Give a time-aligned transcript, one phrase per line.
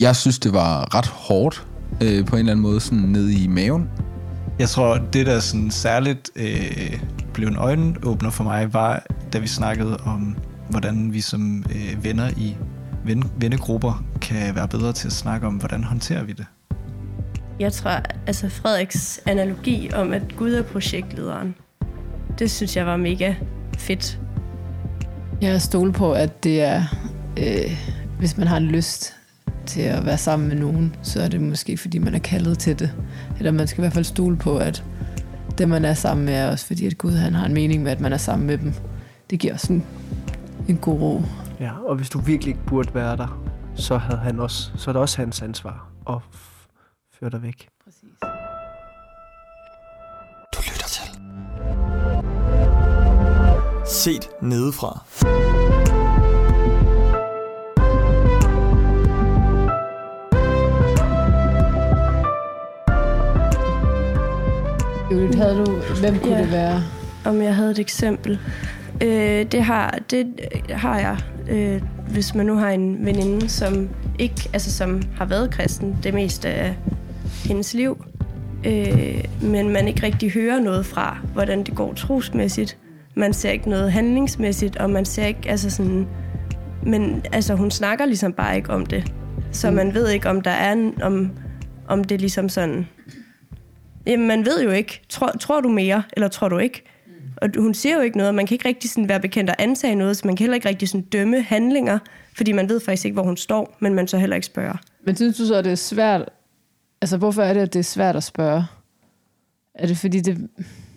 [0.00, 1.66] Jeg synes, det var ret hårdt
[2.02, 3.90] øh, på en eller anden måde, sådan ned i maven.
[4.58, 7.00] Jeg tror, det der sådan særligt øh,
[7.34, 10.36] blev en øjenåbner for mig, var, da vi snakkede om,
[10.70, 12.56] hvordan vi som øh, venner i
[13.04, 16.46] ven, vennegrupper kan være bedre til at snakke om, hvordan håndterer vi det.
[17.60, 21.54] Jeg tror, altså Frederiks analogi om, at Gud er projektlederen,
[22.38, 23.34] det synes jeg var mega
[23.78, 24.20] fedt.
[25.40, 26.82] Jeg stole på, at det er,
[27.38, 27.78] øh,
[28.18, 29.14] hvis man har en lyst
[29.66, 32.78] til at være sammen med nogen, så er det måske, fordi man er kaldet til
[32.78, 32.92] det.
[33.38, 34.84] Eller man skal i hvert fald stole på, at
[35.58, 37.92] det, man er sammen med, er også fordi, at Gud han har en mening med,
[37.92, 38.74] at man er sammen med dem.
[39.30, 39.72] Det giver også
[40.68, 41.22] en, god ro.
[41.60, 43.40] Ja, og hvis du virkelig ikke burde være der,
[43.74, 46.68] så, havde han også, så er det også hans ansvar at f-
[47.20, 47.68] føre dig væk.
[47.84, 48.18] Præcis.
[50.56, 51.18] Du lytter til.
[53.86, 55.04] Set nedefra.
[65.12, 66.42] Judith, havde du, hvem kunne Ja.
[66.42, 66.82] det være?
[67.24, 68.38] Om jeg havde et eksempel.
[69.02, 70.26] Øh, det, har, det
[70.70, 71.16] har jeg,
[71.50, 73.88] øh, hvis man nu har en veninde, som
[74.18, 76.74] ikke, altså som har været kristen det meste af
[77.44, 78.04] hendes liv,
[78.66, 82.76] øh, men man ikke rigtig hører noget fra, hvordan det går trosmæssigt.
[83.16, 86.06] Man ser ikke noget handlingsmæssigt, og man ser ikke, altså sådan,
[86.86, 89.12] men altså hun snakker ligesom bare ikke om det.
[89.52, 89.76] Så Mm.
[89.76, 91.30] man ved ikke, om der er en, om,
[91.88, 92.86] om det ligesom sådan,
[94.06, 95.00] Jamen, man ved jo ikke.
[95.08, 96.82] Tror, tror du mere, eller tror du ikke?
[97.36, 99.56] Og hun siger jo ikke noget, og man kan ikke rigtig sådan være bekendt og
[99.58, 101.98] antage noget, så man kan heller ikke rigtig sådan dømme handlinger,
[102.36, 104.76] fordi man ved faktisk ikke, hvor hun står, men man så heller ikke spørger.
[105.06, 106.22] Men synes du så, at det er svært...
[107.00, 108.64] Altså, hvorfor er det, at det er svært at spørge?
[109.74, 110.48] Er det fordi, det...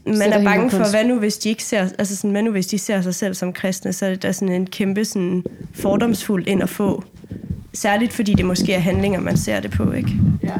[0.05, 2.67] Man er bange for, hvad nu, hvis de ikke ser, altså sådan, hvad nu, hvis
[2.67, 6.47] de ser sig selv som kristne, så er det da sådan en kæmpe sådan fordomsfuld
[6.47, 7.03] ind at få.
[7.73, 10.09] Særligt fordi det måske er handlinger, man ser det på, ikke?
[10.43, 10.57] Ja.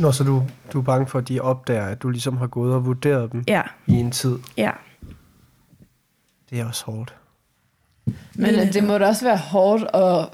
[0.00, 2.74] Nå, så du, du er bange for, at de opdager, at du ligesom har gået
[2.74, 4.38] og vurderet dem Ja, i en tid.
[4.56, 4.70] ja.
[6.50, 7.14] Det er også hårdt.
[8.34, 10.28] Men at det må da også være hårdt at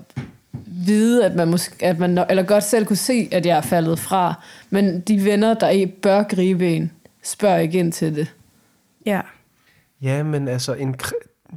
[0.67, 3.99] vide, at man, måske, at man eller godt selv kunne se, at jeg er faldet
[3.99, 4.35] fra.
[4.71, 6.93] Men de venner, der ikke bør gribe en,
[7.23, 8.35] spørger ikke ind til det.
[9.07, 9.21] Ja,
[10.03, 10.95] Ja, men altså, en,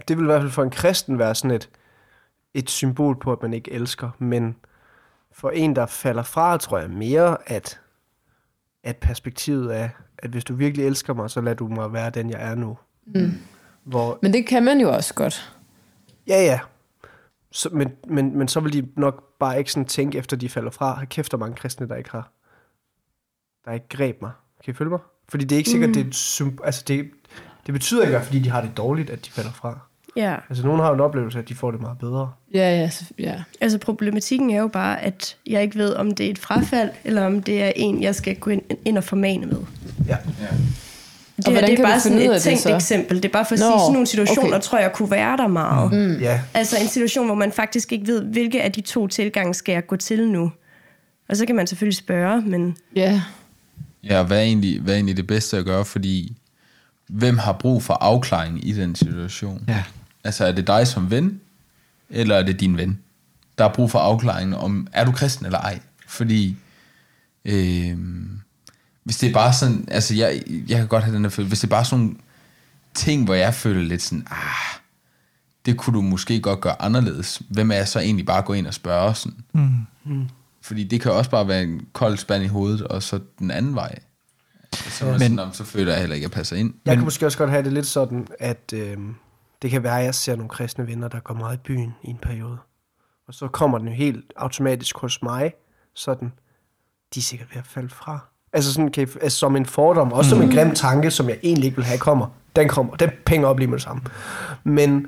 [0.08, 1.70] det vil i hvert fald for en kristen være sådan et,
[2.54, 4.10] et symbol på, at man ikke elsker.
[4.20, 4.56] Men
[5.38, 7.80] for en, der falder fra, tror jeg mere, at,
[8.84, 12.30] at perspektivet er, at hvis du virkelig elsker mig, så lad du mig være den,
[12.30, 12.78] jeg er nu.
[13.06, 13.32] Mm.
[13.84, 15.54] Hvor, Men det kan man jo også godt.
[16.28, 16.60] ja, ja.
[17.52, 20.72] Så, men, men, men så vil de nok bare ikke sådan tænke, efter de falder
[20.72, 20.94] fra.
[20.94, 22.32] Har kæft, der er mange kristne, der ikke har,
[23.66, 24.32] der ikke greb mig.
[24.64, 25.00] Kan I følge mig?
[25.30, 25.94] Fordi det er ikke sikkert, Mm.
[25.94, 27.12] det er et altså det,
[27.66, 29.80] det betyder ikke, fordi de har det dårligt, at de falder fra.
[30.18, 30.36] Ja.
[30.50, 32.32] Altså, nogen har jo en oplevelse af, at de får det meget bedre.
[32.54, 32.90] Ja, ja,
[33.20, 33.44] ja.
[33.62, 37.26] Altså problematikken er jo bare, at jeg ikke ved, om det er et frafald, eller
[37.26, 39.58] om det er en, jeg skal gå ind, ind og formane med.
[40.08, 40.18] Ja.
[41.38, 42.76] Det, Og her, det er bare sådan et det tænkt så?
[42.76, 43.18] eksempel.
[43.18, 44.62] Det er bare for at Nå, sige, sådan nogle situationer, okay.
[44.62, 45.92] tror jeg, kunne være der meget.
[45.94, 46.20] Mm.
[46.22, 49.74] Ja, Altså en situation, hvor man faktisk ikke ved, hvilke af de to tilgange skal
[49.74, 50.52] jeg gå til nu.
[51.30, 53.22] Og så kan man selvfølgelig spørge, men Ja,
[54.04, 56.38] Ja, hvad er, egentlig, hvad er egentlig det bedste at gøre, fordi
[57.10, 59.64] hvem har brug for afklaring i den situation?
[59.68, 59.84] Ja.
[60.26, 61.42] Altså er det dig som ven,
[62.10, 63.00] eller er det din ven?
[63.58, 65.80] Der er brug for afklaring om, er du kristen eller ej?
[66.08, 66.58] Fordi
[67.46, 67.98] øh,
[69.04, 71.60] hvis det er bare sådan, altså jeg, jeg kan godt have den der følelse, hvis
[71.60, 72.18] det er bare sådan nogle
[72.94, 74.80] ting, hvor jeg føler lidt sådan, ah,
[75.66, 77.42] det kunne du måske godt gøre anderledes.
[77.50, 79.38] Hvem er jeg så egentlig bare gå ind og spørge sådan?
[79.54, 80.28] Mm.
[80.62, 83.76] Fordi det kan også bare være en kold spand i hovedet, og så den anden
[83.76, 84.00] vej.
[84.74, 86.74] Så, men, sådan, om, så føler jeg heller ikke, at jeg passer ind.
[86.86, 88.98] jeg Men- kan måske også godt have det lidt sådan, at øh,
[89.66, 92.10] det kan være, at jeg ser nogle kristne venner, der går meget i byen i
[92.10, 92.58] en periode.
[93.28, 95.54] Og så kommer den jo helt automatisk hos mig,
[95.94, 96.32] sådan,
[97.14, 98.20] de er sikkert ved at falde fra.
[98.54, 101.38] Altså, sådan, kan I, altså som en fordom, også som en grim tanke, som jeg
[101.44, 102.28] egentlig ikke vil have, kommer.
[102.56, 104.02] Den kommer, den penge op lige med det samme.
[104.64, 105.08] Men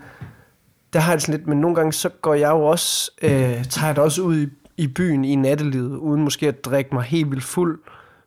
[0.93, 3.29] der har jeg det sådan lidt, men nogle gange så går jeg jo også, øh,
[3.65, 7.03] tager jeg det også ud i, i byen i nattelivet, uden måske at drikke mig
[7.03, 7.79] helt vildt fuld.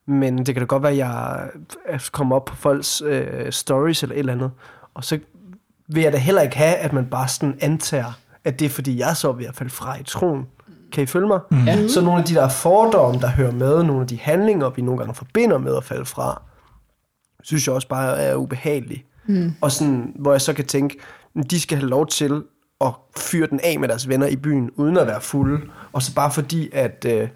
[0.06, 4.14] Men det kan da godt være, at jeg kommer op på folks øh, stories eller
[4.14, 4.50] et eller andet.
[4.94, 5.18] Og så
[5.92, 8.12] vil jeg da heller ikke have, at man bare sådan antager,
[8.44, 10.46] at det er fordi, jeg så er ved at falde fra i troen.
[10.92, 11.40] Kan I følge mig?
[11.50, 11.64] Mm.
[11.64, 11.88] Ja.
[11.88, 14.98] Så nogle af de der fordomme, der hører med, nogle af de handlinger, vi nogle
[14.98, 16.42] gange forbinder med at falde fra,
[17.42, 19.04] synes jeg også bare er ubehagelige.
[19.26, 19.52] Mm.
[19.60, 20.98] Og sådan, hvor jeg så kan tænke,
[21.50, 22.42] de skal have lov til
[22.80, 25.60] at fyre den af med deres venner i byen, uden at være fulde.
[25.92, 27.28] Og så bare fordi, at, øh,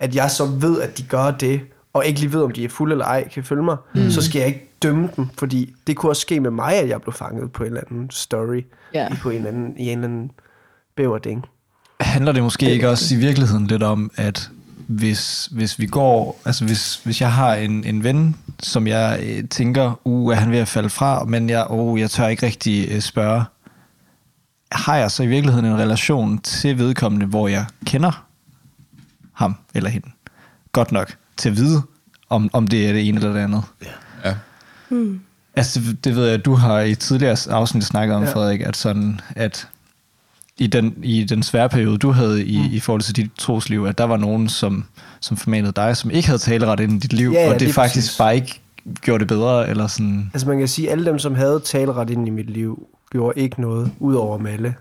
[0.00, 1.60] at jeg så ved, at de gør det,
[1.92, 4.10] og ikke lige ved, om de er fulde eller ej, kan I følge mig, mm.
[4.10, 7.00] så skal jeg ikke dømme dem, fordi det kunne også ske med mig, at jeg
[7.02, 8.62] blev fanget på en eller anden story,
[8.94, 9.08] Ja.
[9.08, 10.30] i, på en eller anden, i en eller anden
[10.96, 11.44] bæverding.
[12.00, 14.50] handler det måske ikke også i virkeligheden lidt om, at
[14.86, 19.48] hvis, hvis vi går, altså hvis, hvis jeg har en, en ven, som jeg øh,
[19.48, 22.88] tænker, uh, er han ved at falde fra, men jeg, uh, jeg tør ikke rigtig
[22.90, 23.44] øh, spørge,
[24.72, 28.26] har jeg så i virkeligheden en relation til vedkommende, hvor jeg kender
[29.32, 30.08] ham eller hende
[30.72, 31.82] godt nok til at vide,
[32.28, 33.62] om, om det er det ene eller det andet.
[34.24, 34.34] Ja.
[35.56, 38.28] Altså, det, det ved jeg, du har i tidligere afsnit snakket om, Ja.
[38.28, 38.34] ja.
[38.34, 39.68] Frederik, at sådan, at
[40.58, 42.64] i den, i den svære periode, du havde i, mm.
[42.74, 44.84] i forhold til dit trosliv, at der var nogen, som,
[45.20, 47.62] som formanede dig, som ikke havde taleret ind i dit liv, Ja, ja, og det
[47.62, 48.18] lige faktisk præcis.
[48.18, 48.60] bare ikke
[49.00, 50.30] gjorde det bedre, eller sådan...
[50.34, 53.40] Altså man kan sige, at alle dem, som havde taleret ind i mit liv, gjorde
[53.40, 54.74] ikke noget ud over Malle.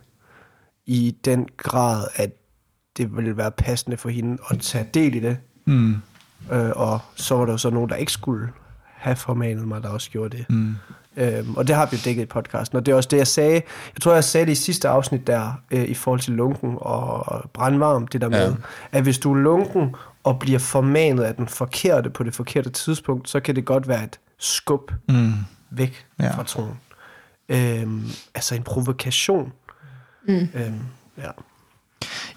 [0.86, 2.30] I den grad, at
[2.98, 5.38] det ville være passende for hende at tage del i det.
[5.66, 5.96] Mm.
[6.52, 8.50] Øh, og så var der jo så nogen, der ikke skulle
[8.96, 10.46] have formanet mig, der også gjorde det.
[10.50, 10.76] Mm.
[11.18, 12.78] Øhm, og det har vi jo dækket i podcasten.
[12.78, 13.54] Og det er også det, jeg sagde.
[13.96, 17.50] Jeg tror, jeg sagde det i sidste afsnit der, øh, i forhold til lunken og
[17.54, 18.56] brandvarm, det der med, Ja.
[18.92, 23.30] at hvis du er lunken og bliver formanet af den forkerte på det forkerte tidspunkt,
[23.30, 25.34] så kan det godt være et skub Mm.
[25.70, 26.26] væk Ja.
[26.26, 26.32] ja.
[26.32, 26.80] fra troen.
[27.50, 29.52] Øhm, altså en provokation.
[30.28, 30.34] Mm.
[30.34, 30.80] Øhm,
[31.18, 31.30] ja.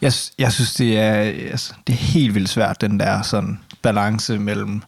[0.00, 1.12] Jeg, jeg synes, det er,
[1.50, 4.82] altså, det er helt vildt svært, den der sådan balance mellem...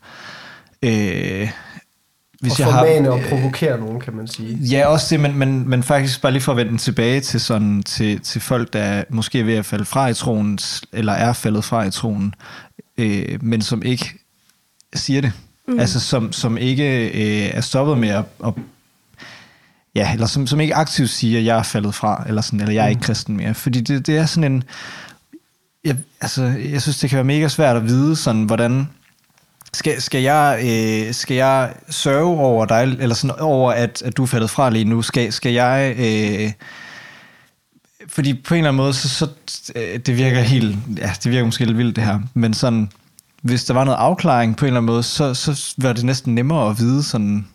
[0.83, 1.51] Øh,
[2.41, 4.57] hvis og jeg har, formane og provokere nogen, kan man sige.
[4.57, 7.83] Ja, også det, men, men, men faktisk bare lige for at vende tilbage til, sådan,
[7.83, 10.59] til, til folk, der måske er ved at falde fra i troen,
[10.93, 12.35] eller er faldet fra i troen,
[12.99, 14.15] øh, men som ikke
[14.95, 15.33] siger det.
[15.69, 15.81] Mm.
[15.81, 18.55] Altså som, som ikke øh, er stoppet med at, at
[19.95, 22.75] ja, eller som, som ikke aktivt siger, at jeg er faldet fra, eller, sådan, eller
[22.75, 23.55] jeg er ikke kristen mere.
[23.55, 24.65] Fordi det, det er sådan en...
[25.85, 28.89] Jeg, altså, jeg synes, det kan være mega svært at vide, sådan, hvordan...
[29.73, 34.23] Skal, skal, jeg, øh, skal jeg sørge over dig, eller sådan over, at, at du
[34.23, 35.03] er faldet fra lige nu?
[35.03, 35.95] Skal, skal jeg...
[35.99, 36.53] Øh,
[38.09, 39.29] fordi på en eller anden måde, så, så
[39.77, 40.77] øh, det virker helt...
[40.97, 42.21] Ja, det virker måske lidt vildt, det her.
[42.35, 42.91] Men sådan,
[43.43, 46.35] hvis der var noget afklaring på en eller anden måde, så, så var det næsten
[46.35, 47.47] nemmere at vide sådan,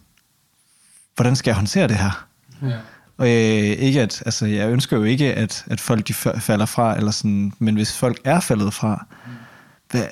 [1.16, 2.28] hvordan skal jeg håndtere det her?
[2.62, 2.78] Ja.
[3.20, 3.34] Og øh,
[3.64, 7.12] ikke at, altså, jeg ønsker jo ikke, at, at folk de fa- falder fra, eller
[7.12, 9.06] sådan, men hvis folk er faldet fra,
[9.92, 10.04] hvad,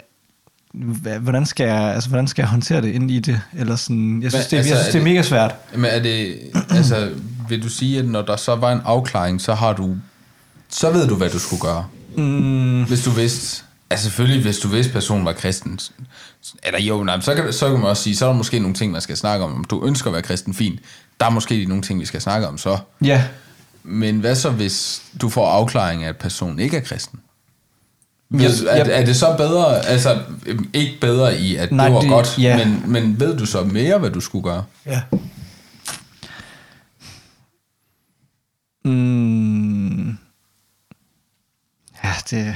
[0.73, 3.41] hvad, hvordan, skal jeg, altså, hvordan skal jeg håndtere det ind i det?
[3.57, 5.55] Eller sådan, jeg synes, Hvad- det, altså, jeg synes er det er det- mega svært.
[5.75, 6.39] Men er det,
[6.69, 7.11] altså,
[7.49, 9.95] vil du sige, at når der så var en afklaring, så har du,
[10.69, 11.85] så ved du, hvad du skulle gøre?
[12.17, 15.79] Mm, Hvis du vidste, altså selvfølgelig, hvis du vidste, personen var kristen,
[16.63, 18.75] eller jo, nej, så kan, så kan man også sige, så er der måske nogle
[18.75, 19.53] ting, man skal snakke om.
[19.55, 20.79] Om du ønsker at være kristen, fint.
[21.19, 22.77] Der er måske nogle ting, vi skal snakke om så.
[23.03, 23.23] ja,
[23.83, 27.19] Men hvad så, hvis du får afklaring af, at personen ikke er kristen?
[28.31, 31.85] Jeg- Ved, er, jeg- er det så bedre, altså øhm, ikke bedre i, at Nej,
[31.85, 32.65] det var det- godt, ja.
[32.65, 34.63] men, men ved du så mere, hvad du skulle gøre?
[34.85, 35.01] Ja.
[38.85, 40.07] mm,
[42.03, 42.55] ja, det,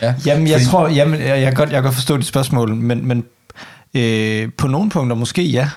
[0.00, 2.26] Ja, Jamen, jeg fordi- tror, jamen, jeg, jeg, kan godt, jeg kan godt forstå dit
[2.26, 3.24] spørgsmål, men, men
[3.94, 5.70] øh, på nogle punkter måske ja.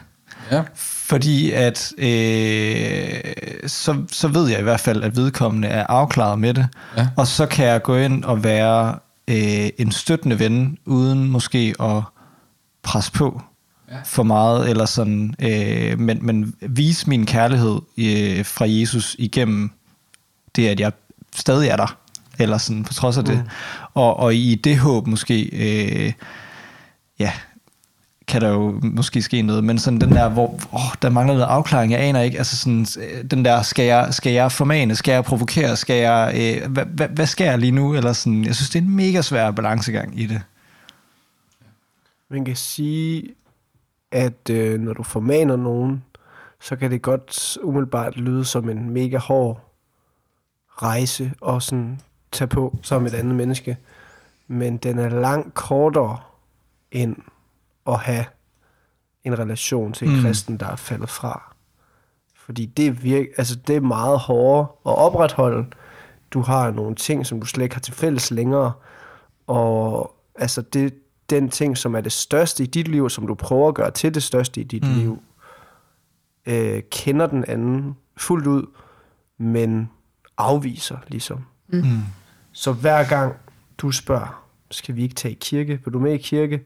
[0.51, 0.61] Ja.
[1.05, 3.33] Fordi at øh,
[3.67, 6.67] så, så ved jeg i hvert fald, at vedkommende er afklaret med det.
[6.97, 7.07] Ja.
[7.17, 8.95] Og så kan jeg gå ind og være
[9.27, 12.01] øh, en støttende ven, uden måske at
[12.83, 13.41] presse på
[13.91, 13.95] Ja.
[14.05, 19.71] for meget, eller sådan, øh, men, men vise min kærlighed øh, fra Jesus igennem
[20.55, 20.91] det, at jeg
[21.35, 21.97] stadig er der,
[22.39, 23.43] eller sådan på trods af det.
[23.93, 26.13] Og, og i det håb måske, øh,
[27.19, 27.31] ja,
[28.27, 31.47] kan der jo måske ske noget, men sådan den der, hvor åh, der mangler noget
[31.47, 35.11] afklaring, jeg aner ikke, altså sådan, øh, den der, skal jeg, skal jeg formane, skal
[35.11, 38.55] jeg provokere, skal jeg, øh, hvad, hvad, hvad skal jeg lige nu, eller sådan, jeg
[38.55, 40.41] synes, det er en mega svær balancegang i det.
[42.29, 43.23] Man kan sige,
[44.11, 46.03] at øh, når du formaner nogen,
[46.61, 49.61] så kan det godt umiddelbart lyde som en mega hård
[50.81, 51.99] rejse og sådan
[52.31, 53.77] tage på som et andet menneske.
[54.47, 56.17] Men den er langt kortere
[56.91, 57.15] end
[57.87, 58.25] at have
[59.23, 60.21] en relation til en Mm.
[60.21, 61.55] kristen, der er faldet fra.
[62.35, 65.67] Fordi det virke, altså det er meget hårdere at opretholde.
[66.31, 68.73] Du har nogle ting, som du slet ikke har til fælles længere.
[69.47, 70.93] Og altså det,
[71.29, 74.13] den ting, som er det største i dit liv, som du prøver at gøre til
[74.13, 74.93] det største i dit mm.
[74.93, 75.23] liv,
[76.45, 78.65] øh, kender den anden fuldt ud,
[79.37, 79.89] men
[80.37, 81.45] afviser ligesom.
[81.67, 81.83] Mm.
[82.51, 83.35] Så hver gang
[83.77, 85.79] du spørger, skal vi ikke tage i kirke?
[85.85, 86.65] Vil du med i kirke?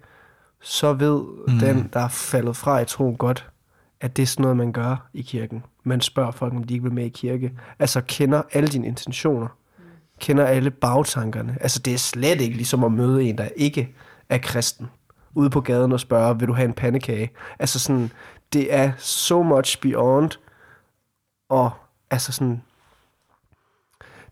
[0.61, 1.59] Så ved Mm.
[1.59, 3.47] den, der er faldet fra i troen godt,
[4.01, 5.63] at det er sådan noget, man gør i kirken.
[5.83, 7.51] Man spørger folk, om de ikke vil med i kirke.
[7.79, 9.47] Altså kender alle dine intentioner.
[10.19, 11.57] Kender alle bagtankerne.
[11.61, 13.95] Altså det er slet ikke ligesom at møde en, der ikke
[14.29, 14.87] er kristen.
[15.33, 17.29] Ude på gaden og spørge, vil du have en pandekage?
[17.59, 18.11] Altså sådan,
[18.53, 20.31] det er so much beyond.
[21.49, 21.71] Og
[22.11, 22.61] altså sådan,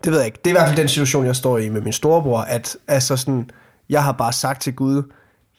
[0.04, 0.40] det ved jeg ikke.
[0.46, 3.18] Det er i hvert fald den situation, jeg står i med min storebror, at altså
[3.18, 3.50] sådan,
[3.90, 5.04] jeg har bare sagt til Gud,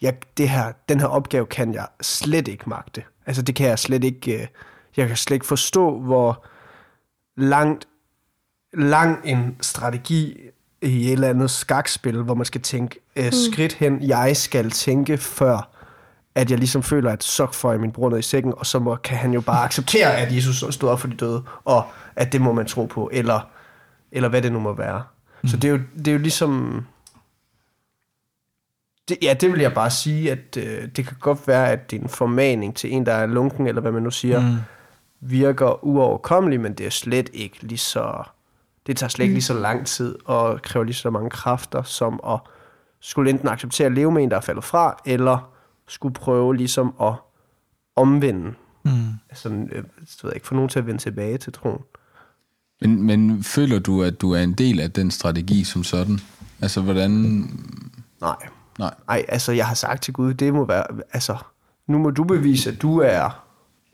[0.02, 3.02] jeg, det her, den her opgave kan jeg slet ikke magte.
[3.26, 4.46] Altså det kan jeg slet ikke, øh,
[4.96, 6.44] jeg kan slet ikke forstå, hvor
[7.36, 7.88] langt,
[8.72, 10.36] lang en strategi
[10.82, 15.18] i et eller andet skakspil, hvor man skal tænke øh, skridt hen, jeg skal tænke
[15.18, 15.70] før,
[16.34, 18.78] at jeg ligesom føler, at så får jeg min bror ned i sækken, og så
[18.78, 21.86] må, kan han jo bare acceptere, at Jesus stod op for de døde, og
[22.16, 23.40] at det må man tro på, eller,
[24.12, 25.02] eller hvad det nu må være.
[25.42, 25.48] Mm.
[25.48, 26.86] Så det er, jo, det er jo ligesom...
[29.08, 32.08] Det, ja, det vil jeg bare sige, at øh, det kan godt være, at en
[32.08, 34.56] formaning til en, der er lunken, eller hvad man nu siger, mm.
[35.20, 38.22] virker uoverkommelig, men det er slet ikke lige så...
[38.86, 42.20] Det tager slet ikke lige så lang tid, og kræver lige så mange kræfter, som
[42.28, 42.38] at
[43.00, 45.50] skulle enten acceptere at leve med en, der er faldet fra, eller
[45.88, 47.12] skulle prøve ligesom at
[47.96, 48.54] omvende.
[48.84, 48.90] Mm.
[49.30, 49.84] Altså, øh, jeg
[50.22, 51.82] ved ikke, få nogen til at vende tilbage til troen.
[52.80, 56.18] Men, men føler du, at du er en del af den strategi som sådan?
[56.60, 57.10] Altså, hvordan...
[58.20, 58.36] Nej.
[58.78, 58.94] Nej.
[59.08, 61.36] Nej, altså jeg har sagt til Gud, det må være, altså,
[61.86, 63.44] nu må du bevise, at du er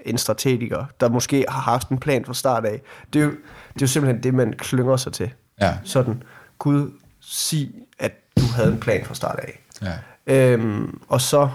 [0.05, 2.83] en strategiker, der måske har haft en plan fra start af.
[3.13, 5.33] Det er jo, det er jo simpelthen det, man klynger sig til.
[5.61, 5.79] Ja.
[5.85, 6.23] Sådan,
[6.59, 9.61] Gud, sig, at du havde en plan fra start af.
[9.83, 9.99] Ja.
[10.27, 11.51] Øhm, og så,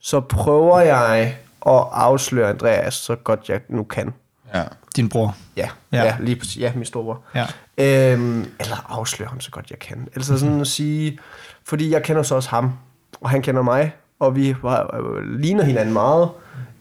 [0.00, 4.14] så prøver jeg at afsløre Andreas så godt jeg nu kan.
[4.54, 4.64] Ja.
[4.96, 5.36] Din bror.
[5.56, 6.04] Ja, Ja.
[6.04, 6.16] ja.
[6.20, 6.56] lige præcis.
[6.60, 7.16] Ja, min store.
[7.34, 7.46] Ja.
[8.12, 10.08] Øhm, eller afsløre ham så godt jeg kan.
[10.16, 11.18] Altså sådan at sige,
[11.64, 12.72] fordi jeg kender så også ham,
[13.20, 16.28] og han kender mig, og vi var- øh, ligner hinanden meget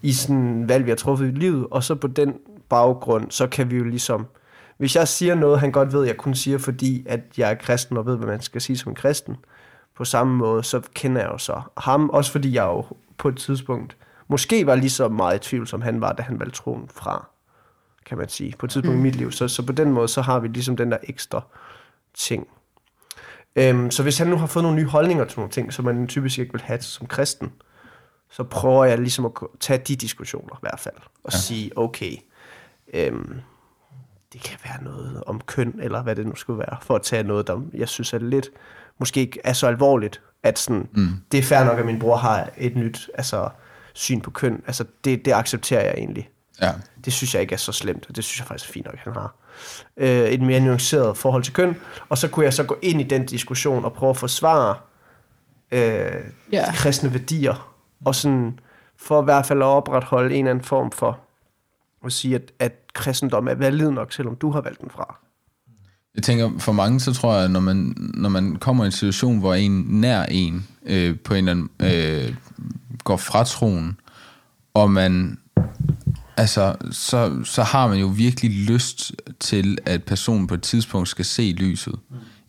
[0.01, 2.33] i sådan valg, vi har truffet i livet, og så på den
[2.69, 4.25] baggrund, så kan vi jo ligesom,
[4.77, 7.97] hvis jeg siger noget, han godt ved, jeg kun siger, fordi at jeg er kristen
[7.97, 9.35] og ved, hvad man skal sige som en kristen,
[9.97, 12.85] på samme måde, så kender jeg jo så ham, også fordi jeg jo
[13.17, 16.39] på et tidspunkt måske var lige så meget i tvivl, som han var, da han
[16.39, 17.27] valgte troen fra
[18.05, 19.05] kan man sige, på et tidspunkt mm.
[19.05, 19.31] i mit liv.
[19.31, 21.41] Så, så på den måde, så har vi ligesom den der ekstra
[22.13, 22.47] ting.
[23.55, 26.07] Øhm, så hvis han nu har fået nogle nye holdninger til nogle ting, som man
[26.07, 27.51] typisk ikke vil have som kristen,
[28.29, 31.37] så prøver jeg ligesom at tage de diskussioner i hvert fald, og ja.
[31.37, 32.17] sige, okay,
[32.93, 33.41] øhm,
[34.33, 37.23] det kan være noget om køn, eller hvad det nu skulle være, for at tage
[37.23, 38.49] noget, der jeg synes er lidt,
[38.99, 41.07] måske ikke er så alvorligt, at sådan, mm.
[41.31, 43.49] det er fair nok, at min bror har et nyt altså,
[43.93, 44.63] syn på køn.
[44.67, 46.29] Altså, det, det accepterer jeg egentlig.
[46.61, 46.71] Ja.
[47.05, 48.93] Det synes jeg ikke er så slemt, og det synes jeg faktisk er fint nok,
[48.93, 49.35] at han har.
[49.97, 51.75] Øh, et mere nuanceret forhold til køn,
[52.09, 54.75] og så kunne jeg så gå ind i den diskussion og prøve at forsvare
[55.71, 56.21] øh, Ja.
[56.51, 56.71] ja.
[56.73, 57.73] kristne værdier,
[58.05, 58.59] og sådan
[58.97, 61.19] for i hvert fald at opretholde en eller anden form for
[62.05, 65.19] at sige, at, at kristendom er valid nok, selvom du har valgt den fra.
[66.15, 69.39] Jeg tænker, for mange, så tror jeg, når man, når man kommer i en situation,
[69.39, 71.69] hvor en nær en øh, på en eller anden
[72.29, 72.35] øh,
[73.03, 73.99] går fra troen,
[74.73, 75.39] og man
[76.37, 81.25] altså, så, så har man jo virkelig lyst til, at personen på et tidspunkt skal
[81.25, 81.95] se lyset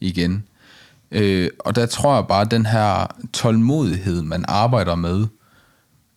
[0.00, 0.44] igen.
[1.10, 5.26] Øh, og der tror jeg bare, at den her tålmodighed, man arbejder med,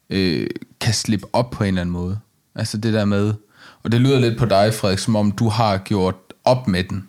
[0.10, 0.48] øh,
[0.80, 2.20] kan slippe op på en eller anden måde.
[2.56, 3.34] Altså det der med,
[3.84, 7.08] og det lyder lidt på dig, Frederik, som om du har gjort op med den.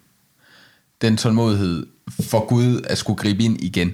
[1.01, 1.87] Den tålmodighed
[2.23, 3.93] for Gud at skulle gribe ind igen.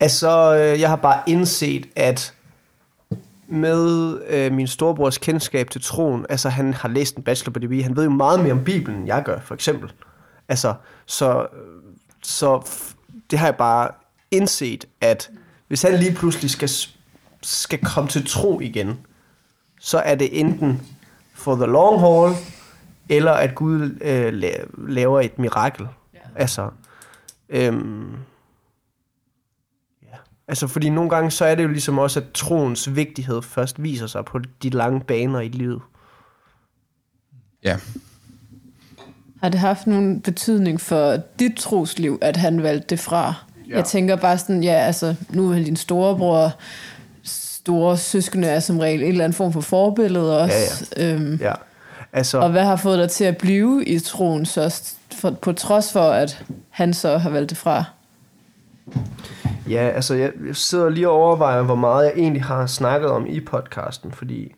[0.00, 2.32] Altså, øh, jeg har bare indset, at
[3.54, 7.82] med øh, min storebrors kendskab til troen, altså han har læst en bachelor på DB,
[7.82, 9.92] han ved jo meget mere om Bibelen, end jeg gør, for eksempel.
[10.48, 10.74] Altså,
[11.06, 11.46] så,
[12.22, 12.68] så
[13.30, 13.90] det har jeg bare
[14.30, 15.30] indset, at
[15.68, 16.70] hvis han lige pludselig skal,
[17.42, 18.98] skal komme til tro igen,
[19.80, 20.82] så er det enten
[21.34, 22.30] for the long haul,
[23.08, 25.86] eller at Gud øh, la- laver et mirakel.
[26.14, 26.18] Ja.
[26.36, 26.70] Altså,
[27.48, 28.10] øhm.
[30.48, 34.06] Altså, fordi nogle gange, så er det jo ligesom også, at troens vigtighed først viser
[34.06, 35.82] sig på de lange baner i livet.
[37.64, 37.76] Ja.
[39.42, 43.34] Har det haft nogen betydning for dit trosliv, at han valgte det fra?
[43.68, 43.76] Ja.
[43.76, 46.52] Jeg tænker bare sådan, ja, altså, nu er han din storebror,
[47.22, 50.86] store søskende er som regel en eller anden form for forbillede også.
[50.96, 51.14] Ja, ja.
[51.14, 51.52] Øhm, Ja.
[52.12, 55.92] Altså, og hvad har fået dig til at blive i troen, så for, på trods
[55.92, 57.84] for, at han så har valgt det fra?
[59.68, 63.40] Ja, altså jeg, sidder lige og overvejer, hvor meget jeg egentlig har snakket om i
[63.40, 64.54] podcasten, fordi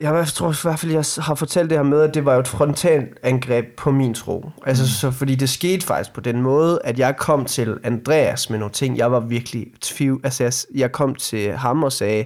[0.00, 2.40] jeg tror i hvert fald, jeg har fortalt det her med, at det var jo
[2.40, 4.50] et frontalt angreb på min tro.
[4.66, 8.58] Altså, så fordi det skete faktisk på den måde, at jeg kom til Andreas med
[8.58, 10.20] nogle ting, jeg var virkelig tvivl.
[10.24, 12.24] Altså, jeg, jeg kom til ham og sagde,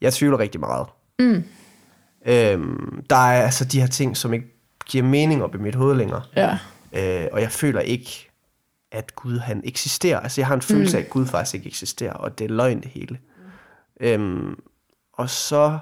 [0.00, 0.86] jeg tvivler rigtig meget.
[1.18, 1.44] Mm.
[2.26, 4.46] Øhm, der er altså de her ting, som ikke
[4.86, 6.22] giver mening op i mit hoved længere.
[6.36, 6.58] Ja.
[6.92, 8.25] Øh, og jeg føler ikke,
[8.96, 10.20] at Gud han eksisterer.
[10.20, 12.80] Altså jeg har en følelse af, at Gud faktisk ikke eksisterer, og det er løgn
[12.80, 13.18] det hele.
[14.00, 14.60] Øhm,
[15.12, 15.78] og så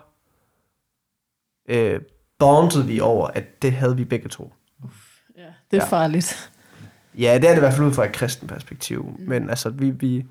[1.68, 2.00] øh,
[2.38, 4.52] bondede vi over, at det havde vi begge to.
[5.36, 5.84] Ja, det er Ja.
[5.84, 6.50] farligt.
[7.18, 9.14] Ja, det er det i hvert fald ud fra et kristen perspektiv.
[9.18, 9.28] Mm.
[9.28, 9.90] Men altså, vi...
[9.90, 10.26] vi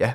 [0.00, 0.12] ja.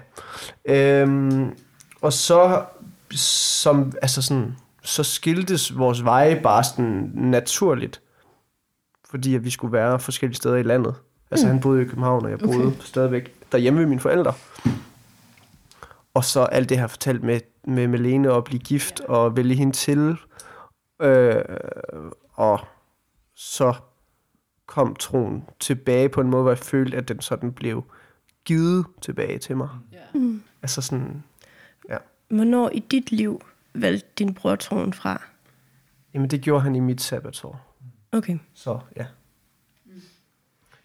[0.66, 1.58] Øhm,
[2.02, 2.66] og så,
[3.12, 8.02] som, altså sådan, så skiltes vores veje bare sådan naturligt.
[9.10, 10.96] Fordi at vi skulle være forskellige steder i landet.
[11.34, 12.80] Altså, han boede i København, og jeg boede okay.
[12.80, 14.34] stadigvæk derhjemme ved mine forældre.
[16.14, 19.74] Og så alt det her fortalt med, med Melene og blive gift og vælge hende
[19.74, 20.18] til.
[21.02, 21.36] Øh,
[22.34, 22.60] og
[23.36, 23.74] så
[24.66, 27.84] kom troen tilbage på en måde, hvor jeg følte, at den sådan blev
[28.46, 29.70] givet tilbage til mig.
[29.92, 30.20] Ja.
[30.62, 31.24] Altså sådan,
[32.34, 33.42] Hvornår i dit liv
[33.74, 35.22] valgte din bror troen fra?
[36.14, 37.76] jamen det gjorde han i mit sabbatår.
[38.12, 38.38] Okay.
[38.54, 39.06] Så ja.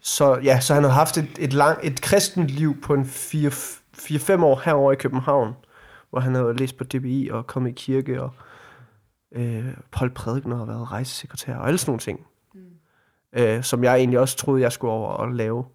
[0.01, 4.43] Så ja, så han havde haft et, et, lang, et kristent liv på en 4-5
[4.43, 5.53] år herovre i København,
[6.09, 8.31] hvor han havde læst på DBI og kommet i kirke og
[9.31, 12.19] øh, holdt prædikener og været rejsesekretær og alle sådan nogle ting.
[12.53, 12.59] Mm.
[13.33, 15.65] Øh, som jeg egentlig også troede, jeg skulle over og lave.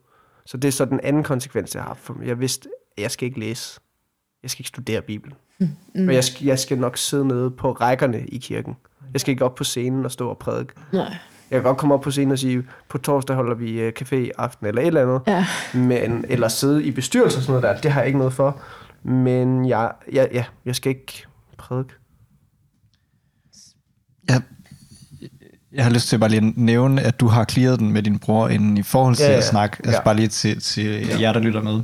[0.47, 2.11] Så det er så den anden konsekvens, jeg har haft.
[2.25, 3.81] Jeg vidste, at jeg skal ikke læse.
[4.43, 5.37] Jeg skal ikke studere Bibelen.
[5.59, 6.09] Mm.
[6.09, 8.76] Og jeg skal, jeg skal nok sidde nede på rækkerne i kirken.
[9.12, 10.73] Jeg skal ikke op på scenen og stå og prædike.
[10.93, 11.16] Nej.
[11.51, 14.15] Jeg kan godt komme op på scenen og sige, på torsdag holder vi øh, café
[14.17, 15.21] i aften eller et eller andet.
[15.27, 15.47] Ja.
[15.79, 17.81] Men, eller sidde i bestyrelse og sådan noget der.
[17.83, 18.61] Det har jeg ikke noget for.
[19.03, 21.27] Men jeg, jeg, ja, jeg skal ikke
[21.59, 21.95] prædike.
[24.29, 24.43] Jeg,
[25.73, 28.19] jeg har lyst til bare lige at nævne, at du har clearet den med din
[28.19, 29.39] bror inden i forhold til Ja, ja, ja.
[29.39, 29.77] at snakke.
[29.85, 30.05] Altså Ja.
[30.05, 31.21] bare lige til, til ja.
[31.21, 31.81] jer, der lytter med.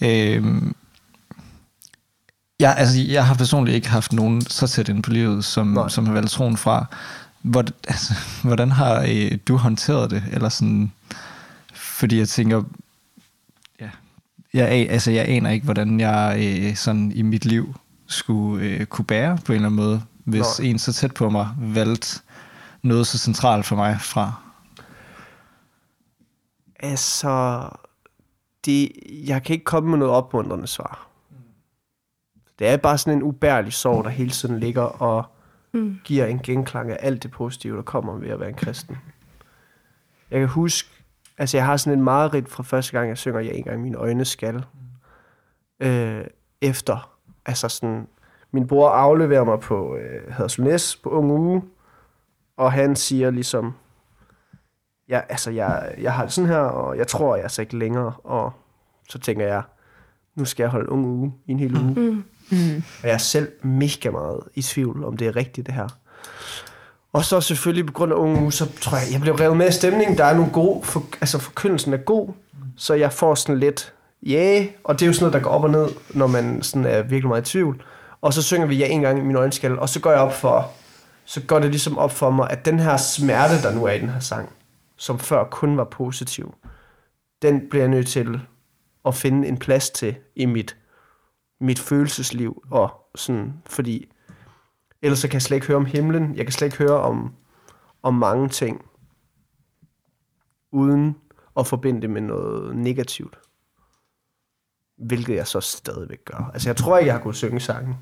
[0.00, 0.36] Ja.
[0.36, 0.74] Øhm,
[2.60, 5.88] jeg, altså, jeg har personligt ikke haft nogen så tæt ind på livet, som, Nej.
[5.88, 6.86] som har valgt troen fra.
[7.50, 8.14] Hvor, altså,
[8.44, 10.24] hvordan har øh, du håndteret det?
[10.32, 10.92] Eller sådan,
[11.74, 12.62] fordi jeg tænker,
[13.80, 13.90] ja,
[14.54, 17.74] jeg, altså, jeg aner ikke, hvordan jeg øh, sådan i mit liv
[18.06, 20.68] skulle øh, kunne bære på en eller anden måde, hvis Nej.
[20.68, 22.20] en så tæt på mig valgte
[22.82, 24.32] noget så centralt for mig fra.
[26.80, 27.68] Altså,
[28.64, 28.92] det,
[29.26, 31.08] jeg kan ikke komme med noget opmuntrende svar.
[32.58, 35.24] Det er bare sådan en ubærlig sorg, der hele tiden ligger og
[35.72, 35.96] Mm.
[36.04, 38.96] giver en genklang af alt det positive, der kommer ved at være en kristen.
[40.30, 40.88] Jeg kan huske,
[41.38, 43.96] altså jeg har sådan en mareridt fra første gang, jeg synger, jeg en gang mine
[43.96, 44.64] øjne skal.
[45.80, 46.24] Øh,
[46.60, 48.08] efter, altså sådan,
[48.50, 51.62] min bror afleverer mig på øh, Haderslev på unge uge,
[52.56, 53.74] og han siger ligesom,
[55.08, 57.78] ja, altså jeg, jeg har det sådan her, og jeg tror, jeg er så ikke
[57.78, 58.52] længere, og
[59.08, 59.62] så tænker jeg,
[60.34, 61.94] nu skal jeg holde unge uge i en hel uge.
[61.94, 62.24] Mm.
[62.50, 62.82] Mm.
[63.02, 65.88] Og jeg er selv mega meget i tvivl, om det er rigtigt, det her.
[67.12, 69.72] Og så selvfølgelig på grund af unge så tror jeg, jeg blev revet med i
[69.72, 70.18] stemningen.
[70.18, 72.28] Der er nogle gode, for, altså forkyndelsen er god,
[72.76, 75.50] så jeg får sådan lidt, ja, yeah, og det er jo sådan noget, der går
[75.50, 77.82] op og ned, når man sådan er virkelig meget i tvivl.
[78.20, 80.34] Og så synger vi ja en gang i min øjenskal, og så går jeg op
[80.34, 80.70] for,
[81.24, 83.98] så går det ligesom op for mig, at den her smerte, der nu er i
[83.98, 84.48] den her sang,
[84.96, 86.54] som før kun var positiv,
[87.42, 88.40] den bliver jeg nødt til
[89.06, 90.76] at finde en plads til i mit
[91.60, 94.10] mit følelsesliv, og sådan, fordi
[95.02, 97.34] ellers så kan jeg slet ikke høre om himlen, jeg kan slet ikke høre om,
[98.02, 98.84] om mange ting,
[100.72, 101.16] uden
[101.58, 103.38] at forbinde det med noget negativt.
[104.96, 106.50] Hvilket jeg så stadigvæk gør.
[106.52, 107.96] Altså jeg tror ikke, jeg har kunnet synge sangen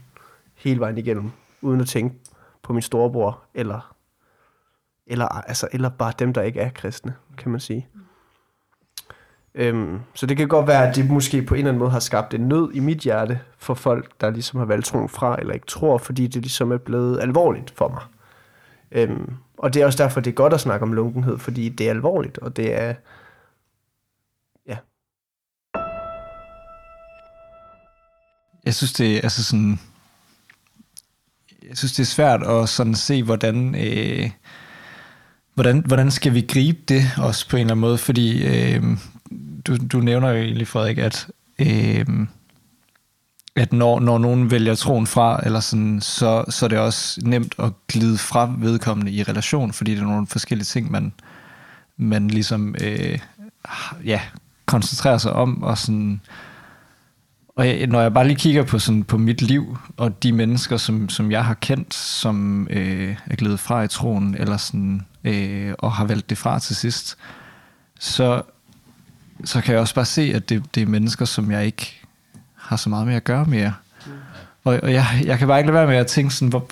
[0.55, 1.31] hele vejen igennem,
[1.63, 2.17] uden at tænke
[2.63, 3.97] på min storebror, eller,
[5.07, 7.89] eller, altså, eller bare dem, der ikke er kristne, kan man sige.
[9.59, 12.01] Øhm, så det kan godt være, at det måske på en eller anden måde har
[12.01, 15.55] skabt en nød i mit hjerte for folk, der ligesom har valgt troen fra, eller
[15.55, 18.03] ikke tror, fordi det ligesom er blevet alvorligt for mig.
[18.93, 21.87] Øhm, og det er også derfor, det er godt at snakke om lunkenhed, fordi det
[21.87, 22.95] er alvorligt, og det er...
[24.69, 24.77] Ja.
[28.65, 29.81] Jeg synes, det er altså sådan...
[31.69, 33.75] Jeg synes, det er svært at sådan se, hvordan...
[33.75, 34.31] Øh,
[35.55, 37.99] hvordan, hvordan skal vi gribe det også på en eller anden måde?
[37.99, 38.83] Fordi øh,
[39.67, 42.07] du, du nævner jo egentlig, Frederik, at, øh,
[43.57, 47.55] at når, når nogen vælger troen fra, eller sådan, så, så er det også nemt
[47.59, 51.13] at glide fra vedkommende i relation, fordi det er nogle forskellige ting, man,
[51.97, 53.19] man ligesom øh,
[54.05, 54.21] ja,
[54.67, 56.21] koncentrerer sig om, og sådan...
[57.57, 60.77] Og jeg, når jeg bare lige kigger på, sådan, på mit liv, og de mennesker,
[60.77, 65.75] som, som jeg har kendt, som øh, er glidet fra i troen, eller sådan, øh,
[65.79, 67.17] og har valgt det fra til sidst,
[68.01, 68.43] så,
[69.45, 72.01] så kan jeg også bare se, at det, det er mennesker, som jeg ikke
[72.55, 73.75] har så meget med at gøre mere.
[74.65, 76.69] Og, og jeg, jeg kan bare ikke lade være med at tænke sådan, hvor,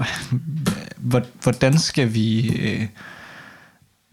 [0.96, 2.56] hvor, hvordan skal vi...
[2.56, 2.86] Øh,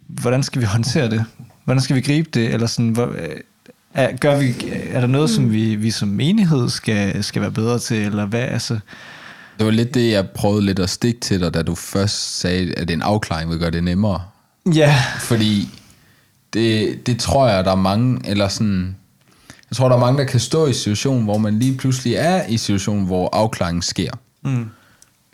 [0.07, 1.25] hvordan skal vi håndtere det?
[1.65, 2.53] Hvordan skal vi gribe det?
[2.53, 3.29] Eller sådan, hvor, øh,
[3.93, 4.55] er, gør vi,
[4.91, 7.97] er der noget, som vi, vi som menighed skal, skal være bedre til?
[7.97, 8.41] Eller hvad?
[8.41, 8.79] Altså,
[9.57, 12.73] Det var lidt det, jeg prøvede lidt at stikke til dig, da du først sagde,
[12.77, 14.21] at en afklaring vil gøre det nemmere.
[14.73, 15.69] Ja, Fordi
[16.53, 18.95] det, det tror jeg, der er mange, eller sådan...
[19.69, 22.47] Jeg tror, der er mange, der kan stå i situationen, hvor man lige pludselig er
[22.47, 24.11] i situationen, hvor afklaringen sker.
[24.43, 24.65] Mm.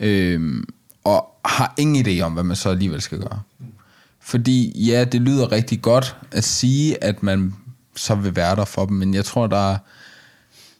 [0.00, 0.64] Øhm,
[1.04, 3.40] og har ingen idé om, hvad man så alligevel skal gøre.
[4.20, 7.54] Fordi ja, det lyder rigtig godt at sige, at man
[7.96, 9.78] så vil være der for dem, men jeg tror, der er...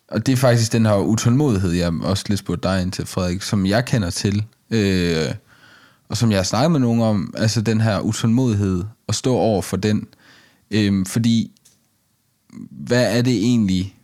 [0.08, 3.42] Og det er faktisk den her utålmodighed, jeg også lidt spurgte dig ind til, Frederik,
[3.42, 5.26] som jeg kender til, øh,
[6.08, 9.62] og som jeg har snakket med nogen om, altså den her utålmodighed, at stå over
[9.62, 10.06] for den.
[10.70, 11.50] Øh, fordi,
[12.70, 13.94] hvad er det egentlig,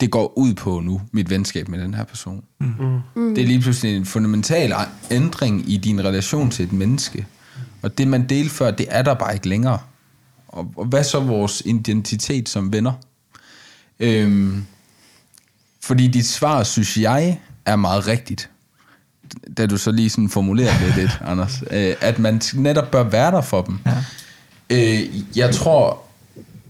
[0.00, 2.44] det går ud på nu, mit venskab med den her person?
[2.60, 2.66] Mm.
[3.16, 3.34] Mm.
[3.34, 4.74] Det er lige pludselig en fundamental
[5.10, 7.26] ændring i din relation til et menneske.
[7.82, 9.78] Og det, man delte før, det er der bare ikke længere.
[10.48, 12.92] Og, og hvad så vores identitet som venner?
[14.00, 14.64] Øhm,
[15.82, 18.50] fordi dit svar, synes jeg, er meget rigtigt.
[19.56, 21.62] Da du så lige sådan formulerer det lidt, Anders.
[21.70, 23.78] Øh, at man netop bør være der for dem.
[23.86, 24.04] Ja.
[24.70, 26.02] Øh, jeg tror,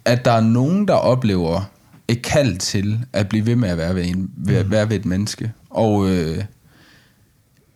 [0.04, 1.62] at der er nogen, der oplever
[2.08, 4.70] et kald til at blive ved med at være ved, en, ved, mm.
[4.70, 5.52] være ved et menneske.
[5.70, 6.44] Og øh,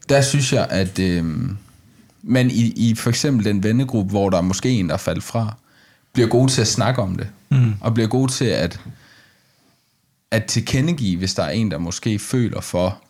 [0.09, 1.25] der synes jeg, at øh,
[2.23, 5.25] man i, i for eksempel den vennegruppe, hvor der er måske en, der er faldet
[5.25, 5.57] fra,
[6.13, 7.29] bliver god til at snakke om det.
[7.49, 7.75] Mm.
[7.81, 8.81] Og bliver god til at,
[10.31, 13.03] at tilkendegive, hvis der er en, der måske føler for,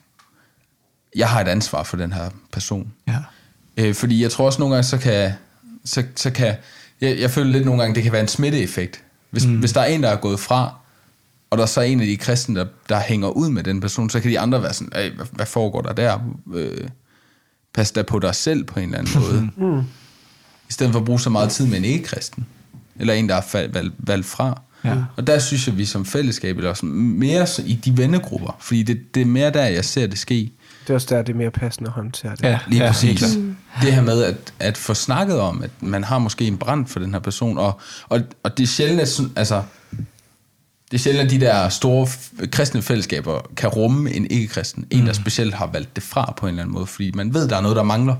[1.17, 2.93] jeg har et ansvar for den her person.
[3.09, 3.19] ja.
[3.77, 5.33] Øh, fordi jeg tror også nogle gange, så kan,
[5.85, 6.57] så, så kan
[7.03, 9.05] jeg, jeg føler lidt nogle gange, det kan være en smitteeffekt.
[9.31, 9.59] Hvis, mm.
[9.59, 10.75] hvis der er en, der er gået fra,
[11.51, 14.11] og der er så en af de kristne, der, der hænger ud med den person,
[14.11, 16.19] så kan de andre være sådan, "Ey, hvad, hvad foregår der der?
[16.55, 16.89] Øh,
[17.75, 19.51] pas da på dig selv på en eller anden måde.
[19.73, 19.81] mm.
[20.69, 22.47] I stedet for at bruge så meget tid med en ikke-kristen.
[23.01, 24.61] Eller en, der er fald, valgt, valgt fra.
[24.85, 24.97] Ja.
[25.17, 29.15] Og der synes jeg, vi som fællesskab, eller også mere i de vennegrupper, fordi det,
[29.15, 30.53] det er mere der, jeg ser det ske.
[30.83, 32.43] Det er også der, det er mere passende at håndtere det.
[32.43, 33.19] Ja, Lige ja, præcis.
[33.19, 33.33] klart.
[33.83, 37.01] Det her med at, at få snakket om, at man har måske en brand for
[37.01, 39.63] den her person, og, og, og det er sjældent, at, altså,
[40.91, 42.09] det er sjældent, at de der store
[42.53, 44.85] kristne fællesskaber kan rumme en ikke-kristen.
[44.91, 47.49] En, der specielt har valgt det fra på en eller anden måde, fordi man ved,
[47.49, 48.17] der er noget, der mangler.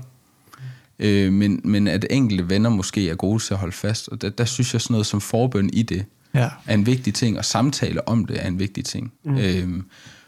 [0.99, 4.29] Øh, men, men at enkelte venner måske er gode til at holde fast, og der,
[4.29, 6.49] der synes jeg sådan noget som forbøn i det, Ja.
[6.65, 9.13] er en vigtig ting, og samtale om det er en vigtig ting.
[9.25, 9.37] Mm.
[9.37, 9.85] Øhm,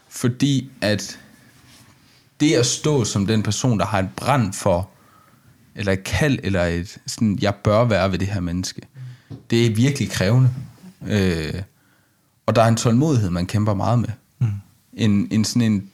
[0.08, 1.18] fordi at
[2.40, 4.88] det at stå som den person, der har en brand for,
[5.74, 8.80] eller et kald, eller et sådan, jeg bør være ved det her menneske,
[9.50, 10.50] det er virkelig krævende.
[11.08, 11.62] Øh,
[12.46, 14.08] og der er en tålmodighed, man kæmper meget med.
[14.38, 14.46] Mm.
[14.92, 15.90] En, en sådan en,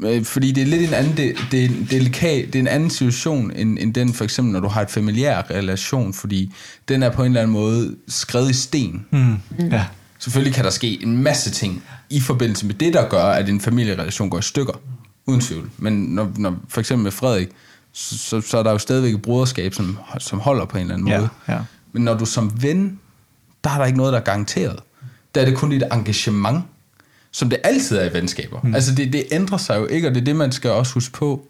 [0.00, 2.68] øh, fordi det er lidt en anden, det, det, er en delikat, det er en
[2.68, 6.52] anden situation, end, end den for eksempel, når du har et familiær relation, fordi
[6.88, 9.06] den er på en eller anden måde skrevet i sten.
[9.10, 9.36] Mm.
[9.70, 9.84] Ja.
[10.18, 13.60] Selvfølgelig kan der ske en masse ting i forbindelse med det, der gør, at en
[13.60, 14.80] familierelation går i stykker.
[15.28, 15.70] Uden tvivl.
[15.78, 17.48] Men når, når for eksempel med Frederik,
[17.92, 20.94] så, så, så er der jo stadigvæk et broderskab, som, som holder på en eller
[20.94, 21.28] anden Ja, måde.
[21.48, 21.58] ja.
[21.92, 22.98] Men når du som ven,
[23.64, 24.80] der er der ikke noget, der er garanteret.
[25.34, 26.64] Der er det kun dit engagement,
[27.30, 28.60] som det altid er i venskaber.
[28.62, 28.74] Mm.
[28.74, 31.12] Altså det, det ændrer sig jo ikke, og det er det, man skal også huske
[31.12, 31.46] på.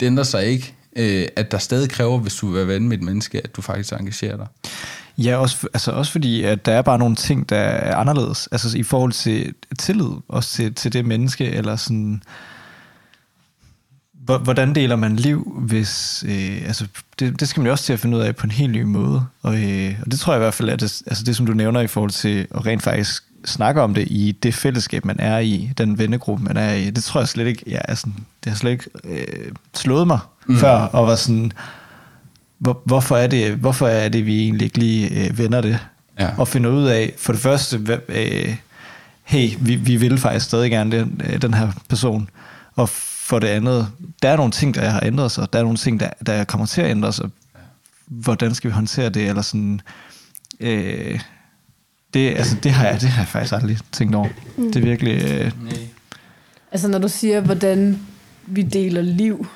[0.00, 2.98] Det ændrer sig ikke, øh, at der stadig kræver, hvis du vil være ven med
[2.98, 4.46] et menneske, at du faktisk engagerer dig.
[5.18, 8.48] Ja, også, altså også fordi, at der er bare nogle ting, der er anderledes.
[8.52, 12.22] Altså i forhold til tillid, også til, til det menneske, eller sådan...
[14.26, 16.24] Hvordan deler man liv, hvis...
[16.28, 16.86] Øh, altså,
[17.18, 18.82] det, det skal man jo også til at finde ud af på en helt ny
[18.82, 19.24] måde.
[19.42, 21.52] Og, øh, og det tror jeg i hvert fald er det, altså det, som du
[21.52, 25.38] nævner i forhold til at rent faktisk snakke om det i det fællesskab, man er
[25.38, 26.90] i, den vennegruppe, man er i.
[26.90, 27.62] Det tror jeg slet ikke...
[27.66, 28.06] Ja, altså,
[28.44, 30.56] det har slet ikke øh, slået mig mm.
[30.56, 31.52] før, og var sådan...
[32.58, 35.78] Hvor, hvorfor, er det, hvorfor er det, vi egentlig ikke lige øh, vender det?
[36.20, 36.28] Ja.
[36.38, 38.56] Og finder ud af, for det første, hvad, øh,
[39.24, 42.28] hey, vi, vi vil faktisk stadig gerne den, øh, den her person.
[42.76, 42.90] Og
[43.26, 43.88] for det andet,
[44.22, 45.52] der er nogle ting, der har ændret sig.
[45.52, 47.30] Der er nogle ting, der, der kommer til at ændre sig.
[48.06, 49.28] Hvordan skal vi håndtere det?
[49.28, 49.80] Eller sådan,
[50.60, 51.20] øh,
[52.14, 54.28] det, altså, det, har jeg, det har jeg faktisk aldrig tænkt over.
[54.56, 54.72] Mm.
[54.72, 55.30] Det er virkelig...
[55.30, 55.52] Øh,
[56.72, 58.00] Altså når du siger, hvordan
[58.46, 59.46] vi deler liv,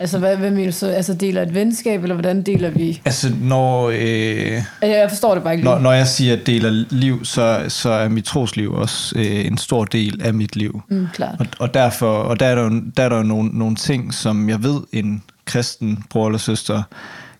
[0.00, 0.86] altså hvad, hvad mener du så?
[0.86, 3.00] Altså deler et venskab, eller hvordan deler vi?
[3.04, 3.90] altså, når...
[3.90, 5.74] Øh, Jeg forstår det bare ikke lige.
[5.74, 9.58] Når, når jeg siger, at deler liv, så, så er mit trosliv også øh, en
[9.58, 10.82] stor del af mit liv.
[10.90, 11.34] Mm, klart.
[11.40, 14.14] Og, og derfor og der er der, jo- der er der jo nogle, nogle ting,
[14.14, 16.82] som jeg ved, en kristen bror eller søster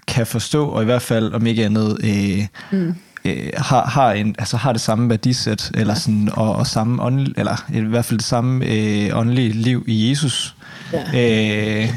[0.08, 2.46] kan forstå, og i hvert fald, om ikke andet, øh,
[2.80, 2.94] mm.
[3.24, 7.26] øh, har, har, en, altså har det samme værdisæt, eller sådan, og, og samme ånd,
[7.36, 10.54] eller i hvert fald det samme øh, åndelige liv i Jesus.
[10.92, 11.82] Ja.
[11.82, 11.88] Øh,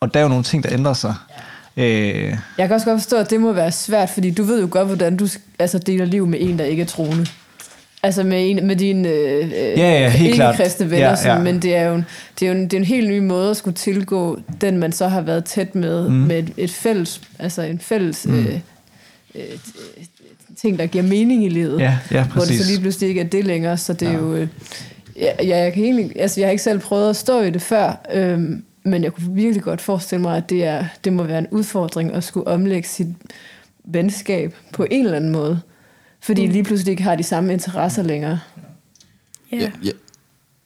[0.00, 1.14] og der er jo nogle ting, der ændrer sig.
[1.76, 1.84] Øh,
[2.58, 4.86] Jeg kan også godt forstå, at det må være svært, fordi du ved jo godt,
[4.86, 5.28] hvordan du
[5.58, 7.26] altså, deler liv med en, der ikke er troende.
[8.02, 10.54] Altså med, en, med dine øh, ja, helt klart.
[10.54, 11.34] ikke-kristne venner, Ja, ja, ja.
[11.36, 11.42] ja.
[11.42, 12.06] men det er, jo en,
[12.40, 14.92] det, er jo en, det er en helt ny måde at skulle tilgå den, man
[14.92, 16.14] så har været tæt med, mm.
[16.14, 18.38] med et, et fælles, altså en fælles mm.
[18.38, 18.54] øh,
[19.34, 19.42] øh,
[20.60, 21.80] ting, der giver mening i livet.
[21.80, 22.60] Ja, ja, Hvor det præcis.
[22.60, 24.34] så lige pludselig ikke er det længere, så det er jo...
[24.34, 24.48] Øh,
[25.16, 27.62] ja, ja, jeg, kan egentlig, altså jeg har ikke selv prøvet at stå i det
[27.62, 31.38] før, øhm, men jeg kunne virkelig godt forestille mig, at det, er, det må være
[31.38, 33.08] en udfordring at skulle omlægge sit
[33.84, 35.60] venskab på en eller anden måde.
[36.20, 38.40] Fordi lige pludselig ikke har de samme interesser længere.
[39.52, 39.56] Ja.
[39.56, 39.90] Ja, ja.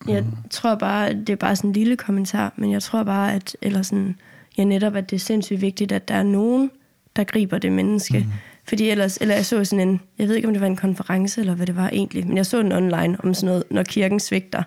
[0.09, 3.57] Jeg tror bare, det er bare sådan en lille kommentar, men jeg tror bare, at,
[3.63, 4.17] eller sådan,
[4.59, 6.71] ja, netop, at det er sindssygt vigtigt, at der er nogen,
[7.17, 8.19] der griber det menneske.
[8.19, 8.33] Mm.
[8.65, 11.41] Fordi ellers, eller jeg så sådan en, jeg ved ikke, om det var en konference,
[11.41, 14.21] eller hvad det var egentlig, men jeg så den online om sådan noget, når kirken
[14.21, 14.63] svigter.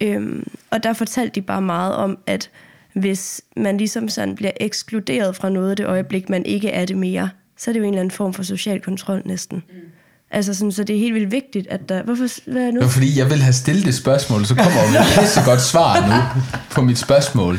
[0.00, 0.06] Mm.
[0.06, 2.50] Øhm, og der fortalte de bare meget om, at
[2.94, 7.30] hvis man ligesom sådan bliver ekskluderet fra noget det øjeblik, man ikke er det mere,
[7.58, 9.62] så er det jo en eller anden form for social kontrol næsten.
[9.68, 9.74] Mm.
[10.30, 12.02] Altså sådan, så det er helt vildt vigtigt, at der...
[12.02, 12.76] Hvorfor, hvad er nu?
[12.76, 15.60] Det var fordi, jeg vil have stillet det spørgsmål, så kommer der et pisse godt
[15.60, 17.58] svar nu på mit spørgsmål.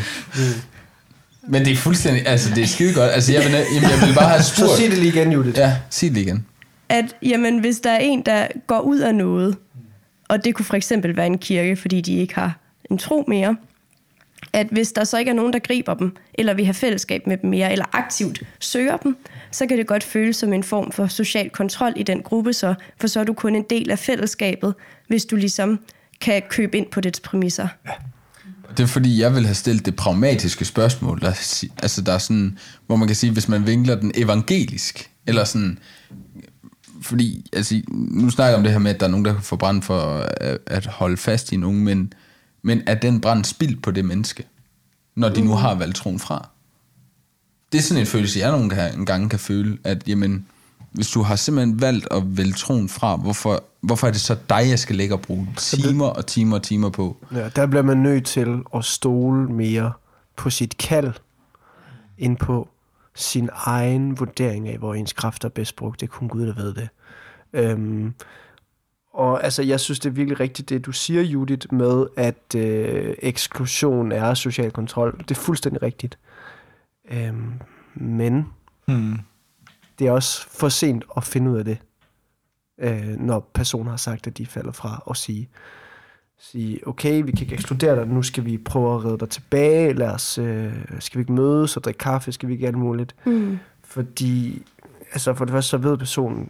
[1.47, 3.11] Men det er fuldstændig, altså det er skide godt.
[3.11, 4.71] Altså jeg vil, jamen, jeg vil bare have Så spurgt.
[4.71, 5.57] sig det lige igen, Judith.
[5.59, 6.45] Ja, sig det igen.
[6.89, 9.57] at jamen, hvis der er en, der går ud af noget,
[10.27, 12.59] og det kunne for eksempel være en kirke, fordi de ikke har
[12.91, 13.55] en tro mere,
[14.53, 17.37] at hvis der så ikke er nogen, der griber dem, eller vi har fællesskab med
[17.37, 19.17] dem mere, eller aktivt søger dem,
[19.51, 22.73] så kan det godt føles som en form for social kontrol i den gruppe, så,
[22.99, 24.75] for så er du kun en del af fællesskabet,
[25.07, 25.79] hvis du ligesom
[26.21, 27.67] kan købe ind på dets præmisser.
[28.77, 31.27] Det er fordi, jeg vil have stillet det pragmatiske spørgsmål, der,
[31.81, 35.79] altså der er sådan, hvor man kan sige, hvis man vinkler den evangelisk, eller sådan,
[37.01, 39.43] fordi, altså, nu snakker jeg om det her med, at der er nogen, der kan
[39.43, 39.99] få brand for
[40.41, 42.13] at, at holde fast i nogen, men,
[42.63, 44.47] men er den brand spildt på det menneske,
[45.15, 46.49] når de nu har valgt troen fra?
[47.71, 50.45] Det er sådan en følelse, jeg nogle gange, en gang kan føle, at jamen,
[50.91, 54.69] hvis du har simpelthen valgt at vælge troen fra, hvorfor, hvorfor er det så dig,
[54.69, 57.17] jeg skal lægge og bruge timer og timer og timer på?
[57.33, 59.91] Ja, der bliver man nødt til at stole mere
[60.35, 61.13] på sit kald,
[62.17, 62.69] end på
[63.15, 65.99] sin egen vurdering af, hvor ens kræfter er bedst brugt.
[65.99, 66.89] Det er kun Gud, der ved det.
[67.53, 68.13] Øhm,
[69.13, 73.15] og altså, jeg synes, det er virkelig rigtigt, det du siger, Judith, med at øh,
[73.19, 75.17] eksklusion er social kontrol.
[75.19, 76.17] Det er fuldstændig rigtigt.
[77.11, 77.53] Øhm,
[77.95, 78.47] men
[78.85, 79.19] Hmm.
[79.99, 81.77] det er også for sent at finde ud af det,
[82.77, 85.49] øh, når personer har sagt, at de falder fra, og sige,
[86.39, 89.93] sige, okay, vi kan ikke ekskludere dig, nu skal vi prøve at redde dig tilbage,
[89.93, 93.15] lad os, øh, skal vi ikke mødes og drikke kaffe, skal vi ikke alt muligt.
[93.25, 93.59] Mm.
[93.83, 94.65] Fordi,
[95.11, 96.49] altså for det første, så ved personen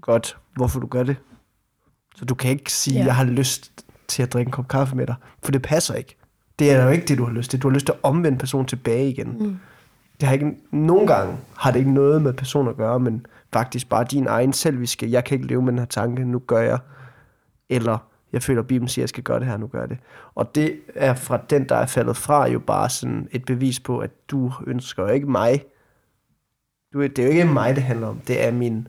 [0.00, 1.16] godt, hvorfor du gør det.
[2.16, 3.04] Så du kan ikke sige, Ja.
[3.04, 3.72] jeg har lyst
[4.08, 6.16] til at drikke en kop kaffe med dig, for det passer ikke.
[6.58, 7.62] Det er jo ikke det, du har lyst til.
[7.62, 9.36] Du har lyst til at omvende personen tilbage igen.
[9.40, 9.56] Mm.
[10.20, 13.88] Det har ikke, nogle gange har det ikke noget med personen at gøre, men faktisk
[13.88, 16.78] bare din egen selviske, jeg kan ikke leve med den her tanke, nu gør jeg.
[17.68, 17.98] Eller
[18.32, 19.98] jeg føler, at Bibelen siger, at jeg skal gøre det her, nu gør jeg det.
[20.34, 23.98] Og det er fra den, der er faldet fra, jo bare sådan et bevis på,
[23.98, 25.62] at du ønsker ikke mig.
[26.92, 28.20] Du, det er jo ikke mig, det handler om.
[28.26, 28.88] Det er min,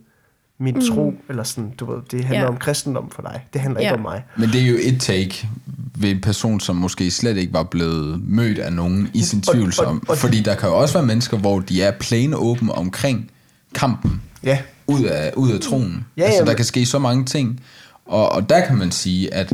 [0.60, 0.82] min mm.
[0.82, 2.50] tro, eller sådan, du ved, det handler Ja.
[2.50, 3.46] om kristendom for dig.
[3.54, 3.88] Det handler Ja.
[3.88, 4.24] ikke om mig.
[4.38, 5.48] Men det er jo et take
[5.96, 9.74] ved en person, som måske slet ikke var blevet mødt af nogen i sin tvivl.
[9.80, 10.04] og- om.
[10.10, 13.32] og- Fordi der kan jo også være mennesker, hvor de er plain åben omkring
[13.76, 14.60] kampen Ja.
[14.88, 16.06] ud af, ud af troen.
[16.18, 17.62] Ja, altså, ja, der kan ske så mange ting.
[18.06, 19.54] Og, og der kan man sige, at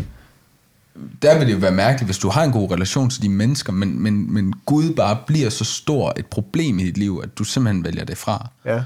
[1.21, 3.73] der vil det jo være mærkeligt, hvis du har en god relation til de mennesker,
[3.73, 7.43] men, men, men Gud bare bliver så stor et problem i dit liv, at du
[7.43, 8.49] simpelthen vælger det fra.
[8.65, 8.81] Ja.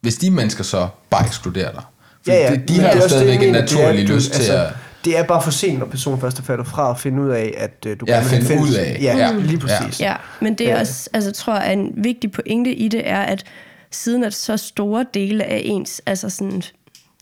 [0.00, 1.82] Hvis de mennesker så bare ekskluderer dig.
[2.24, 2.50] For Ja, ja.
[2.56, 4.66] de, de har det er jo stadigvæk en er, naturlig lyst til at...
[5.04, 7.54] Det er bare for sent, når personen først er faldet fra, at finde ud af,
[7.56, 8.98] at øh, du Ja, have finde fælles- ud af.
[9.02, 9.32] Ja, Ja.
[9.36, 10.00] lige præcis.
[10.00, 10.80] Ja, men det er Øh.
[10.80, 13.44] også, altså tror jeg, en vigtig pointe i det er, at
[13.90, 16.62] siden at så store dele af ens altså sådan,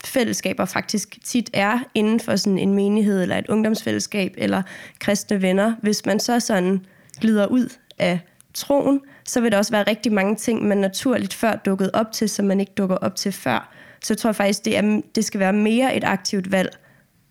[0.04, 4.62] fællesskaber faktisk tit er inden for sådan en menighed, eller et ungdomsfællesskab, eller
[5.00, 6.80] kristne venner, hvis man så sådan
[7.20, 8.20] glider ud af
[8.54, 12.28] troen, så vil der også være rigtig mange ting, man naturligt før dukket op til,
[12.28, 13.74] som man ikke dukker op til før.
[14.04, 16.78] Så jeg tror faktisk, det, er, det skal være mere et aktivt valg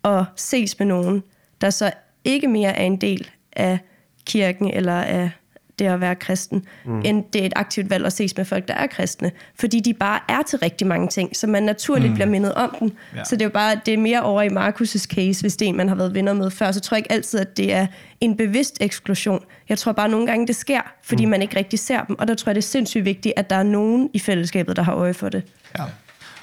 [0.04, 1.22] at ses med nogen,
[1.60, 1.92] der så
[2.24, 3.78] ikke mere er en del af
[4.26, 5.30] kirken eller af
[5.78, 7.02] det at være kristen, mm.
[7.04, 9.30] end det er et aktivt valg at ses med folk, der er kristne.
[9.58, 12.14] Fordi de bare er til rigtig mange ting, så man naturligt mm.
[12.14, 12.92] bliver mindet om dem.
[13.16, 13.24] Ja.
[13.24, 15.68] Så det er jo bare, det er mere over i Markus' case, hvis det er
[15.68, 16.72] en, man har været venner med før.
[16.72, 17.86] Så tror jeg ikke altid, at det er
[18.20, 19.44] en bevidst eksklusion.
[19.68, 21.30] Jeg tror bare, nogle gange det sker, fordi mm.
[21.30, 22.18] man ikke rigtig ser dem.
[22.18, 24.82] Og der tror jeg, det er sindssygt vigtigt, at der er nogen i fællesskabet, der
[24.82, 25.42] har øje for det.
[25.78, 25.84] Ja.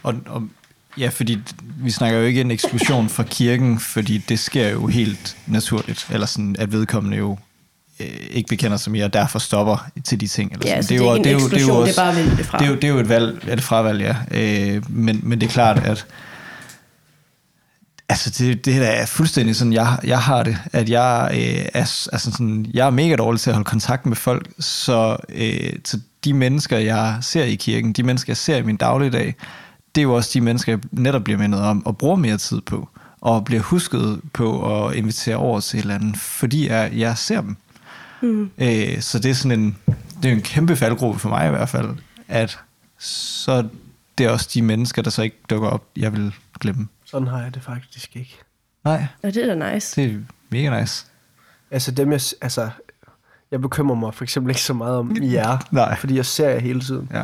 [0.03, 0.47] Og, og
[0.97, 1.37] ja, fordi
[1.77, 6.27] vi snakker jo ikke en eksklusion fra kirken, fordi det sker jo helt naturligt, eller
[6.27, 7.37] sådan, at vedkommende jo
[8.31, 10.51] ikke bekender sig mere, og derfor stopper til de ting.
[10.51, 10.83] Eller Ja, sådan.
[10.83, 12.57] så det er ikke en eksklusion, det er bare at vælge det fra.
[12.57, 14.15] Det er jo, det er jo et valg, et fravalg, ja.
[14.31, 16.05] Øh, men, men det er klart, at
[18.09, 22.31] Altså, det, det er fuldstændig sådan, jeg, jeg har det, at jeg, øh, er, altså
[22.31, 26.33] sådan, jeg er mega dårlig til at holde kontakt med folk, så, øh, så de
[26.33, 29.35] mennesker, jeg ser i kirken, de mennesker, jeg ser i min dagligdag,
[29.95, 32.61] det er jo også de mennesker, jeg netop bliver mindet om og bruger mere tid
[32.61, 32.89] på,
[33.21, 37.41] og bliver husket på at invitere over til et eller andet, fordi jeg, jeg ser
[37.41, 37.57] dem.
[38.25, 38.51] Mm.
[38.57, 39.77] Øh, så det er sådan en,
[40.23, 41.89] det er en kæmpe faldgruppe for mig i hvert fald,
[42.27, 42.59] at
[42.99, 43.67] så
[44.17, 46.87] det er også de mennesker, der så ikke dukker op, jeg vil glemme.
[47.05, 48.37] Sådan har jeg det faktisk ikke.
[48.83, 50.01] Nej, Og det er da nice.
[50.01, 51.05] det er mega nice.
[51.71, 52.69] Altså dem, jeg, altså,
[53.51, 55.97] jeg bekymrer mig for eksempel ikke så meget om jer, Nej.
[55.99, 57.09] fordi jeg ser jer hele tiden.
[57.13, 57.23] Ja.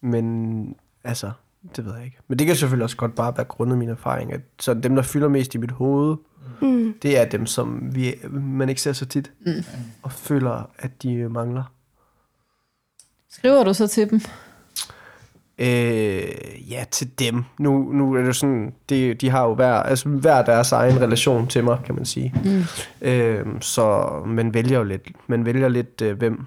[0.00, 0.74] Men
[1.04, 1.30] altså,
[1.76, 2.16] det ved jeg ikke.
[2.28, 5.02] Men det kan selvfølgelig også godt bare være grundet min erfaring, at så dem, der
[5.02, 6.16] fylder mest i mit hoved,
[6.62, 6.94] mm.
[7.02, 9.64] det er dem, som vi, man ikke ser så tit, mm.
[10.02, 11.72] og føler, at de mangler.
[13.30, 14.20] Skriver du så til dem?
[15.58, 17.44] Øh, ja, til dem.
[17.58, 21.46] Nu, nu er det sådan, det, de har jo hver, altså hver deres egen relation
[21.46, 22.34] til mig, kan man sige.
[22.44, 22.62] Mm.
[23.00, 26.46] Øh, så man vælger jo lidt, man vælger lidt, øh, hvem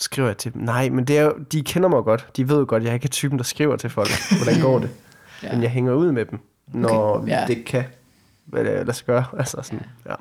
[0.00, 0.62] skriver jeg til dem.
[0.62, 2.28] Nej, men det er jo, de kender mig godt.
[2.36, 4.10] De ved jo godt, at jeg ikke er typen, der skriver til folk.
[4.42, 4.90] Hvordan går det?
[5.42, 5.52] ja.
[5.52, 7.28] Men jeg hænger ud med dem, når okay.
[7.28, 7.44] ja.
[7.46, 7.84] det kan
[8.46, 9.24] hvad det sig gøre.
[9.38, 10.14] Altså sådan, ja.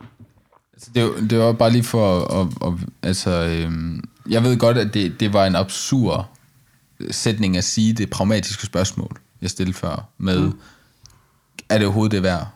[0.73, 4.57] Altså, det, var, det var bare lige for at, at, at altså, øhm, jeg ved
[4.57, 6.25] godt, at det, det var en absurd
[7.11, 10.59] sætning at sige det pragmatiske spørgsmål, jeg stillede før, med, mm.
[11.69, 12.47] er det overhovedet det værd?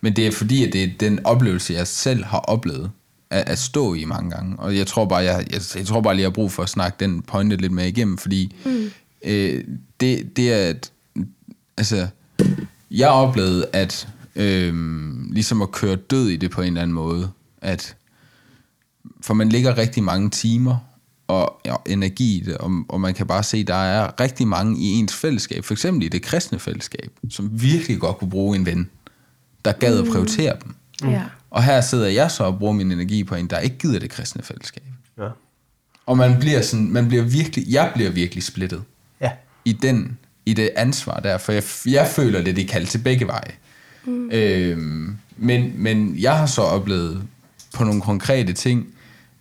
[0.00, 2.90] Men det er fordi, at det er den oplevelse, jeg selv har oplevet,
[3.30, 4.58] at, at stå i mange gange.
[4.58, 6.68] Og jeg tror bare, jeg, jeg, jeg tror bare lige, jeg har brug for at
[6.68, 8.90] snakke den pointe lidt mere igennem, fordi mm.
[9.24, 9.64] øh,
[10.00, 10.92] det, det er, at,
[11.76, 12.08] altså,
[12.90, 14.74] jeg oplevede, at øh,
[15.32, 17.30] ligesom at køre død i det på en eller anden måde,
[17.62, 17.96] at
[19.20, 20.76] for man ligger rigtig mange timer
[21.28, 24.48] og ja, energi i det, og, og man kan bare se, at der er rigtig
[24.48, 28.56] mange i ens fællesskab, for eksempel i det kristne fællesskab, som virkelig godt kunne bruge
[28.56, 28.90] en ven,
[29.64, 30.74] der gad at prioritere dem.
[31.10, 31.22] Ja.
[31.50, 34.10] Og her sidder jeg så og bruger min energi på en, der ikke gider det
[34.10, 34.82] kristne fællesskab.
[35.18, 35.28] Ja.
[36.06, 38.82] Og man bliver sådan, man bliver virkelig, jeg bliver virkelig splittet
[39.20, 39.30] ja.
[39.64, 42.98] i den, i det ansvar der, for jeg, jeg føler det, det er kaldt til
[42.98, 43.52] begge veje.
[44.04, 44.30] Mm.
[44.32, 47.22] Øhm, men, men jeg har så oplevet
[47.74, 48.86] på nogle konkrete ting,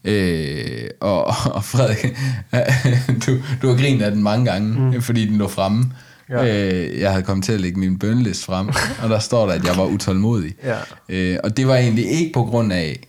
[0.04, 2.18] øh, og, og Frederik,
[3.26, 5.02] du, du har grinet af den mange gange, mm.
[5.02, 5.94] fordi den lå fremme.
[6.30, 6.68] Ja.
[6.70, 8.68] Øh, jeg havde kommet til at lægge min bøneliste frem,
[9.04, 10.56] og der står der, at jeg var utålmodig.
[10.64, 10.78] Ja.
[11.10, 13.00] Øh, og det var egentlig ikke på grund af,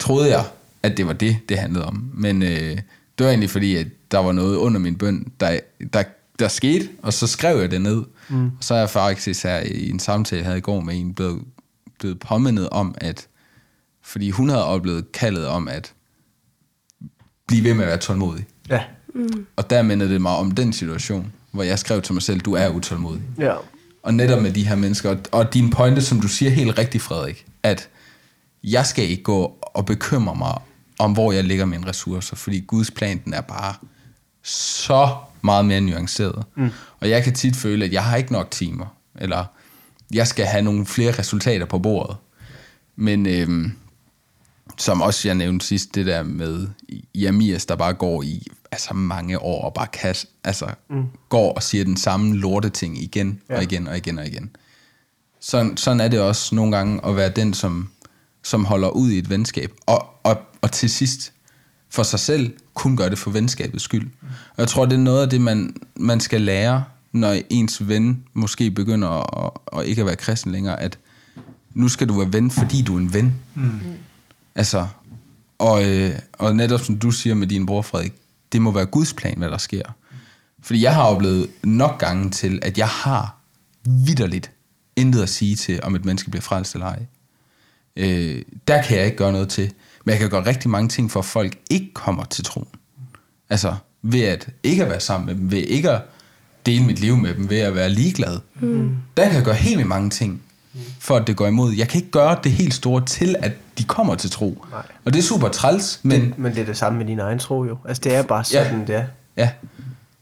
[0.00, 0.44] troede jeg,
[0.82, 2.10] at det var det, det handlede om.
[2.14, 2.78] Men øh,
[3.18, 5.58] det var egentlig fordi, at der var noget under min bøn, der,
[5.92, 6.02] der,
[6.38, 8.02] der skete, og så skrev jeg det ned.
[8.28, 8.46] Mm.
[8.46, 11.14] Og så er jeg faktisk her i en samtale, jeg havde i går med en,
[11.14, 11.42] blevet,
[11.98, 13.28] blevet påmindet om, at
[14.02, 15.94] fordi hun havde oplevet kaldet om at
[17.46, 18.46] blive ved med at være tålmodig.
[18.68, 18.82] Ja.
[19.56, 22.52] Og der mindede det mig om den situation, hvor jeg skrev til mig selv, du
[22.52, 23.22] er utålmodig.
[23.38, 23.54] Ja.
[24.02, 27.02] Og netop med de her mennesker, og, og din pointe, som du siger helt rigtigt,
[27.02, 27.88] Frederik, at
[28.64, 30.58] jeg skal ikke gå og bekymre mig
[30.98, 33.74] om, hvor jeg lægger mine ressourcer, fordi Guds plan, den er bare
[34.42, 36.44] så meget mere nuanceret.
[36.56, 36.70] Mm.
[37.00, 39.44] Og jeg kan tit føle, at jeg har ikke nok timer, eller
[40.12, 42.16] jeg skal have nogle flere resultater på bordet.
[42.96, 43.72] Men øhm,
[44.78, 46.68] som også jeg nævnte sidst, det der med
[47.14, 51.04] Jamias, der bare går i altså mange år og bare kan, altså, mm.
[51.28, 53.56] går og siger den samme lorte ting igen ja.
[53.56, 54.56] og igen og igen og igen.
[55.40, 57.88] Sådan, sådan er det også nogle gange at være den, som,
[58.42, 61.33] som holder ud i et venskab, og, og, og til sidst
[61.94, 64.10] for sig selv kun gør det for venskabets skyld.
[64.22, 68.24] Og jeg tror, det er noget af det, man, man skal lære, når ens ven
[68.32, 69.08] måske begynder
[69.46, 70.98] at, at ikke at være kristen længere, at
[71.74, 73.34] nu skal du være ven, fordi du er en ven.
[73.54, 73.80] Mm.
[74.54, 74.86] Altså,
[75.58, 78.12] og, øh, og netop som du siger med din bror Frederik,
[78.52, 79.82] det må være Guds plan, hvad der sker.
[80.62, 83.36] Fordi jeg har oplevet nok gange til, at jeg har
[83.84, 84.50] vidderligt
[84.96, 87.06] intet at sige til, om et menneske bliver frelst eller ej.
[87.96, 89.72] Øh, der kan jeg ikke gøre noget til.
[90.04, 92.68] Men jeg kan gøre rigtig mange ting, for at folk ikke kommer til troen.
[93.50, 96.02] Altså, ved at ikke at være sammen med dem, ved ikke at
[96.66, 98.40] dele mit liv med dem, ved at være ligeglad.
[98.60, 98.96] Mm.
[99.16, 100.42] Der kan jeg gøre helt vildt mange ting,
[100.98, 101.72] for at det går imod.
[101.72, 104.64] Jeg kan ikke gøre det helt store til, at de kommer til tro.
[104.70, 104.82] Nej.
[105.04, 106.20] Og det er super træls, men...
[106.20, 107.78] Men, men det er det samme med din egen tro jo.
[107.88, 108.86] Altså det er bare sådan, ja.
[108.86, 109.04] det er.
[109.36, 109.50] Ja,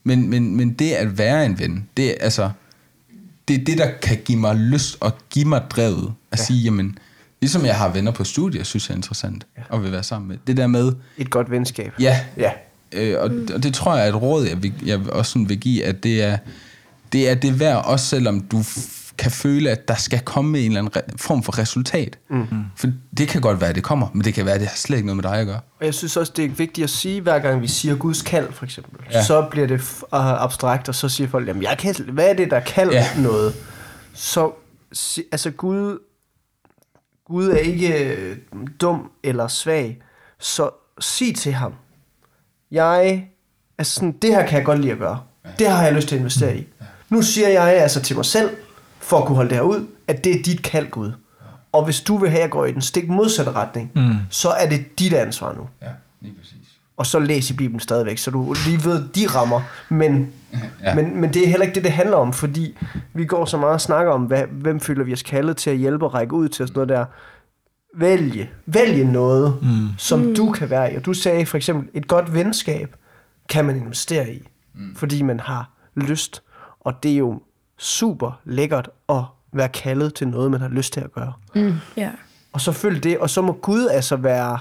[0.05, 2.51] men, men, men det at være en ven, det er altså,
[3.49, 6.45] det er det, der kan give mig lyst og give mig drevet at ja.
[6.45, 6.99] sige, jamen,
[7.43, 9.77] ligesom jeg har venner på studiet, synes jeg er interessant ja.
[9.77, 10.37] at vil være sammen med.
[10.47, 11.93] Det der med, Et godt venskab.
[12.01, 12.51] ja, Ja.
[12.93, 15.59] øh, og, og det tror jeg er et råd, jeg, vil, jeg også sådan vil
[15.61, 16.39] give, at det er
[17.13, 20.67] det, er det værd, også selvom du f- kan føle, at der skal komme en
[20.67, 22.19] eller anden re- form for resultat.
[22.31, 22.47] Mm.
[22.77, 22.87] For
[23.17, 24.97] det kan godt være, at det kommer, men det kan være, at det har slet
[24.97, 25.61] ikke noget med dig at gøre.
[25.81, 28.53] Og jeg synes også, det er vigtigt at sige, hver gang vi siger Guds kald,
[28.53, 29.25] for eksempel, Ja.
[29.25, 32.33] så bliver det f- uh, abstrakt, og så siger folk, jamen, jeg kan, hvad er
[32.35, 33.07] det, der kan Ja.
[33.19, 33.55] noget?
[34.15, 34.53] Så
[35.33, 35.99] altså Gud,
[37.33, 38.37] Gud er ikke øh,
[38.81, 40.03] dum eller svag,
[40.39, 40.71] så
[41.01, 41.73] sig til ham,
[42.71, 43.27] jeg,
[43.79, 45.21] altså sådan, det her kan jeg godt lide at gøre.
[45.59, 46.67] Det har jeg lyst til at investere i.
[47.09, 48.51] Nu siger jeg altså til mig selv,
[48.99, 51.13] for at kunne holde det her ud, at det er dit kald, Gud.
[51.73, 54.15] Og hvis du vil have, at jeg går i den stik modsatte retning, mm.
[54.31, 55.69] så er det dit ansvar nu.
[55.83, 55.89] Ja,
[56.21, 56.57] lige præcis.
[56.97, 59.61] Og så læs i Bibelen stadigvæk, så du lige ved, de rammer.
[59.89, 60.33] Men,
[60.83, 60.95] Ja.
[60.95, 62.79] men, men det er heller ikke det, det handler om, fordi
[63.15, 65.77] vi går så meget og snakker om, hvad, hvem føler vi os kaldet til at
[65.77, 67.05] hjælpe og række ud til og sådan noget der.
[67.95, 68.51] Vælge.
[68.67, 69.89] Vælge noget, mm.
[69.99, 70.35] som mm.
[70.35, 70.97] du kan være i.
[70.97, 72.97] Og du sagde for eksempel, et godt venskab
[73.49, 74.97] kan man investere i, mm.
[74.97, 76.43] fordi man har lyst.
[76.81, 77.41] Og det er jo
[77.79, 81.33] super lækkert at være kaldet til noget, man har lyst til at gøre.
[81.97, 82.11] Ja.
[82.53, 84.59] Og så følg det, og så må Gud altså være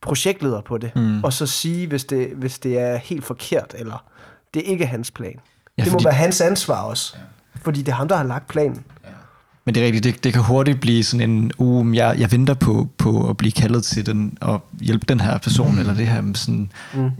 [0.00, 1.24] projektleder på det, mm.
[1.24, 4.04] og så sige, hvis det, hvis det er helt forkert, eller
[4.54, 5.32] det er ikke hans plan.
[5.34, 5.38] Ja,
[5.78, 7.16] Ja, det må fordi- være hans ansvar også,
[7.62, 8.84] fordi det er ham, der har lagt planen.
[9.66, 12.54] Men det er rigtigt, det, det kan hurtigt blive sådan en, uh, jeg, jeg venter
[12.54, 15.78] på, på at blive kaldet til den, og hjælpe den her person, mm.
[15.78, 16.20] eller det her.
[16.20, 17.10] men Sådan, mm.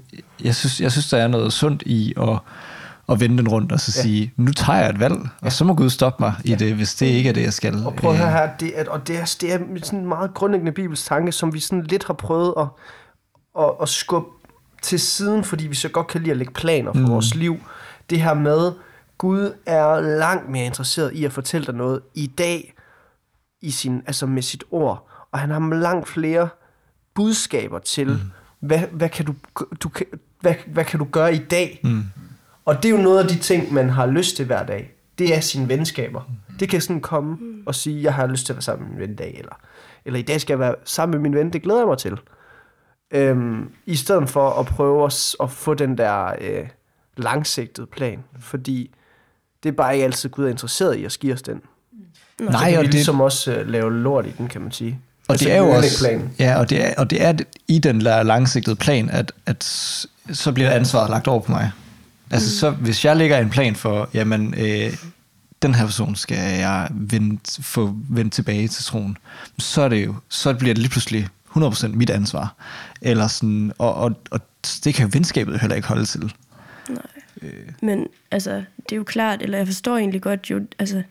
[0.45, 2.39] jeg, synes, jeg synes, der er noget sundt i at,
[3.09, 4.03] at vende den rundt, og så ja.
[4.03, 6.95] sige, nu tager jeg et valg, og så må Gud stoppe mig i det, hvis
[6.95, 7.87] det ikke er det, jeg skal.
[7.87, 10.07] Og prøv at Øh, høre her, det er, og det er, det er sådan en
[10.09, 12.67] meget grundlæggende bibelsk tanke, som vi sådan lidt har prøvet at,
[13.59, 14.29] at, at skubbe
[14.85, 17.11] til siden, fordi vi så godt kan lide at lægge planer for mm.
[17.11, 17.61] vores liv.
[18.11, 18.73] Det her med,
[19.19, 22.75] Gud er langt mere interesseret i at fortælle dig noget i dag,
[23.63, 26.49] i sin, altså med sit ord, og han har langt flere
[27.15, 28.19] budskaber til, mm.
[28.61, 29.35] hvad, hvad, kan du,
[29.81, 30.07] du kan,
[30.41, 31.81] hvad, hvad kan du gøre i dag?
[31.85, 32.05] Mm.
[32.65, 34.95] Og det er jo noget af de ting, man har lyst til hver dag.
[35.19, 36.21] Det er sine venskaber.
[36.61, 39.01] Det kan sådan komme og sige, jeg har lyst til at være sammen med min
[39.01, 39.55] ven i dag, eller,
[40.05, 42.19] eller i dag skal jeg være sammen med min ven, det glæder jeg mig til.
[43.11, 46.69] Øhm, I stedet for at prøve at, at få den der øh,
[47.17, 48.91] langsigtede plan, fordi
[49.63, 51.61] det er bare ikke altid Gud er interesseret i at give os den.
[52.39, 54.73] Så Nej, kan og vi det, ligesom også øh, lave lort i den, kan man
[54.73, 54.99] sige.
[55.29, 56.31] Og Altså, det er jo også, planen.
[56.39, 57.33] ja, og det er, og det er
[57.69, 59.65] i den der langsigtede plan, at, at
[60.33, 61.71] så bliver ansvaret lagt over på mig.
[62.31, 64.97] Altså, så hvis jeg lægger en plan for, jamen, øh,
[65.63, 69.17] den her person skal jeg vende, få vendt tilbage til troen,
[69.59, 72.55] så, er det jo, så bliver det lige pludselig 100% mit ansvar.
[73.03, 74.41] Eller sådan, og, og, og
[74.85, 76.33] det kan venskabet jo heller ikke holde til.
[77.83, 81.03] Men altså, det er jo klart, eller jeg forstår egentlig godt, jo, altså,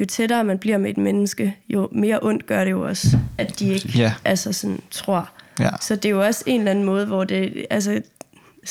[0.00, 3.58] jo tættere man bliver med et menneske, jo mere ondt gør det jo også, at
[3.58, 4.12] de ikke Ja.
[4.24, 5.28] altså sådan, tror.
[5.60, 5.70] Ja.
[5.80, 7.66] Så det er jo også en eller anden måde, hvor det...
[7.70, 8.00] Altså,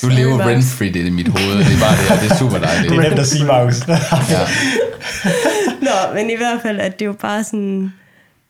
[0.02, 2.58] Du lever rent-free det i mit hoved, det er bare det, og det er super
[2.58, 2.92] dejligt.
[2.92, 3.88] Det er nemt at sige, Markus.
[3.88, 3.98] Ja.
[5.88, 7.94] Nå, men i hvert fald, at det er jo bare sådan...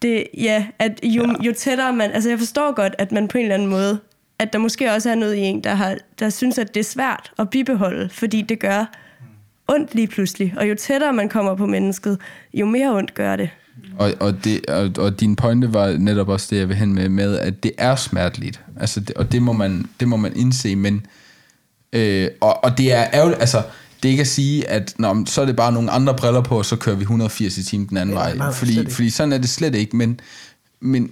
[0.01, 1.33] Det, ja, at jo, ja.
[1.43, 2.11] jo tættere man...
[2.11, 3.99] Altså, jeg forstår godt, at man på en eller anden måde...
[4.41, 6.83] At der måske også er noget i en, der, har, der synes, at det er
[6.83, 8.85] svært at bibeholde, fordi det gør
[9.67, 10.53] ondt lige pludselig.
[10.57, 12.17] Og jo tættere man kommer på mennesket,
[12.53, 13.49] jo mere ondt gør det.
[13.97, 17.09] Og, og, det, og, og din pointe var netop også det, jeg vil hen med,
[17.09, 18.61] med at det er smerteligt.
[18.79, 21.05] Altså det, og det må, man, det må man indse, men...
[21.93, 23.61] Øh, og, og det er ærgerligt, altså...
[24.03, 26.57] Det er ikke at sige, at nå, så er det bare nogle andre briller på,
[26.57, 28.35] og så kører vi 180 i timen den anden Ja, vej.
[28.35, 29.95] nej, fordi, fordi sådan er det slet ikke.
[29.95, 30.19] Men,
[30.79, 31.11] men,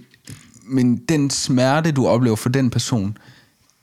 [0.63, 3.17] men den smerte, du oplever for den person,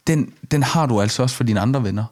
[0.06, 2.04] den, den har du altså også for dine andre venner.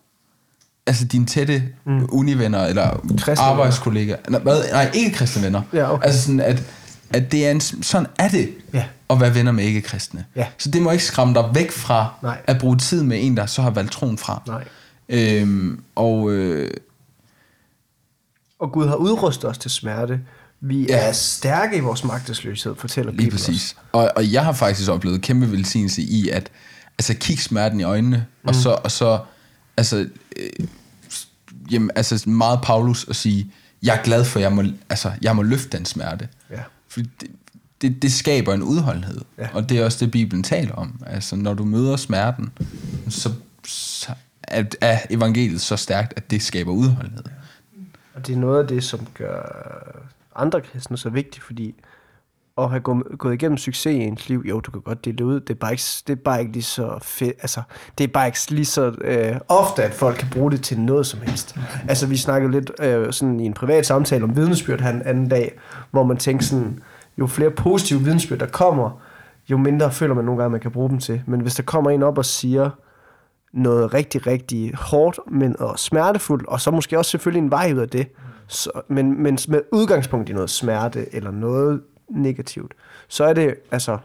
[0.87, 2.07] Altså dine tætte mm.
[2.09, 4.17] univenner, eller Kristne arbejdskollegaer.
[4.29, 4.63] Nej, hvad?
[4.73, 5.63] Nej, ikke kristne venner.
[5.73, 6.07] Ja, okay.
[6.07, 6.63] Altså sådan, at,
[7.11, 8.85] at det er en, sådan er det Ja.
[9.11, 10.25] at være venner med ikke-kristne.
[10.37, 10.47] Ja.
[10.59, 12.39] Så det må ikke skræmme dig væk fra Nej.
[12.47, 14.43] at bruge tid med en, der så har valgt troen fra.
[14.47, 14.65] Nej.
[15.13, 16.71] Øhm, og øh,
[18.59, 20.21] Og Gud har udrustet os til smerte.
[20.61, 21.09] Vi Ja.
[21.09, 23.77] er stærke i vores magtesløshed, fortæller lige Bibelen præcis.
[23.93, 26.51] Og, og jeg har faktisk oplevet kæmpe velsignelse i at
[26.99, 28.49] altså, kigge smerten i øjnene, mm.
[28.49, 29.19] og så, og så
[29.77, 30.67] altså, øh,
[31.71, 33.53] jamen, altså meget Paulus at sige,
[33.83, 36.29] jeg er glad for, at jeg må, altså, jeg må løfte den smerte.
[36.51, 36.61] Ja.
[36.89, 37.31] For det,
[37.83, 39.21] det, det skaber en udholdenhed.
[39.39, 39.49] Ja.
[39.53, 41.01] Og det er også det, Bibelen taler om.
[41.07, 42.51] Altså, når du møder smerten,
[43.09, 43.31] så,
[43.67, 44.13] så
[44.53, 47.25] er, er evangeliet så stærkt, at det skaber udholdenhed.
[48.15, 49.43] Og det er noget af det, som gør
[50.37, 51.75] andre kristne så vigtigt, fordi
[52.59, 55.25] at have gået, gået igennem succes i ens liv, jo, du kan godt dele det
[55.25, 57.63] ud, det er bare ikke, det er bare ikke lige så fedt, altså,
[57.99, 61.07] det er bare ikke lige så øh, ofte, at folk kan bruge det til noget
[61.07, 61.57] som helst.
[61.89, 65.29] Altså, vi snakkede lidt øh, sådan i en privat samtale om vidnesbyrd her en anden
[65.29, 65.59] dag,
[65.91, 66.79] hvor man tænkte sådan,
[67.19, 69.01] jo flere positive vidnesbyrd, der kommer,
[69.49, 71.23] jo mindre føler man nogle gange, man kan bruge dem til.
[71.27, 72.71] Men hvis der kommer en op og siger,
[73.53, 77.79] noget rigtig, rigtig hårdt, men og smertefuldt, og så måske også selvfølgelig en vej ud
[77.79, 78.09] af det,
[78.47, 82.75] så, men, men med udgangspunkt i noget smerte eller noget negativt,
[83.09, 83.99] så er det altså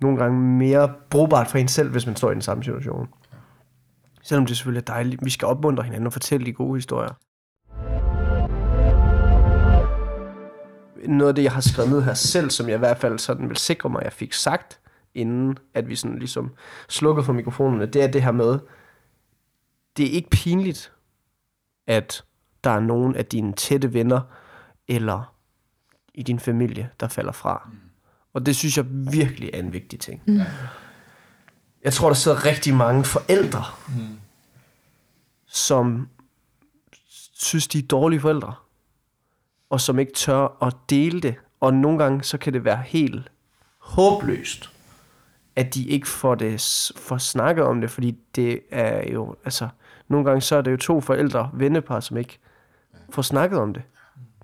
[0.00, 3.08] nogle gange mere brugbart for en selv, hvis man står i den samme situation.
[4.22, 5.24] Selvom det selvfølgelig er dejligt.
[5.24, 7.14] Vi skal opmuntre hinanden og fortælle de gode historier.
[11.08, 13.48] noget af det, jeg har skrevet ned her selv, som jeg i hvert fald sådan
[13.48, 14.80] vil sikre mig, at jeg fik sagt,
[15.14, 16.52] inden at vi sådan ligesom
[16.88, 18.58] slukkede for mikrofonerne, det er det her med,
[19.96, 20.92] det er ikke pinligt,
[21.86, 22.24] at
[22.64, 24.20] der er nogen af dine tætte venner,
[24.88, 25.34] eller
[26.14, 27.68] i din familie, der falder fra.
[27.72, 27.78] Mm.
[28.32, 30.22] Og det synes jeg virkelig er en vigtig ting.
[30.26, 30.40] Mm.
[31.84, 34.18] Jeg tror, der sidder rigtig mange forældre, mm.
[35.46, 36.08] som
[37.32, 38.54] synes, de er dårlige forældre,
[39.70, 41.34] og som ikke tør at dele det.
[41.60, 43.32] Og nogle gange, så kan det være helt
[43.78, 44.71] håbløst,
[45.56, 46.60] at de ikke får, det,
[46.96, 49.68] får snakket om det, fordi det er jo, altså,
[50.08, 52.38] nogle gange så er det jo to forældre, vennepar, som ikke
[53.10, 53.82] får snakket om det.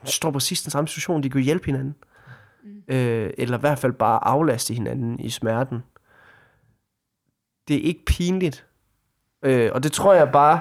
[0.07, 1.95] De står præcis den samme situation, de kan hjælpe hinanden.
[2.65, 2.95] Mm.
[2.95, 5.83] Øh, eller i hvert fald bare aflaste hinanden i smerten.
[7.69, 8.67] Det er ikke pinligt.
[9.43, 10.61] Øh, og det tror jeg bare,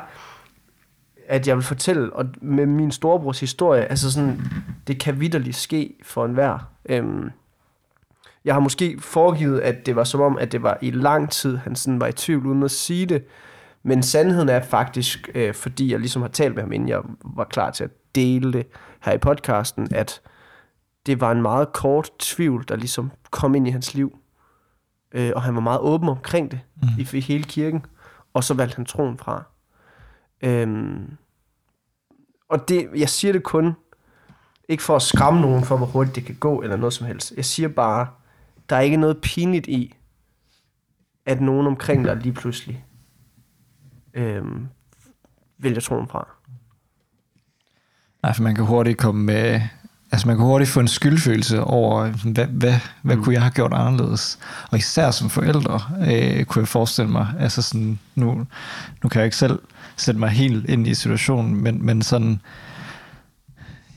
[1.28, 4.41] at jeg vil fortælle, og med min storebrors historie, altså sådan,
[4.88, 6.72] det kan vidderligt ske for enhver.
[6.89, 7.30] Øhm,
[8.48, 11.58] jeg har måske foregivet, at det var som om, at det var i lang tid,
[11.58, 13.26] han sådan var i tvivl uden at sige det.
[13.84, 17.02] Men sandheden er faktisk, øh, fordi jeg ligesom har talt med ham, inden jeg
[17.36, 18.68] var klar til at dele det
[19.02, 20.22] her i podcasten, at
[21.06, 24.18] det var en meget kort tvivl, der ligesom kom ind i hans liv.
[25.12, 26.88] Øh, og han var meget åben omkring det mm.
[27.00, 27.86] i, i hele kirken.
[28.34, 29.43] Og så valgte han troen fra.
[30.41, 31.18] Øhm,
[32.50, 33.76] og det, jeg siger det kun,
[34.70, 37.34] ikke for at skræmme nogen for, hvor hurtigt det kan gå, eller noget som helst.
[37.38, 38.08] Jeg siger bare,
[38.70, 39.95] der er ikke noget pinligt i,
[41.26, 42.86] at nogen omkring dig lige pludselig
[44.13, 44.68] øhm,
[45.57, 46.28] vælger troen fra.
[48.24, 49.61] Nej, for man kan hurtigt komme med...
[50.11, 53.24] Altså man kan hurtigt få en skyldfølelse over, hvad, hvad, hvad mm.
[53.24, 54.39] kunne jeg have gjort anderledes?
[54.72, 58.47] Og især som forældre, øh, kunne jeg forestille mig, altså sådan, nu,
[59.03, 59.59] nu kan jeg ikke selv
[59.97, 62.41] sætte mig helt ind i situationen, men, men sådan,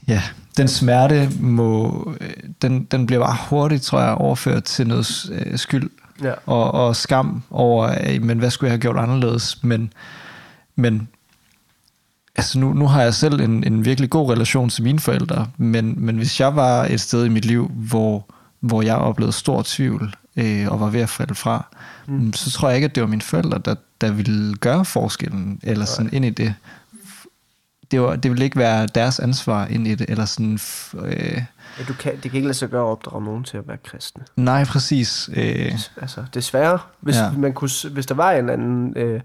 [0.08, 0.22] ja,
[0.56, 2.14] den smerte må,
[2.62, 5.90] den, den bliver bare hurtigt, tror jeg, overført til noget øh, skyld
[6.22, 6.32] ja.
[6.46, 9.64] og, og skam over, men hvad skulle jeg have gjort anderledes?
[9.64, 9.92] Men,
[10.76, 11.08] men
[12.36, 15.94] altså nu, nu har jeg selv en, en virkelig god relation til mine forældre, men,
[15.96, 18.26] men hvis jeg var et sted i mit liv, hvor,
[18.60, 21.66] hvor jeg oplevede stor tvivl, øh, og var ved at falde fra,
[22.06, 22.32] mm.
[22.32, 25.84] så tror jeg ikke, at det var mine forældre, der, der ville gøre forskellen, eller
[25.84, 26.54] sådan ind i det.
[27.90, 30.58] Det, var, det ville ikke være deres ansvar ind i det, eller sådan...
[31.04, 31.42] Øh,
[31.78, 33.76] ja, du kan, det kan ikke lade sig gøre at opdrage nogen til at være
[33.76, 34.24] kristne.
[34.36, 35.30] Nej, præcis.
[35.36, 36.78] Øh, altså, desværre.
[37.00, 37.30] Hvis, ja.
[37.30, 38.96] man kunne, hvis der var en eller anden...
[38.96, 39.20] Øh,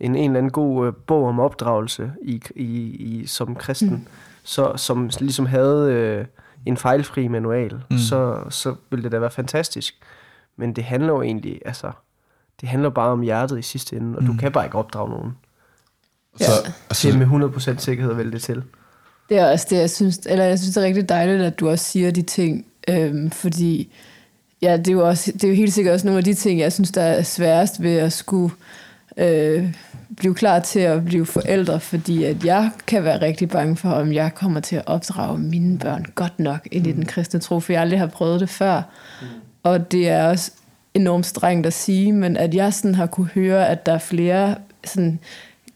[0.00, 4.06] en, en eller anden god øh, bog om opdragelse i, i, i, som kristen, mm.
[4.42, 6.26] så, som ligesom havde øh,
[6.66, 7.98] en fejlfri manual, mm.
[7.98, 9.94] så, så ville det da være fantastisk.
[10.56, 11.92] Men det handler jo egentlig, altså,
[12.60, 14.28] det handler bare om hjertet i sidste ende, og mm.
[14.28, 15.36] du kan bare ikke opdrage nogen.
[16.40, 16.44] Ja.
[16.44, 16.52] Så,
[16.88, 17.26] altså, til med
[17.76, 18.62] 100% sikkerhed at vælge det til.
[19.28, 21.70] Det er også det, jeg synes, eller jeg synes, det er rigtig dejligt, at du
[21.70, 23.92] også siger de ting, øhm, fordi
[24.62, 26.60] ja, det er, jo også, det er jo helt sikkert også nogle af de ting,
[26.60, 28.54] jeg synes, der er sværest ved at skulle
[29.16, 29.74] øh,
[30.16, 34.12] blive klar til at blive forældre, fordi at jeg kan være rigtig bange for, om
[34.12, 37.72] jeg kommer til at opdrage mine børn godt nok ind i den kristne tro, for
[37.72, 38.82] jeg aldrig har prøvet det før.
[39.22, 39.26] Mm.
[39.62, 40.50] Og det er også
[40.94, 44.54] enormt strengt at sige, men at jeg sådan har kunne høre, at der er flere
[44.84, 45.18] sådan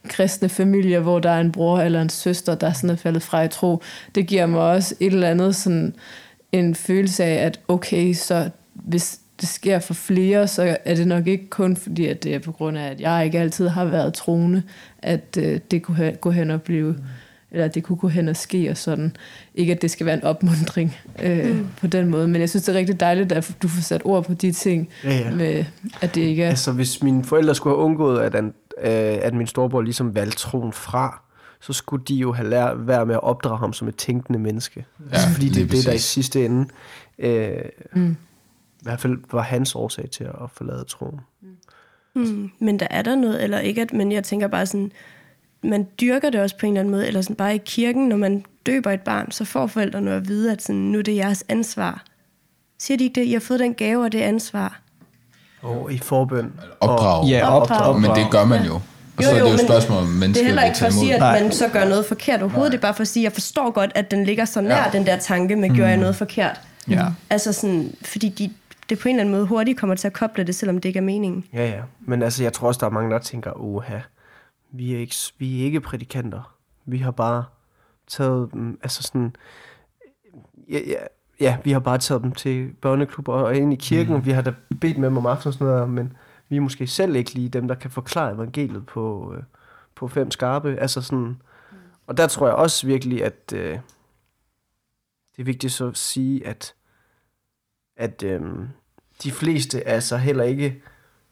[0.08, 3.42] kristne familier, hvor der er en bror eller en søster, der sådan er faldet fra
[3.42, 3.82] i tro,
[4.14, 5.94] det giver mig også et eller andet sådan
[6.52, 11.26] en følelse af, at okay, så hvis det sker for flere, så er det nok
[11.26, 14.14] ikke kun fordi, at det er på grund af, at jeg ikke altid har været
[14.14, 14.62] troende,
[14.98, 16.98] at øh, det kunne gå hen og blive, mm.
[17.50, 19.16] eller at det kunne gå hen og ske og sådan.
[19.54, 21.66] Ikke at det skal være en opmundring øh, mm.
[21.80, 24.24] på den måde, men jeg synes, det er rigtig dejligt, at du får sat ord
[24.24, 25.30] på de ting, ja, ja.
[25.30, 25.64] med
[26.00, 26.48] at det ikke er...
[26.48, 28.34] Altså, hvis mine forældre skulle have undgået, at,
[28.78, 31.22] at min storebror ligesom valgte troen fra,
[31.60, 34.86] så skulle de jo have lært være med at opdrage ham som et tænkende menneske.
[35.12, 36.68] Ja, fordi det er det, der i sidste ende...
[37.18, 37.58] Øh,
[37.92, 38.16] mm
[38.84, 41.20] i hvert fald var hans årsag til at forlade troen.
[42.14, 44.92] Mm, men der er der noget, eller ikke, at, men jeg tænker bare sådan,
[45.62, 48.16] man dyrker det også på en eller anden måde, eller sådan bare i kirken, når
[48.16, 51.44] man døber et barn, så får forældrene at vide, at sådan, nu er det jeres
[51.48, 52.04] ansvar.
[52.78, 53.26] Siger de ikke det?
[53.26, 54.80] I har fået den gave og det ansvar.
[55.64, 56.52] Og i forbøn.
[56.80, 57.26] Opdrag.
[57.28, 57.80] Ja, opdrag.
[57.80, 58.00] opdrag.
[58.00, 58.74] Men det gør man jo.
[59.16, 60.32] Og jo, så er det jo et spørgsmål om mennesker.
[60.32, 61.42] Det er heller ikke for at sige, at Nej.
[61.42, 62.70] man så gør noget forkert overhovedet.
[62.70, 62.76] Nej.
[62.76, 64.76] Det er bare for at sige, at jeg forstår godt, at den ligger så nær
[64.76, 64.90] ja.
[64.92, 66.00] den der tanke med, gør jeg mm.
[66.00, 66.60] noget forkert?
[66.88, 67.06] Ja.
[67.30, 68.50] Altså sådan, fordi de,
[68.88, 70.98] det på en eller anden måde hurtigt kommer til at koble det, selvom det ikke
[70.98, 71.44] er meningen.
[71.52, 71.80] Ja, ja.
[72.00, 73.98] Men altså, jeg tror også, der er mange, der tænker, oha,
[74.72, 76.54] vi er ikke, vi er ikke prædikanter.
[76.86, 77.44] Vi har bare
[78.08, 79.36] taget dem, altså sådan,
[80.70, 80.96] ja, ja,
[81.40, 84.24] ja, vi har bare taget dem til børneklubber og ind i kirken, mm.
[84.24, 86.12] vi har da bedt med dem om aftenen og sådan noget, men
[86.48, 89.42] vi er måske selv ikke lige dem, der kan forklare evangeliet på, øh,
[89.94, 90.76] på fem skarpe.
[90.80, 91.42] Altså sådan,
[92.06, 93.78] og der tror jeg også virkelig, at øh,
[95.36, 96.74] det er vigtigt så at sige, at,
[97.96, 98.68] at øhm,
[99.22, 100.82] de fleste altså heller ikke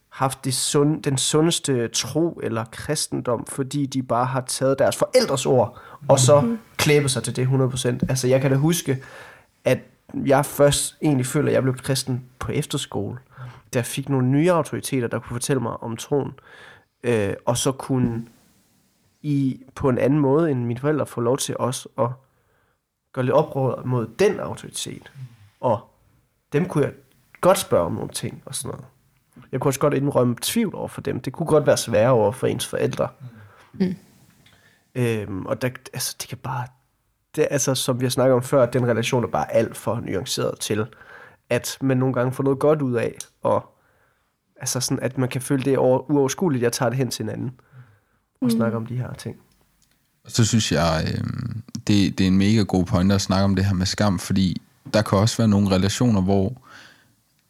[0.08, 5.46] haft det sund, den sundeste tro eller kristendom, fordi de bare har taget deres forældres
[5.46, 7.88] ord, og så klæbet sig til det 100%.
[8.08, 9.02] Altså jeg kan da huske,
[9.64, 9.78] at
[10.14, 13.18] jeg først egentlig føler, at jeg blev kristen på efterskole,
[13.74, 16.32] da jeg fik nogle nye autoriteter, der kunne fortælle mig om troen,
[17.02, 18.26] øh, og så kunne
[19.22, 22.08] i på en anden måde end mine forældre få lov til også at
[23.12, 25.12] gøre lidt oprør mod den autoritet.
[25.60, 25.90] Og
[26.52, 26.92] dem kunne jeg
[27.40, 28.84] godt spørge om nogle ting og sådan noget.
[29.52, 31.20] Jeg kunne også godt indrømme tvivl over for dem.
[31.20, 33.08] Det kunne godt være sværere over for ens forældre.
[33.72, 33.94] Mm.
[34.94, 36.66] Øhm, og der, altså, det kan bare...
[37.36, 40.00] Det, er altså, som vi har snakket om før, den relation er bare alt for
[40.00, 40.86] nuanceret til,
[41.50, 43.74] at man nogle gange får noget godt ud af, og
[44.60, 47.24] altså sådan, at man kan føle det er over, uoverskueligt, jeg tager det hen til
[47.24, 47.50] hinanden
[48.40, 48.50] og mm.
[48.50, 49.36] snakker om de her ting.
[50.24, 51.24] Og så synes jeg, øh,
[51.86, 54.62] det, det er en mega god point at snakke om det her med skam, fordi
[54.94, 56.62] der kan også være nogle relationer, hvor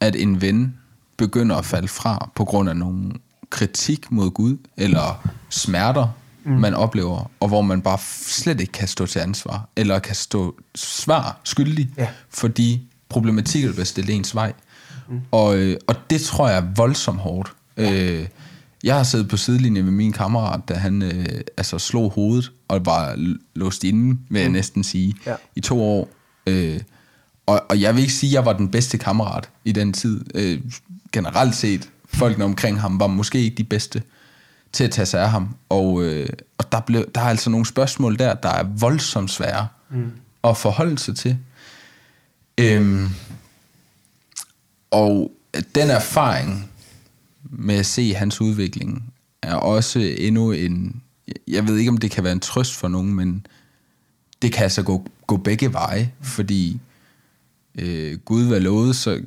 [0.01, 0.79] at en ven
[1.17, 3.13] begynder at falde fra på grund af nogle
[3.51, 6.09] kritik mod Gud, eller smerter,
[6.45, 6.53] mm.
[6.53, 10.55] man oplever, og hvor man bare slet ikke kan stå til ansvar, eller kan stå
[10.75, 12.09] svar skyldig Ja.
[12.31, 14.53] for de problematikker, der bliver stillet ens vej.
[15.09, 15.21] Mm.
[15.31, 17.53] Og, øh, og det tror jeg er voldsomt hårdt.
[17.77, 18.27] Øh,
[18.85, 21.27] jeg har siddet på sidelinjen med min kammerat, da han øh,
[21.57, 23.17] altså slog hovedet og var
[23.55, 25.35] låst inde, vil jeg næsten sige, Ja.
[25.57, 26.09] i to år.
[26.47, 26.81] Øh,
[27.47, 30.25] og, og jeg vil ikke sige, at jeg var den bedste kammerat i den tid.
[30.35, 30.61] Øh,
[31.13, 34.03] generelt set, folkene omkring ham var måske ikke de bedste
[34.73, 35.55] til at tage sig af ham.
[35.69, 39.69] Og, øh, og der, blev, der er altså nogle spørgsmål der, der er voldsomt svære
[39.91, 40.11] mm.
[40.45, 41.39] at forholde sig til.
[42.59, 43.09] Øhm,
[44.91, 45.33] og
[45.75, 46.71] den erfaring
[47.43, 49.13] med at se hans udvikling
[49.43, 51.03] er også endnu en...
[51.49, 53.47] Jeg ved ikke, om det kan være en trøst for nogen, men
[54.43, 56.81] det kan altså gå, gå begge veje, fordi
[57.79, 59.23] øh, Gud var lovet, så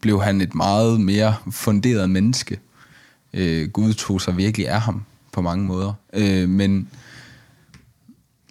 [0.00, 2.60] blev han et meget mere funderet menneske.
[3.34, 5.02] Øh, Gud tog sig virkelig af ham
[5.32, 5.92] på mange måder.
[6.12, 6.88] Øh, men,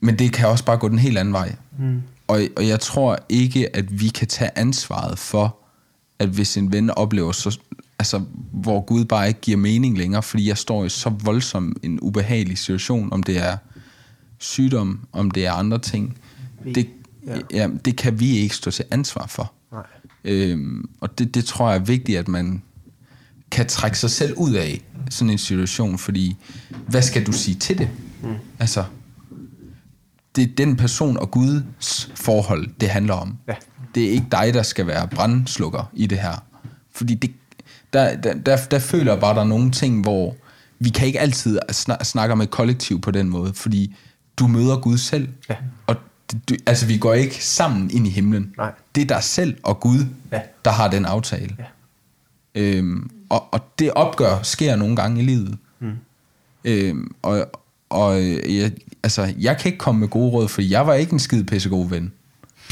[0.02, 1.56] men det kan også bare gå den helt anden vej.
[1.80, 2.02] Mm.
[2.28, 5.58] Og, og jeg tror ikke, at vi kan tage ansvaret for,
[6.20, 7.60] at hvis en ven oplever, så,
[8.00, 8.22] altså,
[8.52, 12.58] hvor Gud bare ikke giver mening længere, fordi jeg står i så voldsom en ubehagelig
[12.58, 13.58] situation, om det er
[14.38, 16.18] sygdom, om det er andre ting.
[16.76, 16.90] Det,
[17.28, 17.38] ja.
[17.54, 19.54] Ja, det kan vi ikke stå til ansvar for.
[19.72, 19.84] Nej.
[20.24, 22.62] Øhm, og det, det tror jeg er vigtigt, at man
[23.52, 26.38] kan trække sig selv ud af sådan en situation, fordi
[26.88, 27.90] hvad skal du sige til det?
[28.24, 28.34] Mm.
[28.60, 28.84] Altså,
[30.36, 33.38] det er den person og Guds forhold, det handler om.
[33.48, 33.54] Ja.
[33.96, 36.44] Det er ikke dig, der skal være brandslukker i det her.
[36.96, 37.32] Fordi det,
[37.94, 40.36] der, der, der, der føler jeg bare, der er nogle ting, hvor
[40.80, 43.96] vi kan ikke altid snak, snakke med kollektiv på den måde, fordi
[44.38, 45.28] du møder Gud selv.
[45.50, 45.56] Ja.
[45.88, 45.96] Og
[46.50, 48.54] du, altså, vi går ikke sammen ind i himlen.
[48.58, 48.72] Nej.
[48.96, 50.40] Det er dig selv og Gud, Ja.
[50.66, 51.56] der har den aftale.
[51.60, 51.64] Ja.
[52.56, 55.58] Øhm, og, og det opgør sker nogle gange i livet.
[55.80, 55.92] Mm.
[56.66, 57.48] Øhm, og
[57.92, 58.72] og øh, jeg,
[59.04, 61.90] altså, jeg kan ikke komme med gode råd, fordi jeg var ikke en skide pissegod
[61.90, 62.12] ven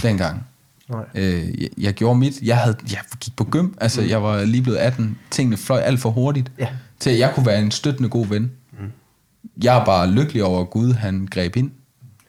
[0.02, 0.44] dengang.
[0.90, 1.06] Nej.
[1.16, 2.42] Øh, jeg, jeg gjorde mit.
[2.42, 3.68] Jeg, havde, jeg gik på gym.
[3.82, 4.08] Altså, mm.
[4.08, 5.18] jeg var lige blevet 18.
[5.32, 6.52] Tingene fløj alt for hurtigt.
[6.60, 6.68] Ja.
[7.00, 8.52] Til at jeg kunne være en støttende god ven.
[8.72, 8.92] Mm.
[9.64, 11.72] Jeg er bare lykkelig over, at Gud han greb ind.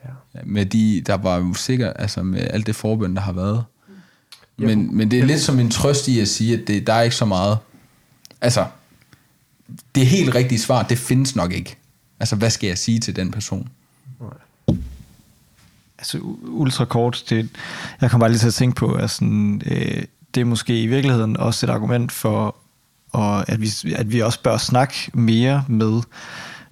[0.05, 0.41] Ja.
[0.45, 3.65] Med de, der var jo sikkert, altså med alt det forbøn, der har været.
[4.67, 7.03] Men, men det er lidt som en trøst i at sige, at det, der er
[7.03, 7.59] ikke så meget.
[8.41, 8.67] Altså,
[9.95, 11.77] det helt rigtige svar, det findes nok ikke.
[12.21, 13.69] Altså, hvad skal jeg sige til den person?
[16.01, 17.49] altså u- ultra kort, det,
[18.01, 20.03] jeg kommer bare lige til at tænke på, at sådan, øh,
[20.35, 22.57] det er måske i virkeligheden også et argument for,
[23.13, 26.03] og at, vi, at vi også bør snakke mere med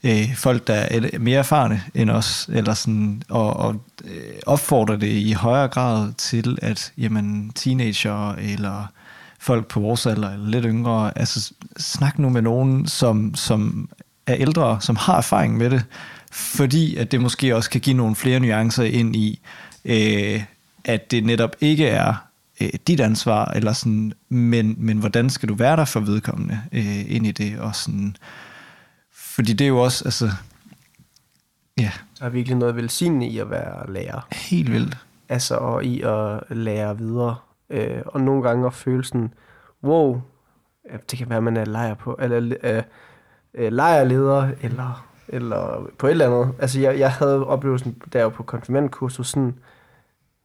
[0.04, 5.32] øh, folk, der er mere erfarne end os, eller sådan, og, og øh, det i
[5.32, 8.92] højere grad til, at jamen, teenager eller
[9.38, 13.88] folk på vores alder, eller lidt yngre, altså snak nu med nogen, som, som
[14.26, 15.84] er ældre, som har erfaring med det,
[16.30, 19.40] fordi at det måske også kan give nogle flere nuancer ind i,
[19.84, 20.42] øh,
[20.84, 22.14] at det netop ikke er
[22.60, 27.14] øh, dit ansvar, eller sådan, men, men hvordan skal du være der for vedkommende øh,
[27.14, 28.16] ind i det, og sådan,
[29.38, 30.28] fordi det er jo også, altså,
[31.78, 34.26] ja, Der er virkelig noget velsignende i at være lærer.
[34.32, 34.96] helt vildt.
[35.28, 37.36] Altså, og i at lære videre.
[37.70, 39.34] Øh, og nogle gange at føle sådan,
[39.84, 40.20] wow,
[41.10, 42.82] det kan være, man er lejer på, eller øh,
[43.54, 46.54] øh, lejerleder, eller, eller på et eller andet.
[46.58, 49.54] Altså, jeg, jeg havde oplevelsen, der jo på konfirmandkursus, sådan,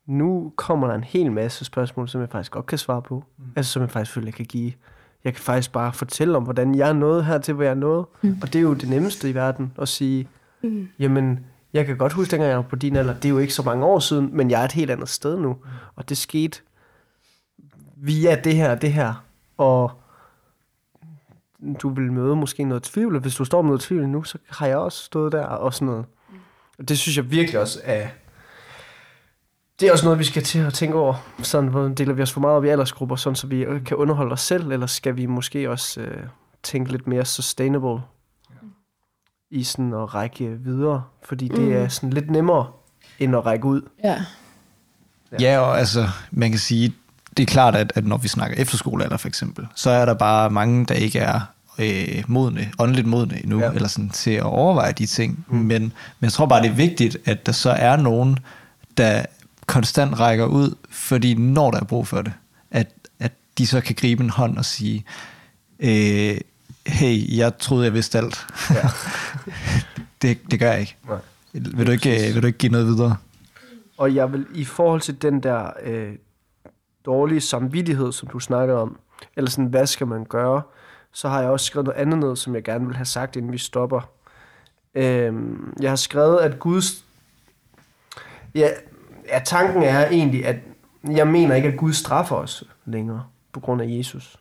[0.07, 3.23] nu kommer der en hel masse spørgsmål, som jeg faktisk godt kan svare på.
[3.37, 3.43] Mm.
[3.55, 4.71] Altså, som jeg faktisk føler, jeg kan give.
[5.23, 7.75] Jeg kan faktisk bare fortælle om, hvordan jeg er nået her til, hvor jeg er
[7.75, 8.05] nået.
[8.21, 8.37] Mm.
[8.41, 10.27] Og det er jo det nemmeste i verden, at sige,
[10.63, 10.87] mm.
[10.99, 11.39] jamen,
[11.73, 13.63] Jeg kan godt huske, dengang jeg var på din alder, det er jo ikke så
[13.63, 15.57] mange år siden, men jeg er et helt andet sted nu.
[15.95, 16.61] Og det skete
[17.97, 19.25] via det her og det her.
[19.57, 19.91] Og
[21.81, 24.37] du vil møde måske noget tvivl, og hvis du står med noget tvivl nu, så
[24.49, 26.05] har jeg også stået der og sådan noget.
[26.79, 28.07] Og det synes jeg virkelig også er...
[29.79, 31.13] Det er også noget, vi skal til at tænke over.
[31.43, 34.31] Sådan, hvordan deler vi os for meget op i aldersgrupper, sådan, så vi kan underholde
[34.33, 36.23] os selv, eller skal vi måske også øh,
[36.63, 38.01] tænke lidt mere sustainable
[39.51, 41.73] i sådan at række videre, fordi det Mm.
[41.73, 42.67] er sådan lidt nemmere,
[43.19, 43.81] end at række ud.
[44.03, 44.21] Ja.
[45.39, 46.93] Ja, og altså, man kan sige,
[47.37, 50.49] det er klart, at, at når vi snakker efterskolealder for eksempel, så er der bare
[50.49, 51.39] mange, der ikke er
[51.79, 53.65] øh, modne, åndeligt modne endnu, Ja.
[53.65, 53.71] ja.
[53.71, 55.45] eller sådan til at overveje de ting.
[55.47, 55.55] Mm.
[55.57, 58.39] Men, men jeg tror bare, det er vigtigt, at der så er nogen,
[58.97, 59.25] der
[59.65, 62.33] konstant rækker ud, fordi når der er brug for det,
[62.71, 62.87] at,
[63.19, 65.05] at de så kan gribe en hånd og sige,
[65.79, 66.37] øh,
[66.87, 68.45] hey, jeg troede, jeg vidste alt.
[68.69, 68.87] Ja.
[70.21, 70.97] det, det gør jeg ikke.
[71.07, 71.17] Nej.
[71.53, 73.17] Vil du ikke, øh, vil du ikke give noget videre?
[73.97, 76.13] Og jeg vil i forhold til den der øh,
[77.05, 78.99] dårlige samvittighed, som du snakker om,
[79.35, 80.61] eller sådan, hvad skal man gøre,
[81.11, 83.51] så har jeg også skrevet noget andet ned, som jeg gerne vil have sagt, inden
[83.51, 84.09] vi stopper.
[84.95, 87.05] Øhm, jeg har skrevet, at Guds...
[88.55, 88.69] Ja,
[89.33, 90.55] ja, tanken er egentlig, at
[91.11, 94.39] jeg mener ikke, at Gud straffer os længere på grund af Jesus.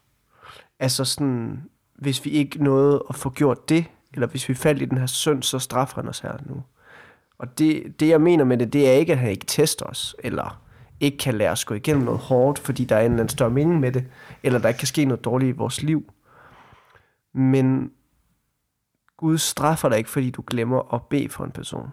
[0.78, 1.62] Altså sådan,
[1.94, 3.84] hvis vi ikke nåede at få gjort det,
[4.14, 6.62] eller hvis vi faldt i den her synd, så straffer han os her nu.
[7.38, 10.16] Og det, det, jeg mener med det, det er ikke, at han ikke tester os,
[10.18, 10.62] eller
[11.00, 13.50] ikke kan lade os gå igennem noget hårdt, fordi der er en eller anden større
[13.50, 14.06] mening med det,
[14.42, 16.12] eller der ikke kan ske noget dårligt i vores liv.
[17.34, 17.92] Men
[19.16, 21.88] Gud straffer dig ikke, fordi du glemmer at bede for en person.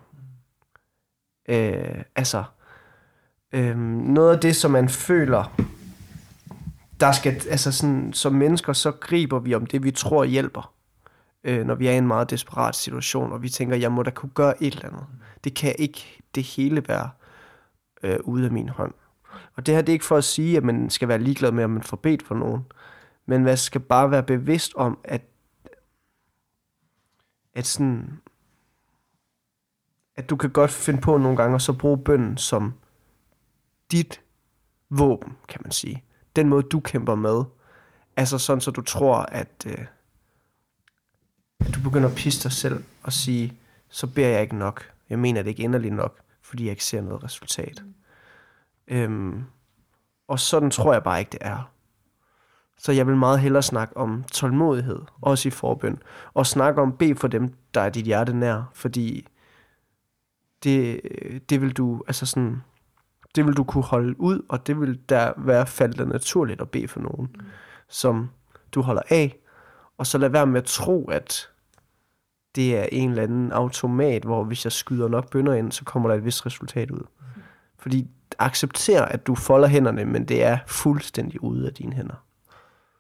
[1.50, 2.44] Øh, altså,
[3.52, 5.62] øh, noget af det, som man føler,
[7.00, 10.74] der skal, altså sådan, som mennesker, så griber vi om det, vi tror hjælper
[11.44, 14.12] øh, når vi er i en meget desperat situation, og vi tænker, jeg må da
[14.12, 15.06] kunne gøre et eller andet.
[15.44, 17.10] Det kan ikke det hele være
[18.04, 18.94] øh, ude af min hånd.
[19.56, 21.64] Og det her det er ikke for at sige, at man skal være ligeglad med,
[21.64, 22.66] om man får bedt for nogen,
[23.26, 25.22] men man skal bare være bevidst om, at,
[27.54, 28.22] at sådan,
[30.16, 32.74] at du kan godt finde på nogle gange, at så bruge bønden som
[33.92, 34.22] dit
[34.90, 36.04] våben, kan man sige.
[36.36, 37.44] Den måde, du kæmper med.
[38.18, 39.66] Altså sådan, så du tror, at...
[39.66, 39.86] Øh,
[41.60, 43.54] at du begynder at pisse dig selv og sige,
[43.90, 44.92] så beder jeg ikke nok.
[45.10, 47.84] Jeg mener det ikke inderligt nok, fordi jeg ikke ser noget resultat.
[47.86, 47.94] Mm.
[48.88, 49.44] Øhm,
[50.28, 51.72] og sådan tror jeg bare ikke, det er.
[52.78, 56.02] Så jeg vil meget hellere snakke om tålmodighed, også i forbøn,
[56.34, 59.28] og snakke om bed for dem, der er dit hjerte nær, fordi
[60.64, 62.62] det, øh, det vil du, altså sådan,
[63.36, 66.88] det vil du kunne holde ud, og det vil der være faldet naturligt at bede
[66.88, 67.42] for nogen, mm.
[67.90, 68.30] som
[68.72, 69.36] du holder af,
[69.98, 71.48] og så lad være med at tro, at
[72.56, 76.10] det er en eller anden automat, hvor hvis jeg skyder nok bønder ind, så kommer
[76.10, 77.02] der et vist resultat ud.
[77.80, 78.08] Fordi
[78.40, 82.24] accepter, at du folder hænderne, men det er fuldstændig ude af dine hænder.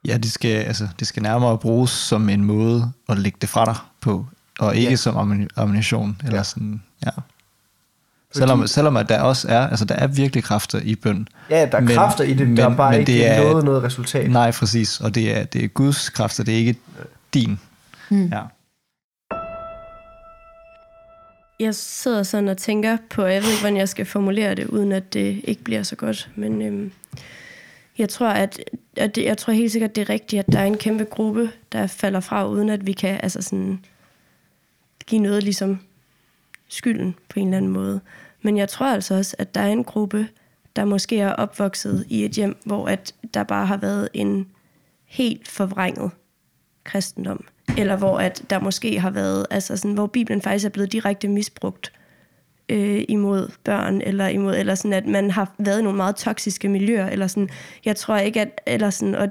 [0.07, 3.65] Ja, det skal, altså, det skal nærmere bruges som en måde at lægge det fra
[3.65, 4.25] dig på,
[4.59, 4.95] og ikke Ja.
[4.95, 6.17] som ammuni- ammunition.
[6.23, 6.43] Eller ja.
[6.43, 7.11] sådan, ja.
[8.33, 11.27] Selvom, selvom at der også er, altså der er virkelig kræfter i bøn.
[11.49, 13.43] Ja, der er Men- kræfter i det, men- der er bare men ikke det er-
[13.43, 14.31] noget, noget resultat.
[14.31, 14.99] Nej, præcis.
[15.01, 16.75] Og det er, det er Guds kræfter, det er ikke
[17.33, 17.59] din.
[18.09, 18.25] Mm.
[18.27, 18.41] Ja.
[21.59, 24.91] Jeg sidder sådan og tænker på, jeg ved ikke, hvordan jeg skal formulere det, uden
[24.91, 26.29] at det ikke bliver så godt.
[26.35, 26.91] Men øhm,
[27.97, 28.59] jeg tror, at,
[28.97, 31.51] at det, jeg tror helt sikkert, det er rigtigt, at der er en kæmpe gruppe,
[31.71, 33.85] der falder fra, uden at vi kan altså sådan,
[35.07, 35.79] give noget ligesom
[36.67, 38.01] skylden på en eller anden måde.
[38.41, 40.27] Men jeg tror altså også, at der er en gruppe,
[40.75, 44.47] der måske er opvokset i et hjem, hvor at der bare har været en
[45.05, 46.11] helt forvrænget
[46.83, 47.45] kristendom.
[47.77, 51.27] Eller hvor at der måske har været, altså sådan, hvor Bibelen faktisk er blevet direkte
[51.27, 51.91] misbrugt
[52.69, 56.69] øh, imod børn, eller imod, eller sådan, at man har været i nogle meget toksiske
[56.69, 57.49] miljøer, eller sådan,
[57.85, 59.29] jeg tror ikke, at, eller sådan, og,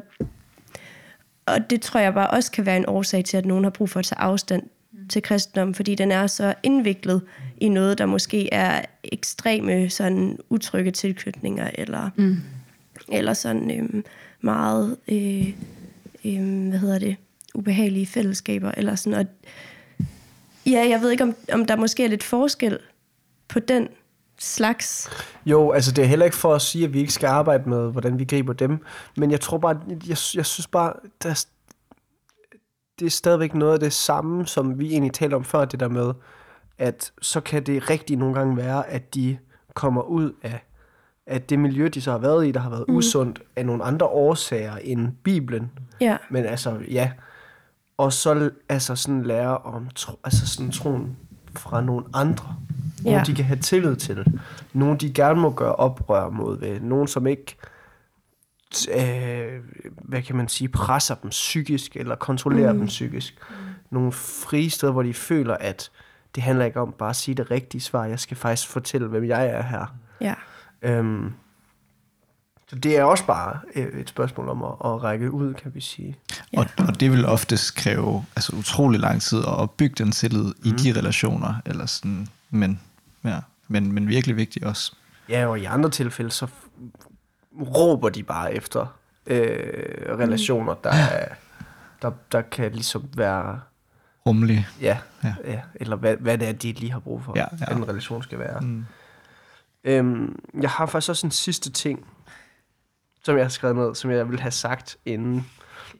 [1.46, 3.90] og det tror jeg bare også kan være en årsag til, at nogen har brug
[3.90, 4.62] for at tage afstand
[5.08, 7.22] til kristendom, fordi den er så indviklet
[7.56, 12.36] i noget, der måske er ekstreme sådan utrygge tilknytninger, eller, mm.
[13.08, 14.04] eller sådan øhm,
[14.40, 15.48] meget, øh,
[16.24, 17.16] øh, hvad hedder det,
[17.54, 19.26] ubehagelige fællesskaber, eller sådan, og
[20.66, 22.78] ja, jeg ved ikke, om, om der måske er lidt forskel
[23.48, 23.88] på den
[24.38, 25.10] slags.
[25.46, 27.92] Jo, altså det er heller ikke for at sige, at vi ikke skal arbejde med,
[27.92, 28.78] hvordan vi griber dem,
[29.16, 30.92] men jeg tror bare, jeg, jeg synes bare,
[31.22, 31.44] der, er-
[32.98, 35.88] det er stadigvæk noget af det samme, som vi egentlig talte om før, det der
[35.88, 36.12] med,
[36.78, 39.38] at så kan det rigtigt nogle gange være, at de
[39.74, 40.64] kommer ud af,
[41.26, 42.96] af det miljø, de så har været i, der har været mm.
[42.96, 45.70] usundt, af nogle andre årsager end Bibelen.
[46.00, 47.10] Ja, Men altså, ja.
[47.96, 51.16] Og så altså sådan lære om tro, altså sådan troen
[51.54, 52.56] fra nogle andre.
[53.04, 53.24] Nogen, Ja.
[53.26, 54.40] de kan have tillid til.
[54.72, 56.80] Nogen, de gerne må gøre oprør mod ved.
[56.80, 57.56] Nogen, som ikke
[58.94, 62.78] øh, hvad kan man sige, presser dem psykisk, eller kontrollerer mm.
[62.78, 63.34] dem psykisk.
[63.90, 65.90] Nogle frie steder, hvor de føler, at
[66.34, 68.04] det handler ikke om bare at sige det rigtige svar.
[68.04, 69.96] Jeg skal faktisk fortælle, hvem jeg er her.
[70.20, 70.34] Ja.
[70.82, 71.32] Øhm,
[72.68, 75.80] så det er også bare øh, et spørgsmål om at, at række ud, kan vi
[75.80, 76.16] sige.
[76.56, 80.54] Og, og det vil oftest kræve altså, utrolig lang tid at opbygge den tillid mm.
[80.64, 81.54] i de relationer.
[81.66, 82.80] Eller sådan, men,
[83.24, 83.38] ja,
[83.68, 84.94] men, men virkelig vigtigt også.
[85.28, 86.46] Ja, og i andre tilfælde, så
[87.58, 88.86] råber de bare efter
[89.26, 91.28] øh, relationer, der, er,
[92.02, 93.60] der, der kan ligesom være,
[94.26, 94.66] Rummelig.
[94.80, 95.34] ja, Ja.
[95.44, 95.60] ja.
[95.74, 98.38] eller hvad, hvad det er, de lige har brug for, Ja, ja, en relation skal
[98.38, 98.60] være.
[98.60, 98.84] Mm.
[99.84, 102.06] Øhm, jeg har faktisk også en sidste ting,
[103.24, 105.46] som jeg har skrevet ned, som jeg vil have sagt inden.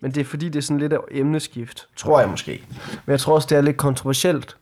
[0.01, 2.65] Men det er fordi, det er sådan lidt af emneskift, tror jeg måske.
[3.07, 4.57] Men jeg tror også, det er lidt kontroversielt.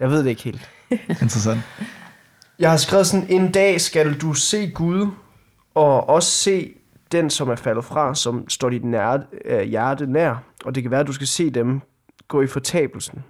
[0.00, 0.70] Jeg ved det ikke helt.
[1.08, 1.60] Interessant.
[2.60, 5.10] Jeg har skrevet sådan, en dag skal du se Gud,
[5.74, 6.74] og også se
[7.12, 10.44] den, som er faldet fra, som står dit nær, øh, hjerte nær.
[10.64, 11.80] Og det kan være, at du skal se dem
[12.28, 13.24] gå i fortabelsen.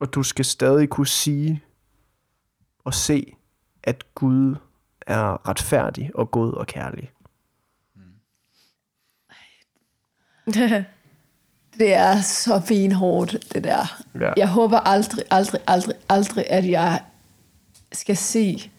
[0.00, 1.62] Og du skal stadig kunne sige
[2.84, 3.36] og se,
[3.82, 4.56] at Gud
[5.06, 7.10] er retfærdig og god og kærlig.
[11.78, 14.02] Det er så benhårdt, det der.
[14.20, 14.32] Ja.
[14.36, 17.00] Jeg håber aldrig, aldrig, aldrig, aldrig, at jeg
[17.92, 18.70] skal se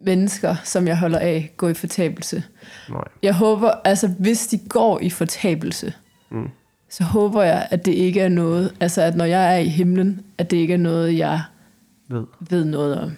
[0.00, 2.42] mennesker, som jeg holder af, gå i fortabelse.
[2.90, 3.04] Nej.
[3.22, 5.92] Jeg håber, altså hvis de går i fortabelse,
[6.30, 6.48] mm.
[6.88, 10.20] så håber jeg, at det ikke er noget, altså at når jeg er i himlen,
[10.38, 11.42] at det ikke er noget, jeg
[12.08, 12.24] Ved.
[12.40, 13.12] ved noget om.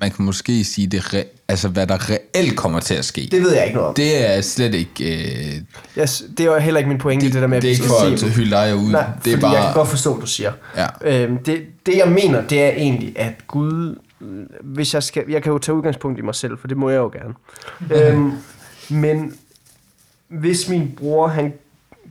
[0.00, 3.28] Man kan måske sige, det re- altså, hvad der reelt kommer til at ske.
[3.30, 3.94] Det ved jeg ikke noget om.
[3.94, 5.24] Det, er slet ikke...
[5.56, 7.70] Øh, yes, det er heller ikke min pointe, det, det der med, at det er
[7.70, 8.30] vi ikke skal for at dem.
[8.30, 8.90] hylde dig ud.
[8.90, 9.74] Nej, det er fordi jeg kan bare...
[9.74, 10.52] godt forstå, hvad du siger.
[10.76, 10.86] Ja.
[11.02, 13.98] Øhm, det, det jeg mener, det er egentlig, at Gud,
[14.60, 16.98] hvis jeg skal, jeg kan jo tage udgangspunkt i mig selv, for det må jeg
[16.98, 17.34] jo gerne.
[18.14, 18.32] øhm,
[18.88, 19.34] men
[20.28, 21.52] hvis min bror, han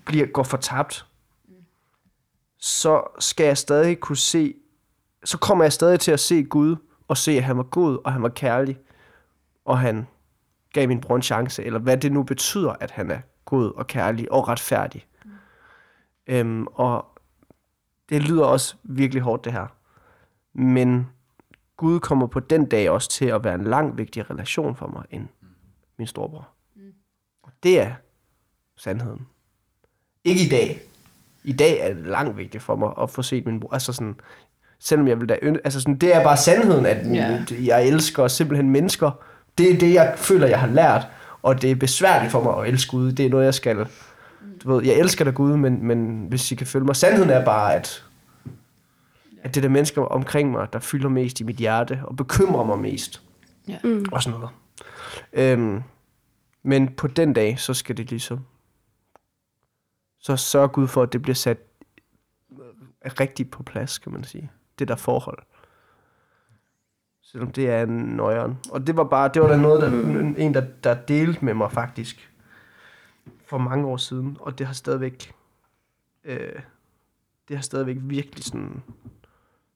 [0.05, 1.05] bliver, går fortabt,
[2.59, 4.53] så skal jeg stadig kunne se,
[5.25, 6.75] så kommer jeg stadig til at se Gud,
[7.07, 8.79] og se, at han var god, og han var kærlig,
[9.65, 10.07] og han
[10.73, 13.87] gav min bror en chance, eller hvad det nu betyder, at han er god og
[13.87, 15.07] kærlig og retfærdig.
[16.27, 17.05] Øhm, og
[18.09, 19.67] det lyder også virkelig hårdt, det her.
[20.53, 21.07] Men
[21.77, 25.03] Gud kommer på den dag også til at være en langt vigtig relation for mig
[25.09, 25.27] end
[25.97, 26.47] min storebror.
[27.43, 27.93] Og det er
[28.75, 29.27] sandheden.
[30.23, 30.81] Ikke i dag.
[31.43, 33.73] I dag er det langt vigtigt for mig at få set min bror.
[33.73, 34.19] Altså sådan,
[34.79, 37.39] selvom jeg vil da ønske, altså sådan, det er bare sandheden, at ja.
[37.65, 39.11] jeg elsker simpelthen mennesker.
[39.57, 41.07] Det er det, jeg føler, jeg har lært.
[41.41, 43.11] Og det er besværligt for mig at elske Gud.
[43.11, 43.87] Det er noget, jeg skal
[44.63, 47.45] du ved, jeg elsker dig Gud, men, men hvis I kan følge mig, sandheden er
[47.45, 48.05] bare, at,
[49.43, 52.63] at det er der mennesker omkring mig, der fylder mest i mit hjerte, og bekymrer
[52.63, 53.21] mig mest.
[53.67, 53.77] Ja.
[53.83, 54.05] Mm.
[54.11, 54.53] Og sådan noget.
[55.33, 55.81] Øhm,
[56.63, 58.45] men på den dag, så skal det ligesom,
[60.19, 61.57] så sørger Gud for, at det bliver sat
[63.19, 64.51] rigtigt på plads, kan man sige.
[64.79, 65.39] Det der forhold.
[67.21, 68.57] Selvom det er en nøjeren.
[68.71, 69.89] Og det var bare, det var der noget, der,
[70.37, 72.33] en, der, der delte med mig faktisk
[73.45, 75.33] for mange år siden, og det har stadigvæk,
[76.23, 76.59] øh,
[77.47, 78.83] det har stadigvæk virkelig sådan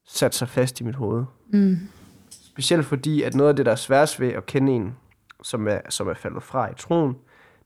[0.06, 1.26] sat sig fast i mit hoved.
[1.50, 1.78] Mm.
[2.30, 4.96] Specielt fordi, at noget af det, der er sværest ved at kende en,
[5.44, 7.16] som er, som er faldet fra i troen,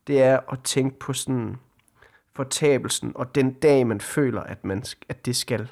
[0.08, 1.58] det er at tænke på sådan
[2.36, 5.70] fortabelsen, og den dag, man føler, at, man, at det skal.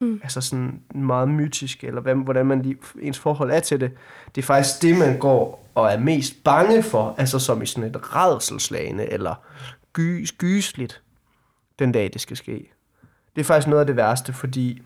[0.00, 0.20] Mm.
[0.22, 3.90] Altså sådan meget mytisk, eller hvad, hvordan man lige, ens forhold er til det.
[4.34, 7.90] Det er faktisk det, man går og er mest bange for, altså som i sådan
[7.90, 9.34] et redselslagende, eller
[9.92, 11.02] gys, gysligt,
[11.78, 12.72] den dag, det skal ske.
[13.36, 14.82] Det er faktisk noget af det værste, fordi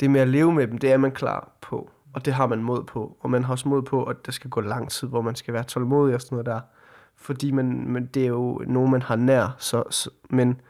[0.00, 2.62] det med at leve med dem, det er man klar på, og det har man
[2.62, 5.20] mod på, og man har også mod på, at der skal gå lang tid, hvor
[5.22, 6.60] man skal være tålmodig og sådan noget der,
[7.16, 10.60] fordi man, men det er jo nogen, man har nær, så, så, men,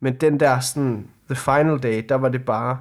[0.00, 2.80] men den der sådan, the final day, der var det bare,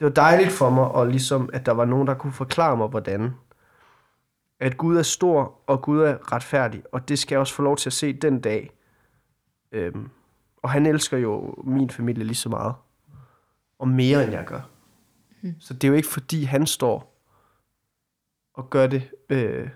[0.00, 2.88] det var dejligt for mig, og ligesom, at der var nogen, der kunne forklare mig,
[2.88, 3.34] hvordan,
[4.60, 7.76] at Gud er stor, og Gud er retfærdig, og det skal jeg også få lov
[7.76, 8.70] til at se den dag.
[9.72, 10.10] Øhm,
[10.62, 12.74] og han elsker jo min familie lige så meget,
[13.78, 14.60] og mere end jeg gør.
[15.58, 17.16] Så det er jo ikke fordi, han står
[18.54, 19.68] og gør det, øh,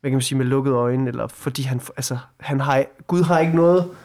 [0.00, 3.38] hvad kan man sige, med lukkede øjne, eller fordi han, altså, han har, Gud har
[3.38, 3.96] ikke noget,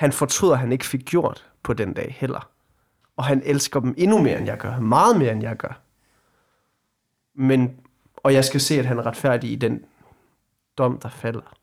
[0.00, 2.48] han fortryder, han ikke fik gjort på den dag heller.
[3.16, 4.80] Og han elsker dem endnu mere, end jeg gør.
[4.80, 5.80] Meget mere, end jeg gør.
[7.34, 7.80] Men,
[8.16, 9.84] og jeg skal se, at han er retfærdig i den
[10.78, 11.56] dom, der falder.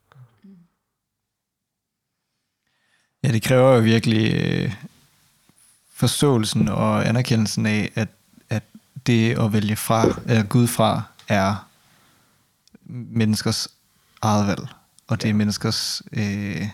[3.24, 4.74] Ja, det kræver jo virkelig øh,
[5.94, 8.10] forståelsen og anerkendelsen af, at,
[8.50, 8.64] at
[9.08, 11.68] det at vælge fra, eller Gud fra, er
[12.86, 13.68] menneskers
[14.22, 14.68] eget valg.
[15.08, 16.02] Og det er menneskers...
[16.12, 16.68] Øh,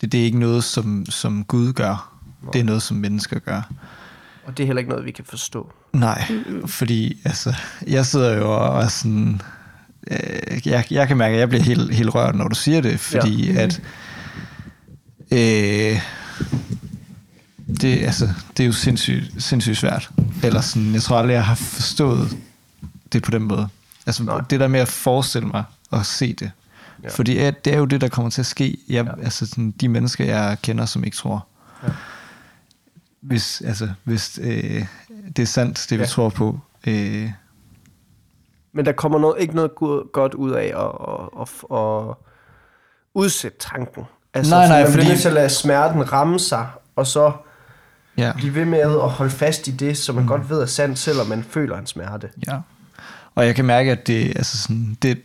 [0.00, 2.12] det, det er ikke noget, som, som Gud gør.
[2.52, 3.62] Det er noget, som mennesker gør.
[4.44, 5.72] Og det er heller ikke noget, vi kan forstå.
[5.92, 6.32] Nej,
[6.66, 7.54] fordi altså,
[7.86, 9.40] jeg sidder jo og er sådan...
[10.10, 13.00] Øh, jeg, jeg kan mærke, at jeg bliver helt, helt rørt, når du siger det,
[13.00, 13.60] fordi ja.
[13.60, 13.82] at...
[15.32, 16.00] Øh,
[17.80, 20.10] det, altså, det er jo sindssygt, sindssygt svært.
[20.42, 22.36] Eller sådan, jeg tror aldrig, jeg har forstået
[23.12, 23.68] det på den måde.
[24.06, 24.40] Altså, Nej.
[24.50, 26.50] det der med at forestille mig og se det.
[27.02, 27.08] Ja.
[27.08, 27.14] Ja.
[27.14, 28.78] Fordi at det er jo det, der kommer til at ske.
[28.88, 29.10] Jeg, Ja.
[29.18, 29.22] ja.
[29.24, 31.46] Altså, sådan, de mennesker, jeg kender, som ikke tror.
[31.82, 31.88] Ja.
[33.20, 34.84] Hvis, altså, hvis øh,
[35.36, 36.08] det er sandt, det vi Ja.
[36.08, 36.58] tror på.
[36.86, 37.30] Øh,
[38.72, 40.90] Men der kommer noget, ikke noget go- godt ud af at,
[41.40, 42.14] at, at, at
[43.14, 44.02] udsætte tanken.
[44.34, 47.32] Altså, Nej, nej, man bliver fordi- nødt til at lade smerten ramme sig, og så
[48.16, 48.32] ja.
[48.36, 50.28] blive ved med at holde fast i det, som man mm.
[50.28, 52.30] godt ved er sandt, selvom man føler en smerte.
[52.46, 52.58] Ja.
[53.34, 55.18] Og jeg kan mærke, at det, altså sådan, det,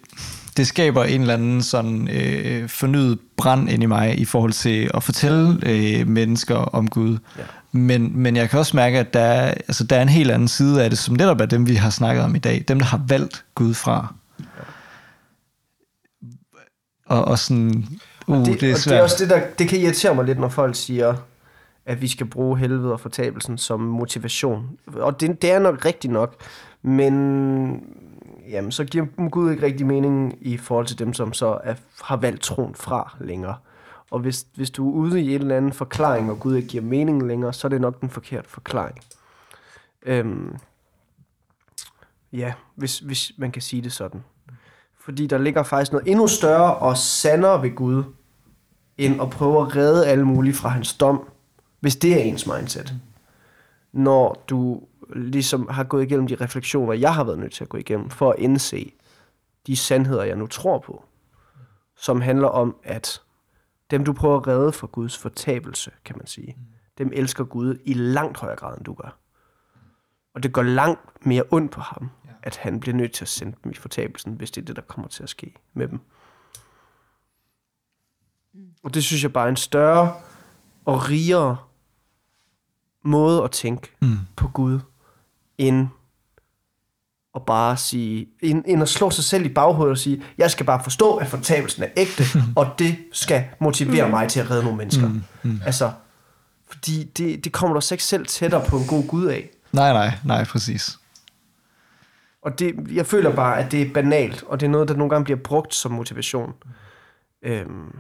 [0.58, 4.90] det skaber en eller anden sådan øh, fornyet brand ind i mig i forhold til
[4.94, 7.18] at fortælle øh, mennesker om Gud.
[7.38, 7.44] Ja.
[7.72, 10.48] Men, men jeg kan også mærke, at der er, altså, der er en helt anden
[10.48, 12.64] side af det, som netop er dem, vi har snakket om i dag.
[12.68, 14.14] Dem, der har valgt Gud fra.
[17.06, 17.86] Og, og sådan,
[18.28, 18.94] uh, det, det, det er og svært.
[18.94, 21.16] det er også det, der det kan irritere mig lidt, når folk siger,
[21.86, 24.70] at vi skal bruge helvede og fortabelsen som motivation.
[24.94, 26.36] Og det, det er nok rigtigt nok,
[26.82, 27.14] men
[28.50, 32.18] jamen, så giver Gud ikke rigtig mening i forhold til dem, som så er, har
[32.18, 33.56] valgt troen fra længere.
[34.12, 36.84] Og hvis, hvis du er ude i en eller anden forklaring, og Gud ikke giver
[36.84, 39.00] mening længere, så er det nok den forkerte forklaring.
[40.06, 40.56] Øhm,
[42.34, 44.24] ja, hvis, hvis man kan sige det sådan.
[45.00, 48.04] Fordi der ligger faktisk noget endnu større og sandere ved Gud,
[48.98, 51.30] end at prøve at redde alle mulige fra hans dom,
[51.80, 52.94] hvis det er ens mindset.
[53.94, 57.78] Når du ligesom har gået igennem de refleksioner, jeg har været nødt til at gå
[57.78, 58.94] igennem, for at indse
[59.68, 61.06] de sandheder, jeg nu tror på,
[61.96, 63.22] som handler om, at
[63.92, 66.58] dem, du prøver at redde fra Guds fortabelse, kan man sige,
[66.98, 69.18] dem elsker Gud i langt højere grad, end du gør.
[70.34, 72.10] Og det går langt mere ondt på ham,
[72.44, 74.82] at han bliver nødt til at sende dem i fortabelsen, hvis det er det, der
[74.82, 76.00] kommer til at ske med dem.
[78.84, 80.14] Og det synes jeg bare er en større
[80.86, 81.58] og rigere
[83.04, 84.18] måde at tænke Mm.
[84.36, 84.80] på Gud,
[85.58, 85.88] end
[87.36, 90.66] at bare sige, end, end at slå sig selv i baghovedet og sige, jeg skal
[90.66, 92.24] bare forstå, at fortabelsen er ægte,
[92.56, 95.08] og det skal motivere mig til at redde nogle mennesker.
[95.08, 95.62] Mm, mm.
[95.66, 95.92] Altså,
[96.68, 99.50] fordi det, det kommer du så ikke selv tættere på en god Gud af.
[99.72, 101.00] Nej, nej, nej, præcis.
[102.42, 105.10] Og det, jeg føler bare, at det er banalt, og det er noget, der nogle
[105.10, 106.54] gange bliver brugt som motivation.
[107.44, 107.96] Øhm,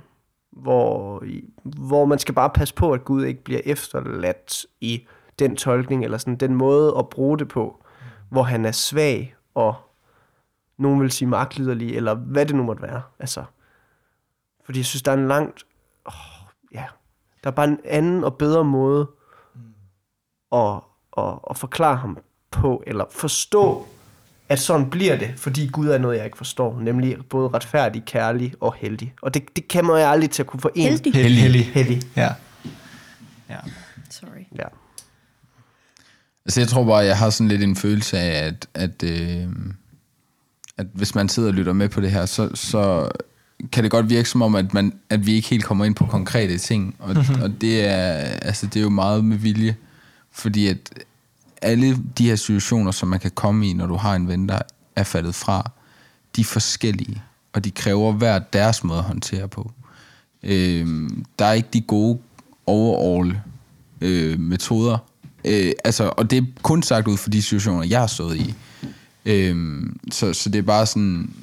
[0.51, 1.23] hvor,
[1.63, 5.07] hvor man skal bare passe på, at Gud ikke bliver efterladt i
[5.39, 7.83] den tolkning, eller sådan den måde at bruge det på,
[8.29, 9.75] hvor han er svag, og
[10.77, 13.01] nogen vil sige magtliderlig, eller hvad det nu måtte være.
[13.19, 13.43] Altså,
[14.65, 15.65] fordi jeg synes, der er en langt...
[16.05, 16.13] Oh,
[16.73, 16.83] ja,
[17.43, 19.07] der er bare en anden og bedre måde
[20.51, 20.75] at,
[21.17, 22.17] at, at forklare ham
[22.51, 23.85] på, eller forstå,
[24.49, 28.53] at sådan bliver det, fordi Gud er noget, jeg ikke forstår, nemlig både retfærdig, kærlig
[28.59, 29.13] og heldig.
[29.21, 30.83] Og det, det kommer jeg aldrig til at kunne forene.
[30.83, 31.13] Heldig.
[31.13, 31.41] Heldig.
[31.41, 31.65] Heldig.
[31.65, 32.29] Heldig, Ja.
[33.49, 33.57] ja.
[34.09, 34.45] Sorry.
[34.55, 34.67] ja.
[36.45, 39.47] Altså jeg tror bare, jeg har sådan lidt en følelse af, at, at, øh,
[40.77, 43.09] at hvis man sidder og lytter med på det her, så, så
[43.71, 46.05] kan det godt virke som om, at, man, at vi ikke helt kommer ind på
[46.05, 46.95] konkrete ting.
[46.99, 47.41] Og, mm-hmm.
[47.41, 49.75] og det, er, altså, det er jo meget med vilje.
[50.31, 51.05] Fordi at
[51.61, 54.59] alle de her situationer, som man kan komme i, når du har en ven, der
[54.95, 55.71] er faldet fra,
[56.35, 57.23] de er forskellige.
[57.53, 59.71] Og de kræver hver deres måde at håndtere på.
[60.43, 62.19] Øh, der er ikke de gode
[62.65, 63.39] overall
[64.01, 64.97] øh, metoder.
[65.45, 68.53] Øh, altså, og det er kun sagt ud for de situationer, jeg har stået i.
[69.25, 71.33] Øh, så, så det er bare sådan,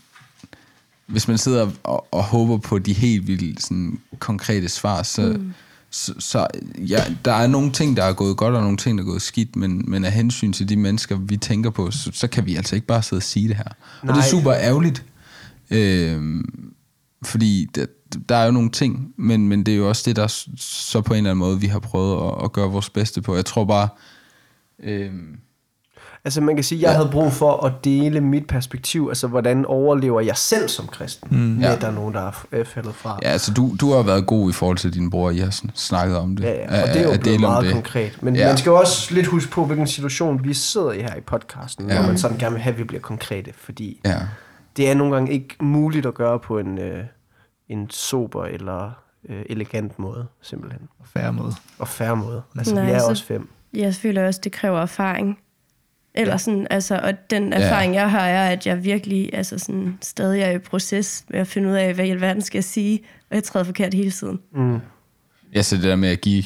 [1.07, 5.53] hvis man sidder og, og håber på de helt vildt sådan, konkrete svar, så, mm.
[5.90, 6.46] så, så
[6.78, 9.22] ja, der er nogle ting, der er gået godt, og nogle ting, der er gået
[9.22, 12.57] skidt, men, men af hensyn til de mennesker, vi tænker på, så, så kan vi
[12.57, 13.64] altså ikke bare sidde og sige det her.
[14.03, 14.11] Nej.
[14.11, 15.05] Og det er super ærgerligt.
[15.70, 16.44] Øh,
[17.24, 17.86] fordi der,
[18.28, 21.14] der er jo nogle ting, men, men det er jo også det, der så på
[21.14, 23.34] en eller anden måde, vi har prøvet at, at gøre vores bedste på.
[23.36, 23.88] Jeg tror bare,
[24.82, 25.10] øh,
[26.24, 26.96] Altså man kan sige, at jeg Ja.
[26.96, 31.36] havde brug for at dele mit perspektiv, altså hvordan overlever jeg selv som kristen, mm,
[31.38, 31.72] med Ja.
[31.74, 32.20] at der er nogen, der
[32.52, 33.18] er faldet fra.
[33.22, 36.16] ja, altså du, du har været god i forhold til din bror, I har snakket
[36.16, 36.44] om det.
[36.44, 37.72] Ja, ja, og det er jo blevet meget det.
[37.72, 38.18] konkret.
[38.22, 38.46] Men Ja.
[38.48, 41.88] man skal også lidt huske på, hvilken situation vi sidder i her i podcasten.
[41.88, 42.00] Ja.
[42.00, 44.18] når man sådan gerne vil have, at vi bliver konkrete, fordi Ja.
[44.76, 47.04] det er nogle gange ikke muligt at gøre på en, øh,
[47.68, 50.88] en sober eller øh, elegant måde, simpelthen.
[51.04, 51.52] Færre måde.
[51.78, 52.42] Og færre måde.
[52.58, 53.48] Altså, Nej, vi er så- også fem.
[53.74, 55.38] Jeg føler også, det kræver erfaring.
[56.14, 56.38] Eller Ja.
[56.38, 60.50] sådan, altså, og den erfaring, jeg har, er, at jeg virkelig altså sådan, stadig er
[60.50, 63.00] i proces med at finde ud af, hvad i alverden skal jeg sige,
[63.30, 64.40] og jeg træder forkert hele tiden.
[64.54, 64.78] Mm.
[65.54, 66.44] Ja, så det der med at give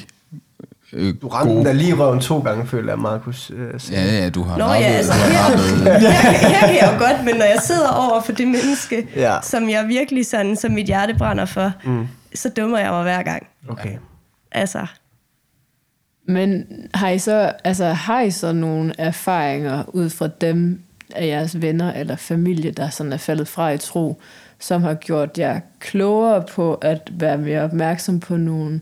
[0.92, 3.50] øh, Du ramte den der lige røven to gange, føler jeg, Markus.
[3.54, 6.90] Øh, Ja, ja, du har Nå nappet- ja, altså her, nappet- her, her kan jeg
[6.94, 9.36] jo godt, men når jeg sidder over for det menneske, Ja.
[9.42, 12.08] som jeg virkelig sådan, som mit hjerte brænder for, Mm.
[12.34, 13.46] så dummer jeg mig hver gang.
[13.68, 13.96] Okay.
[14.52, 14.86] Altså,
[16.28, 16.64] Men
[16.94, 20.80] har I så, altså, har I så nogle erfaringer ud fra dem
[21.14, 24.20] af jeres venner eller familie, der sådan er faldet fra i tro,
[24.60, 28.80] som har gjort jer klogere på at være mere opmærksom på nogle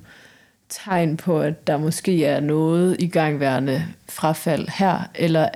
[0.68, 5.48] tegn på, at der måske er noget igangværende frafald her, eller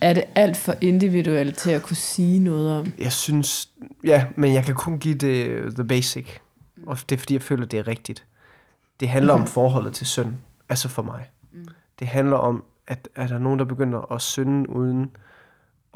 [0.00, 2.92] er det alt for individuelt til at kunne sige noget om?
[2.98, 3.68] Jeg synes,
[4.04, 6.26] ja, men jeg kan kun give det the basic.
[6.86, 8.24] Og det er fordi, jeg føler, det er rigtigt.
[9.00, 10.34] Det handler om forholdet til synd.
[10.68, 11.30] Altså for mig.
[11.98, 15.10] Det handler om, at er der nogen, der begynder at synde uden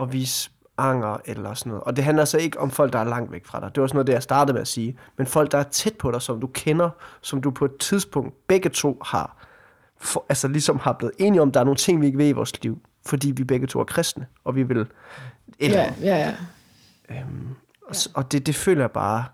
[0.00, 0.50] at vise
[0.82, 1.84] anger eller sådan noget.
[1.84, 3.74] Og det handler så ikke om folk, der er langt væk fra dig.
[3.74, 4.98] Det var sådan noget, det jeg startede med at sige.
[5.16, 8.46] Men folk, der er tæt på dig, som du kender, som du på et tidspunkt
[8.48, 9.36] begge to har,
[10.00, 12.32] for, altså ligesom har blevet enige om, der er nogle ting, vi ikke ved i
[12.32, 14.86] vores liv, fordi vi begge to er kristne, og vi vil
[15.58, 16.34] eller Ja, ja, ja.
[17.20, 17.48] Øhm,
[17.88, 19.24] og, s- og det, det føler jeg bare.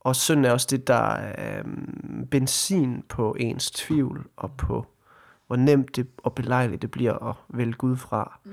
[0.00, 4.86] Og synd er også det, der er øhm, benzin på ens tvivl, og på
[5.46, 8.38] hvor nemt det og belejligt det bliver at vælge Gud fra.
[8.44, 8.52] Mm.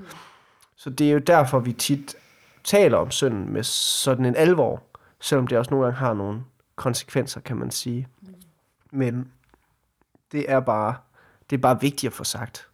[0.76, 2.16] Så det er jo derfor, vi tit
[2.64, 4.82] taler om synden med sådan en alvor,
[5.20, 6.44] selvom det også nogle gange har nogle
[6.76, 8.08] konsekvenser, kan man sige.
[8.92, 9.32] Men
[10.32, 10.96] det er bare,
[11.50, 12.68] det er bare vigtigt at få sagt.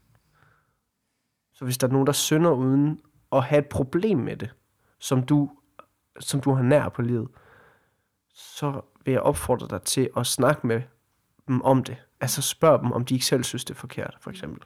[1.55, 3.01] Så hvis der er nogen, der synder uden
[3.33, 4.55] at have et problem med det,
[4.99, 5.51] som du,
[6.21, 7.29] som du har nær på livet,
[8.35, 10.83] så vil jeg opfordre dig til at snakke med
[11.49, 11.97] dem om det.
[12.21, 14.63] Altså spørg dem, om de ikke selv synes, det er forkert, for eksempel.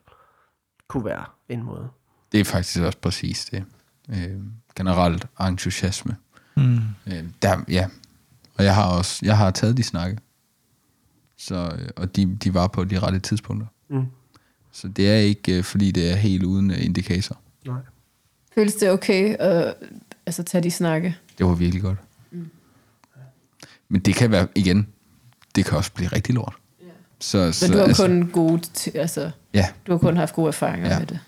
[0.88, 1.90] Kunne være en måde.
[2.32, 3.64] Det er faktisk også præcis det.
[4.12, 4.40] Øh,
[4.76, 6.16] generelt entusiasme.
[6.56, 6.78] Mm.
[7.06, 7.88] Øh, der, ja.
[8.54, 10.18] Og jeg har også jeg har taget de snakke.
[11.38, 13.66] Så, øh, og de, de var på de rette tidspunkter.
[13.90, 14.06] Mm.
[14.72, 17.38] Så det er ikke, øh, fordi det er helt uden øh, indikator.
[17.66, 17.80] Nej.
[18.54, 19.74] Føles det okay at
[20.26, 21.16] altså, tage de snakke?
[21.38, 21.98] Det var virkelig godt.
[23.88, 24.86] Men det kan være, igen,
[25.54, 26.54] det kan også blive rigtig lort.
[27.20, 28.62] Så, så, Men du har altså, kun gode,
[28.94, 30.98] altså, Ja, du har kun haft gode erfaringer Ja.
[30.98, 31.18] med det.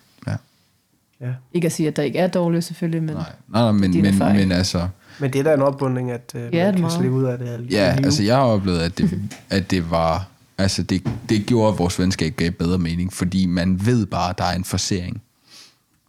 [1.23, 1.33] Ja.
[1.53, 4.03] Ikke at sige, at der ikke er dårligt selvfølgelig, men Nej, nej, nej men, din
[4.03, 4.89] men, men altså,
[5.21, 7.39] Men det er da en opbundning, at øh, Ja, man det kan slippe ud af
[7.39, 7.49] det.
[7.49, 8.05] her ja, liv.
[8.05, 9.21] altså jeg har oplevet, at det,
[9.51, 10.27] at det var,
[10.59, 14.39] altså det, det gjorde, at vores venskab gav bedre mening, fordi man ved bare, at
[14.39, 15.23] der er en forsering,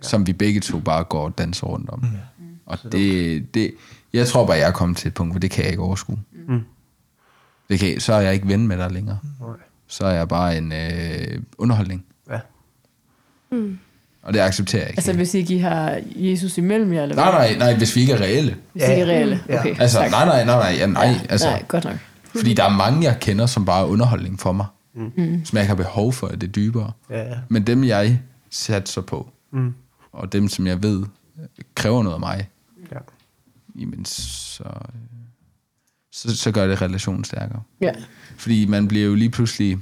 [0.03, 0.07] ja.
[0.07, 2.03] som vi begge to bare går og danser rundt om.
[2.65, 3.71] Og det, det,
[4.13, 6.19] jeg tror bare, jeg er kommet til et punkt, hvor det kan jeg ikke overskue.
[6.47, 6.61] Mm.
[7.69, 9.17] Det kan, så er jeg ikke ven med dig længere.
[9.39, 9.49] Nej.
[9.87, 12.05] Så er jeg bare en øh, underholdning.
[12.29, 12.39] Ja.
[14.23, 14.97] Og det accepterer jeg ikke.
[14.99, 18.13] altså hvis ikke I har Jesus imellem jer, eller nej, nej, nej, hvis vi ikke
[18.13, 18.55] er reelle.
[18.73, 19.41] Hvis I ikke er reelle.
[19.49, 19.59] Ja.
[19.59, 20.11] Okay, Altså, tak.
[20.11, 21.95] nej, nej, nej, nej, ja, nej, altså, Nej, godt nok.
[22.35, 24.65] fordi der er mange, jeg kender, som bare er underholdning for mig.
[24.95, 25.45] Mm.
[25.45, 26.91] Som jeg ikke har behov for, at det er dybere.
[27.09, 27.35] Ja, ja.
[27.49, 28.19] Men dem, jeg
[28.49, 29.73] satser på, Mm.
[30.13, 31.03] og dem, som jeg ved,
[31.75, 32.49] kræver noget af mig,
[32.91, 32.97] ja.
[33.79, 34.63] jamen, så,
[36.11, 37.61] så, så gør det relationen stærkere.
[37.81, 37.91] Ja.
[38.37, 39.77] Fordi man bliver jo lige pludselig...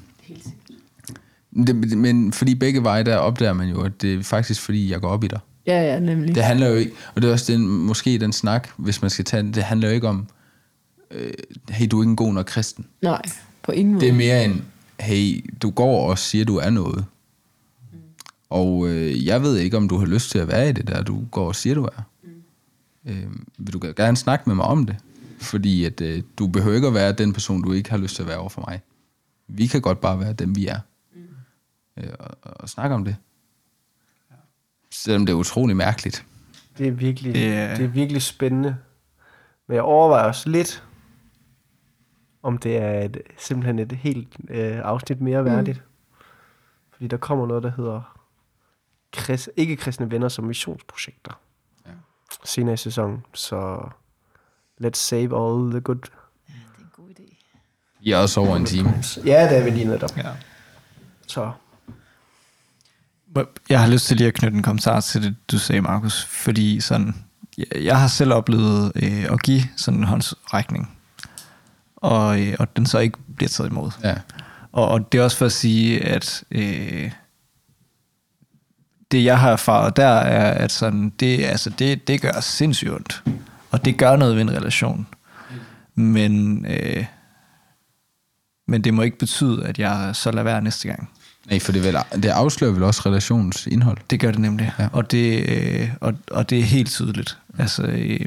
[1.56, 5.02] Det, men fordi begge veje, der opdager man jo, at det er faktisk fordi, jeg
[5.02, 5.39] går op i dig.
[5.68, 6.36] Ja, ja, nemlig.
[6.36, 9.25] Det handler jo ikke, og det er også den, måske den snak, hvis man skal
[9.25, 10.28] tage den, det handler jo ikke om,
[11.12, 11.34] øh,
[11.70, 12.86] hey, du er ikke en god nok kristen.
[13.01, 13.21] Nej,
[13.63, 14.05] på ingen måde.
[14.05, 14.66] Det er mere en,
[15.00, 17.05] hey, du går og siger, du er noget.
[18.50, 21.04] Og øh, jeg ved ikke, om du har lyst til at være i det der,
[21.04, 22.04] du går og siger, du er.
[23.08, 23.25] Øh,
[23.58, 24.96] vil du gerne snakke med mig om det?
[25.39, 28.24] Fordi at, øh, du behøver ikke at være den person, du ikke har lyst til
[28.24, 28.82] at være over for mig.
[29.47, 30.80] Vi kan godt bare være dem, vi er.
[32.03, 33.15] Øh, og, og snakke om det.
[34.91, 36.25] Selvom det er utrolig mærkeligt.
[36.78, 37.75] Det er virkelig, Det det er- er...
[37.75, 38.78] det er virkelig spændende.
[39.67, 40.83] Men jeg overvejer også lidt,
[42.43, 45.78] om det er et, simpelthen et helt øh, afsnit mere værdigt.
[45.78, 46.23] Mm.
[46.91, 48.17] Fordi der kommer noget, der hedder
[49.13, 51.39] krist, ikke-kristne venner som missionsprojekter.
[51.86, 51.91] Ja.
[52.45, 53.25] Senere i sæsonen.
[53.33, 53.89] Så
[54.83, 56.09] let's save all the good.
[58.03, 58.89] I er også over en time.
[59.25, 60.17] Ja, det er vi lige netop.
[60.17, 60.32] Ja.
[61.28, 61.51] Så
[63.70, 66.25] Jeg har lyst til lige at knytte en kommentar til det, du sagde, Markus.
[66.25, 67.16] Fordi sådan,
[67.58, 70.97] jeg, jeg har selv oplevet øh, at give sådan en håndsrækning.
[71.95, 73.91] Og, øh, og den så ikke bliver taget imod.
[74.03, 74.16] Ja.
[74.71, 77.12] Og, og det er også for at sige, at øh,
[79.12, 83.24] det jeg har erfaret der er, at sådan, det, altså, det, det gør sindssygt ondt.
[83.71, 85.08] Og det gør noget ved en relation.
[85.95, 87.05] Men, øh,
[88.67, 91.09] men det må ikke betyde, at jeg så lader være næste gang.
[91.50, 93.97] Nej, for det, vel, det afslører vel også relationens indhold.
[94.09, 94.88] Det gør det nemlig, Ja.
[94.93, 97.38] og, det, øh, og, og det er helt tydeligt.
[97.59, 98.20] Altså, øh,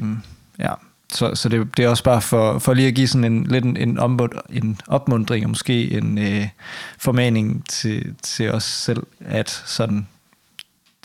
[0.59, 0.73] ja.
[1.13, 3.65] Så, så det, det er også bare for, for lige at give sådan en, lidt
[3.65, 6.47] en, en, ombud, en opmundring, og måske en øh,
[6.97, 10.07] formaning til, til os selv, at sådan,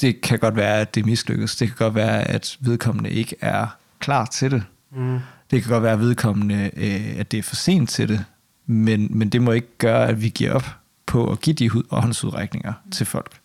[0.01, 1.57] det kan godt være, at det mislykkes.
[1.57, 3.67] Det kan godt være, at vedkommende ikke er
[3.99, 4.63] klar til det.
[4.97, 5.19] Mm.
[5.51, 8.25] Det kan godt være, at vedkommende, øh, at det er for sent til det,
[8.67, 10.67] men, men det må ikke gøre, at vi giver op
[11.11, 13.41] på at give de hud- håndsudrækninger til folk.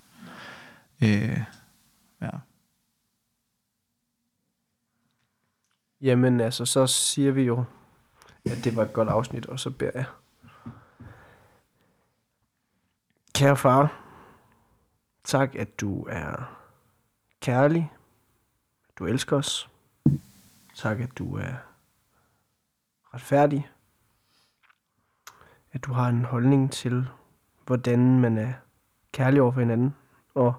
[1.04, 1.40] Øh,
[2.22, 2.30] ja.
[6.02, 7.64] Jamen altså, så siger vi jo,
[8.46, 10.06] at det var et godt afsnit, og så beder jeg.
[13.36, 14.02] Kære far,
[15.24, 16.58] tak at du er
[17.42, 17.92] kærlig,
[19.00, 19.70] du elsker os.
[20.76, 21.54] Tak at du er
[23.14, 23.70] retfærdig,
[25.72, 27.08] at du har en holdning til,
[27.66, 28.54] hvordan man er
[29.12, 29.96] kærlig over for hinanden,
[30.34, 30.54] og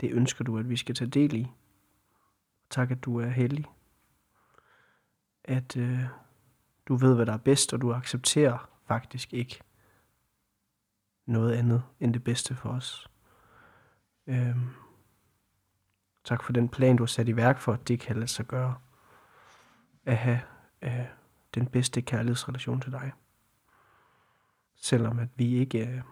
[0.00, 1.50] det ønsker du, at vi skal tage del i.
[2.70, 3.66] Tak at du er heldig.
[5.44, 6.04] at øh,
[6.86, 9.60] du ved, hvad der er bedst, og du accepterer faktisk ikke
[11.26, 13.10] noget andet end det bedste for os.
[14.26, 14.68] Øhm,
[16.24, 18.46] tak for den plan, du har sat i værk for, at det kan lade sig
[18.46, 18.74] gøre
[20.04, 20.40] at have
[20.82, 21.06] øh,
[21.54, 23.12] den bedste kærlighedsrelation til dig.
[24.82, 26.02] Selvom at vi ikke øh,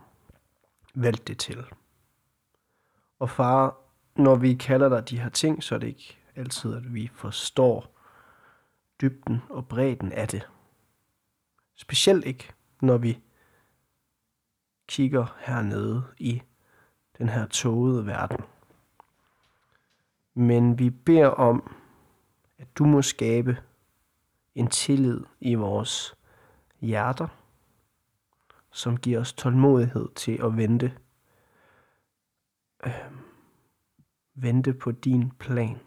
[0.94, 1.64] valgte det til.
[3.18, 3.76] Og far,
[4.16, 7.97] når vi kalder dig de her ting, så er det ikke altid, at vi forstår,
[9.01, 10.48] dybden og bredden af det.
[11.76, 12.52] Specielt ikke,
[12.82, 13.18] når vi
[14.88, 16.42] kigger hernede i
[17.18, 18.44] den her tågede verden.
[20.34, 21.76] Men vi beder om,
[22.59, 23.62] at du må skabe
[24.55, 26.14] en tillid i vores
[26.80, 27.28] hjerter,
[28.72, 30.98] som giver os tålmodighed til at vente,
[32.86, 32.92] øh,
[34.34, 35.80] vente på din plan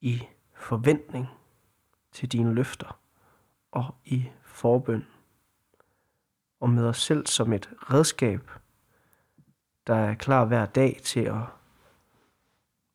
[0.00, 0.22] i
[0.54, 1.26] forventning
[2.12, 2.98] til dine løfter
[3.70, 5.06] og i forbøn.
[6.60, 8.50] Og med os selv som et redskab,
[9.86, 11.42] der er klar hver dag til at,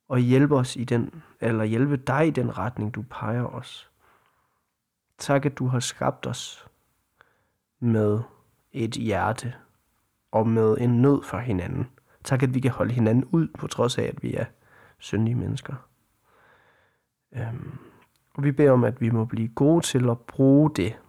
[0.09, 3.91] at hjælpe os i den, eller hjælpe dig i den retning, du peger os.
[5.17, 6.67] Tak, at du har skabt os
[7.79, 8.21] med
[8.73, 9.53] et hjerte
[10.31, 11.88] og med en nød for hinanden.
[12.23, 14.45] Tak, at vi kan holde hinanden ud, på trods af, at vi er
[14.99, 15.76] syndige mennesker.
[17.31, 17.77] Øhm,
[18.34, 20.99] og vi beder om, at vi må blive gode til at bruge det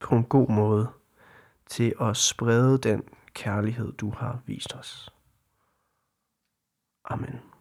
[0.00, 0.88] på en god måde
[1.66, 3.02] til at sprede den
[3.34, 5.10] kærlighed, du har vist os.
[7.04, 7.53] Amen.